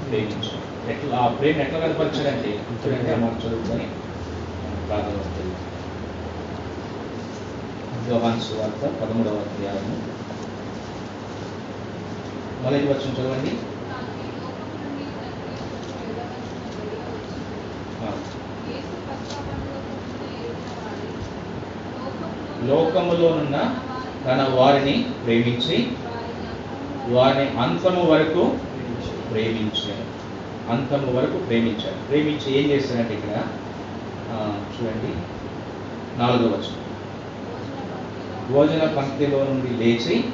ప్రేమించాడు. 0.09 0.91
ఎట్లా 0.91 1.19
ఆ 1.19 1.29
ప్రేమ 1.29 1.61
ఎట్లా 1.61 1.79
కనపరిచాడంటే 1.79 2.51
చూడండి 2.83 3.13
అమ్మ 3.13 3.25
చదువుకొని 3.25 3.87
ప్రార్థన 4.89 5.17
వస్తుంది. 5.21 5.55
యోహాన్ 8.11 8.41
సువార్త 8.41 8.85
పదమూడవ 9.03 9.37
అధ్యాయము 9.47 10.16
మొదటి 12.67 12.87
వచ్చిన 12.87 13.13
చదవండి. 13.17 13.51
లోకములోనున్న 22.67 23.57
తన 24.27 24.49
వారిని 24.55 25.11
ప్రేమించి 25.25 25.93
వారిని 27.15 27.51
అంతము 27.61 28.03
వరకు 28.11 28.59
ప్రేమించాడు. 29.31 30.07
అంతము 30.73 31.13
వరకు 31.19 31.39
ప్రేమించాడు. 31.39 32.09
ప్రేమించి 32.09 32.59
ఏం 32.59 32.71
చేశాడంటే 32.71 33.15
ఇక్కడ? 33.15 33.37
చూడండి. 34.75 35.13
నాలుగో 36.21 36.49
వచనం. 36.49 36.83
భోజన 38.53 38.95
పంక్తిలో 38.97 39.39
నుండి 39.45 39.85
లేచి 39.85 40.25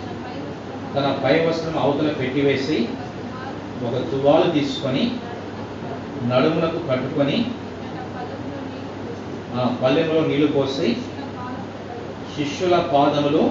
తన 0.95 1.07
పై 1.23 1.35
వస్త్రం 1.43 1.77
అవతల 1.79 2.11
పెట్టివేసి 2.19 2.77
ఒక 3.85 3.97
తువాలు 4.11 4.49
తీసుకొని 4.51 5.05
నడుములకు 6.29 6.81
కట్టుకొని 6.89 7.39
పల్లెంలో 9.81 10.21
నీళ్ళు 10.29 10.49
పోసి 10.53 10.89
శిష్యుల 12.35 12.75
పాదములు 12.93 13.43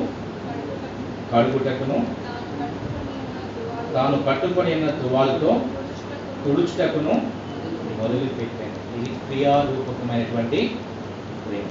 కడుగుటకును 1.31 1.97
తాను 3.93 4.17
కట్టుకొని 4.27 4.71
ఉన్న 4.75 4.89
తువాలతో 5.01 5.51
తుడుచుటకును 6.43 7.15
మొదలు 7.97 8.29
పెట్టాను 8.37 8.69
ఇది 8.97 9.11
క్రియారూపకమైనటువంటి 9.23 10.59
ప్రేమ. 11.43 11.67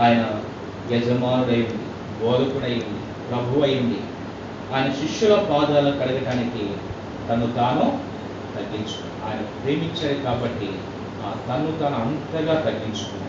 ఆయన 0.00 0.22
యజమానుడై 0.90 1.60
ఉంది 1.64 1.86
బోధకుడై 2.20 2.72
ఉంది 2.80 3.02
ప్రభు 3.30 3.60
అయింది 3.62 3.98
ఆయన 4.74 4.92
శిష్యుల 4.92 5.34
పాదాలు 5.50 5.90
కడగటానికి 5.90 6.64
తను 7.28 7.46
తాను 7.56 7.84
తగ్గించుకున్నాడు. 8.54 9.24
ఆయన 9.26 9.40
ప్రేమించాడు 9.64 10.24
కాబట్టి 10.24 10.68
ఆ 11.24 11.30
తను 11.48 11.78
తాను 11.80 11.96
అంతగా 11.96 12.54
తగ్గించుకున్నాడు. 12.60 13.26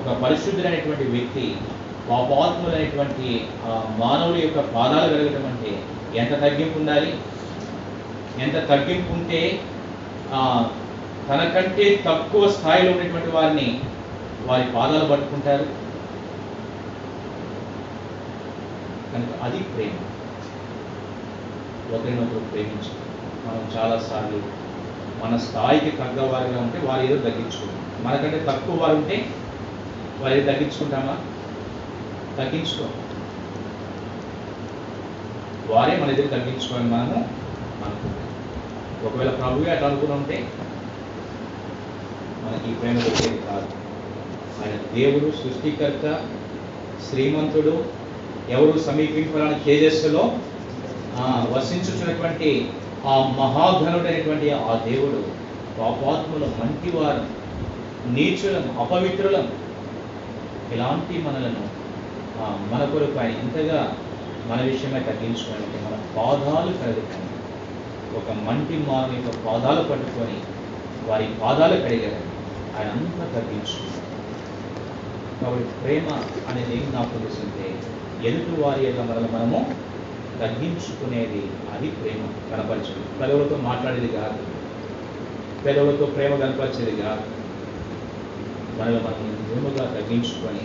ఒక 0.00 0.22
పరిశుద్ధులైనటువంటి 0.22 1.04
వ్యక్తి 1.04 1.54
పాపాత్ములైనటువంటి 2.08 3.28
ఆ 3.66 3.96
మానవుడి 3.98 4.40
యొక్క 4.40 4.60
పాదాలు 4.74 5.14
కడగటం 5.14 5.46
అంటే 5.46 5.72
ఎంత 6.18 6.40
తగ్గింపు 6.40 6.78
ఉండాలి? 6.78 7.12
ఎంత 8.38 8.68
తగ్గింపు 8.68 9.12
ఉంటే 9.12 9.60
ఆ, 10.32 10.40
తనకంటే 11.28 12.02
తక్కువ 12.06 12.50
స్థాయిలో 12.50 12.92
ఉన్నటువంటి 12.92 13.30
వారిని 13.30 13.68
వారి 14.46 14.62
పాదాలు 14.76 15.04
పట్టుకుంటారు? 15.04 15.66
కనుక 19.20 19.42
అది 19.42 19.62
ప్రేమ. 19.62 19.92
ఒకరినొకరు 21.94 22.38
ప్రేమించు 22.38 23.10
మనం 23.46 23.78
చాలాసార్లు 23.78 24.42
మన 25.24 25.36
స్థాయికి 25.36 25.90
తగ్గవారిగా 25.90 26.60
ఉంటే 26.60 26.78
వారు 26.78 27.02
ఏదో 27.02 27.16
తగ్గించుకుంటాం 27.16 28.04
మనకంటే 28.04 28.46
తక్కువ 28.48 28.74
వారు 28.74 28.96
ఉంటే 28.96 29.34
వారు 30.20 30.34
ఏదో 30.34 30.52
తగ్గించుకుంటామా? 30.52 31.16
తగ్గించుకో. 32.38 32.88
వారే 35.74 35.96
మన 35.96 36.12
దగ్గర 36.12 36.26
తగ్గించుకోని 36.26 36.84
మనము 36.84 37.28
అనుకుంటాం. 37.84 38.26
ఒకవేళ 39.06 39.30
ప్రభువే 39.30 39.70
అట్లా 39.70 39.88
అనుకుని 39.88 40.12
ఉంటే 40.12 40.52
మనకి 42.42 42.70
ఈ 42.70 42.74
ప్రేమ 42.74 42.98
వచ్చేది 42.98 43.38
కాదు. 43.38 43.68
ఆయన 44.62 44.94
దేవుడు 44.94 45.30
సృష్టికర్త 45.30 46.24
శ్రీమంతుడు 47.10 47.99
ఎవరు 48.50 48.78
సమీపించాలని 48.86 49.58
తేజస్సులో 49.64 50.22
ఆ, 51.16 51.24
వసించుచున్నటువంటి 51.52 52.50
ఆ 53.06 53.14
మహాఘనుడైనటువంటి 53.38 54.48
ఆ 54.62 54.74
దేవుడు 54.84 55.20
పాపాత్ములు 55.78 56.46
మంటివారు 56.58 57.24
నీచులం 58.10 58.64
అపవిత్రులం 58.80 59.46
ఇలాంటి 60.72 61.14
మనలను 61.24 61.64
ఆ, 62.36 62.44
మన 62.70 62.82
కొరకు 62.92 63.18
ఆయన 63.18 63.34
ఇంతగా 63.42 63.80
మన 64.48 64.60
విషయమే 64.68 65.00
తగ్గించుకోవడానికి 65.08 65.78
మన 65.84 65.96
పాదాలు 66.16 66.70
కడుగుతాను 66.78 67.28
ఒక 68.18 68.30
మంటి 68.46 68.76
మానవ 68.86 69.12
యొక్క 69.16 69.32
పాదాలు 69.44 69.82
పట్టుకొని 69.88 70.38
వారి 71.08 71.26
పాదాలు 71.40 71.76
కడిగారు 71.82 72.20
ఆయన 72.72 72.88
అంతా 72.94 73.24
తగ్గించుకున్నాడు. 73.34 73.96
కాబట్టి 75.40 75.72
ప్రేమ 75.78 76.06
అనేది 76.48 76.72
ఏం 76.74 76.86
నాకు 76.94 77.12
తెలుసుంటే 77.16 77.49
ఎదుటి 78.24 78.60
వారి 78.60 78.86
యొక్క 78.86 79.00
మనల్ని 79.00 79.32
మనము 79.32 79.74
తగ్గించుకునేది 80.40 81.50
అది 81.72 81.90
ప్రేమ 81.90 82.26
కనపరిచేది. 82.50 83.18
పెదవులతో 83.20 83.56
మాట్లాడేది 83.56 84.08
కాదు. 84.08 84.38
పెదవులతో 85.64 86.06
ప్రేమ 86.06 86.36
కనపరిచేది 86.36 87.02
కాదు. 87.02 87.22
మనల్ని 88.80 89.00
మనం 89.00 89.48
నిజముగా 89.48 89.90
తగ్గించుకొని 89.90 90.60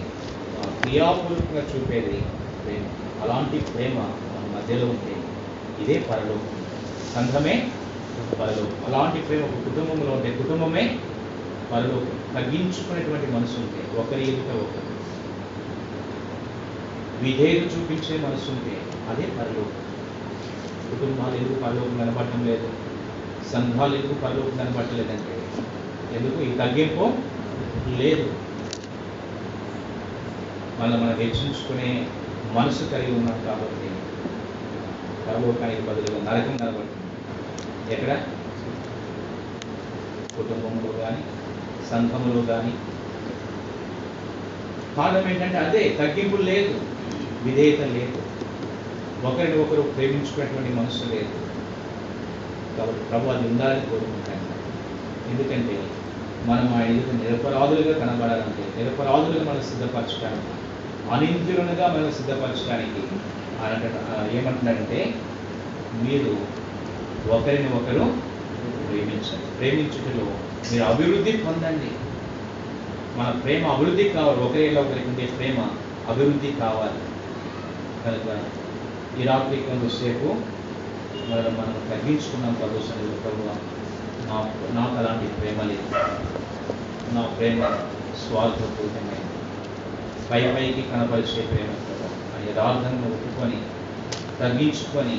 క్రియాపూర్వకంగా 0.81 1.61
చూపేది 1.61 2.21
ప్రేమ. 2.65 2.87
అలాంటి 3.23 3.57
ప్రేమ 3.59 3.93
మన 3.97 4.57
మధ్యలో 4.57 4.85
ఉంటే 4.85 5.15
ఇదే 5.83 6.05
పరలోకం. 6.09 6.49
సంఘమే 7.15 7.71
పరలోకం. 8.39 8.85
అలాంటి 8.85 9.27
ప్రేమ 9.27 9.43
ఒక 9.43 9.49
కుటుంబంలో 9.49 10.11
ఉంటే 10.11 10.37
కుటుంబమే 10.43 10.99
పరలోకం. 11.71 12.19
తగ్గించుకునేటువంటి 12.35 13.31
మనసు 13.31 13.57
ఉంటే 13.57 13.99
ఒకరి 13.99 14.23
ఎదుట 14.23 14.55
ఒకరు. 14.55 14.84
విధేయత 17.21 17.63
చూపించే 17.63 18.17
మనసు 18.17 18.51
ఉంటే 18.51 18.81
అదే 19.09 19.23
పరలోకం. 19.23 19.85
కుటుంబాలు 20.89 21.35
ఎందుకు 21.35 21.63
పరలోకం 21.63 21.97
కనపడటం 21.97 22.45
లేదు? 22.45 22.69
సంఘాలు 23.53 23.95
ఎందుకు 23.95 24.13
పరలోకం 24.13 24.57
కనపడలేదంటే 24.57 25.35
ఎందుకు? 26.17 26.41
ఈ 26.41 26.57
తగ్గింపు 26.57 27.13
లేదు. 28.01 28.33
మనం 30.79 31.01
మనం 31.01 31.15
హెచ్చించుకునే 31.15 32.07
మనసు 32.51 32.89
కలిగి 32.91 33.15
ఉన్నాం 33.15 33.43
కాబట్టి 33.45 33.89
పరలోకానికి 35.27 35.81
బదులుగా 35.81 36.31
నరకం 36.31 36.57
కనబడుతుంది. 36.57 37.05
ఎక్కడ? 37.93 38.17
కుటుంబంలో 40.37 40.91
కానీ 40.91 41.23
సంఘంలో 41.89 42.41
కానీ 42.41 42.73
కారణం 44.97 45.29
ఏంటంటే 45.29 45.57
అదే 45.57 45.95
తగ్గింపు 45.99 46.35
లేదు. 46.35 46.94
విధేయత 47.45 47.79
లేదు. 47.79 48.21
ఒకరిని 49.27 49.61
ఒకరు 49.61 49.81
ప్రేమించుకున్నటువంటి 49.81 50.73
మనసు 50.73 51.03
లేదు. 51.03 51.45
కాబట్టి 52.77 53.03
ప్రభు 53.03 53.29
అది 53.29 53.47
ఉండాలని 53.47 53.81
కోరుకుంటాను 53.81 54.45
ఎందుకంటే 55.29 55.87
మనం 56.45 56.75
ఆ 56.75 56.81
ఎదుట 56.81 57.23
నిరపరాధులుగా 57.23 58.05
కనబడాలంటే 58.05 58.83
నిరపరాధులుగా 58.83 59.51
మనం 59.51 59.61
సిద్ధపరచడానికి 59.61 60.55
అనింద్యులుగా 61.11 61.87
మనం 61.87 62.11
సిద్ధపరచడానికి 62.11 63.07
ఆయన 63.63 64.47
అంటాడు- 64.47 65.35
మీరు 66.07 66.55
ఒకరిని 67.31 67.69
ఒకరు 67.69 68.35
ప్రేమించండి. 68.87 69.57
ప్రేమించుటలో 69.57 70.25
మీరు 70.71 70.83
అభివృద్ధి 70.83 71.31
పొందండి. 71.31 71.91
మన 73.19 73.39
ప్రేమ 73.43 73.67
అభివృద్ధి 73.67 74.03
కావాలి. 74.03 74.41
ఒకరిలో 74.41 74.81
ఒకరికి 74.81 75.07
ఉండే 75.07 75.25
ప్రేమ 75.25 75.67
అభివృద్ధి 76.09 76.51
కావాలి. 76.51 77.14
కనుక 78.05 78.29
ఈ 79.17 79.23
రాత్రి 79.23 79.57
కొంతసేపు 79.65 80.27
మనం 81.29 81.53
మనం 81.57 81.75
తగ్గించుకున్నాం 81.91 82.53
ప్రభు 82.53 82.81
సన్నిధి 82.87 83.15
ప్రభు 83.21 83.45
నా 84.27 84.37
నాకు 84.75 84.95
అలాంటి 84.97 85.27
ప్రేమ 85.37 85.63
లేదు 85.69 85.87
నా 87.13 87.23
ప్రేమ 87.37 87.61
స్వార్థపూరితమైంది 88.21 89.31
పై 90.29 90.41
పైకి 90.49 90.83
కనపరిచే 90.91 91.41
ప్రేమ 91.49 91.71
ప్రభు. 91.81 92.07
అని 92.35 92.45
యథార్థంగా 92.49 93.09
ఒప్పుకొని 93.09 93.59
తగ్గించుకొని 94.39 95.17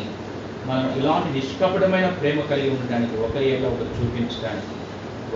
మనం 0.67 0.87
ఇలాంటి 0.99 1.29
నిష్కపటమైన 1.35 2.07
ప్రేమ 2.17 2.41
కలిగి 2.49 2.71
ఉండడానికి 2.75 3.17
ఒకరి 3.23 3.47
ఏదో 3.51 3.69
ఒకరు 3.69 3.93
చూపించడానికి 3.99 4.75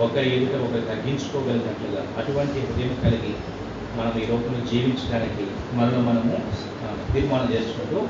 ఒకరి 0.01 0.29
ఎదుట 0.35 0.55
ఒకరు 0.61 0.85
తగ్గించుకోగలిగినట్లుగా 0.89 2.03
అటువంటి 2.19 2.59
హృదయం 2.59 2.93
కలిగి 3.03 3.33
మనం 3.97 4.13
ఈ 4.19 4.25
లోపల 4.27 4.59
జీవించడానికి 4.71 5.45
మనలో 5.75 6.01
మనము 6.01 6.35
తీర్మానం 7.13 7.53
చేసుకుంటూ 7.53 8.07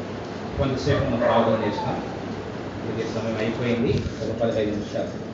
కొంతసేపు 0.57 1.03
మనం 1.03 1.19
ప్రార్థన 1.19 1.67
చేస్తాం. 1.67 2.03
ఇది 2.89 3.09
సమయం 3.09 3.37
అయిపోయింది. 3.37 3.93
ఒక 4.23 4.37
పదిహేను 4.41 4.71
నిమిషాలు. 4.71 5.30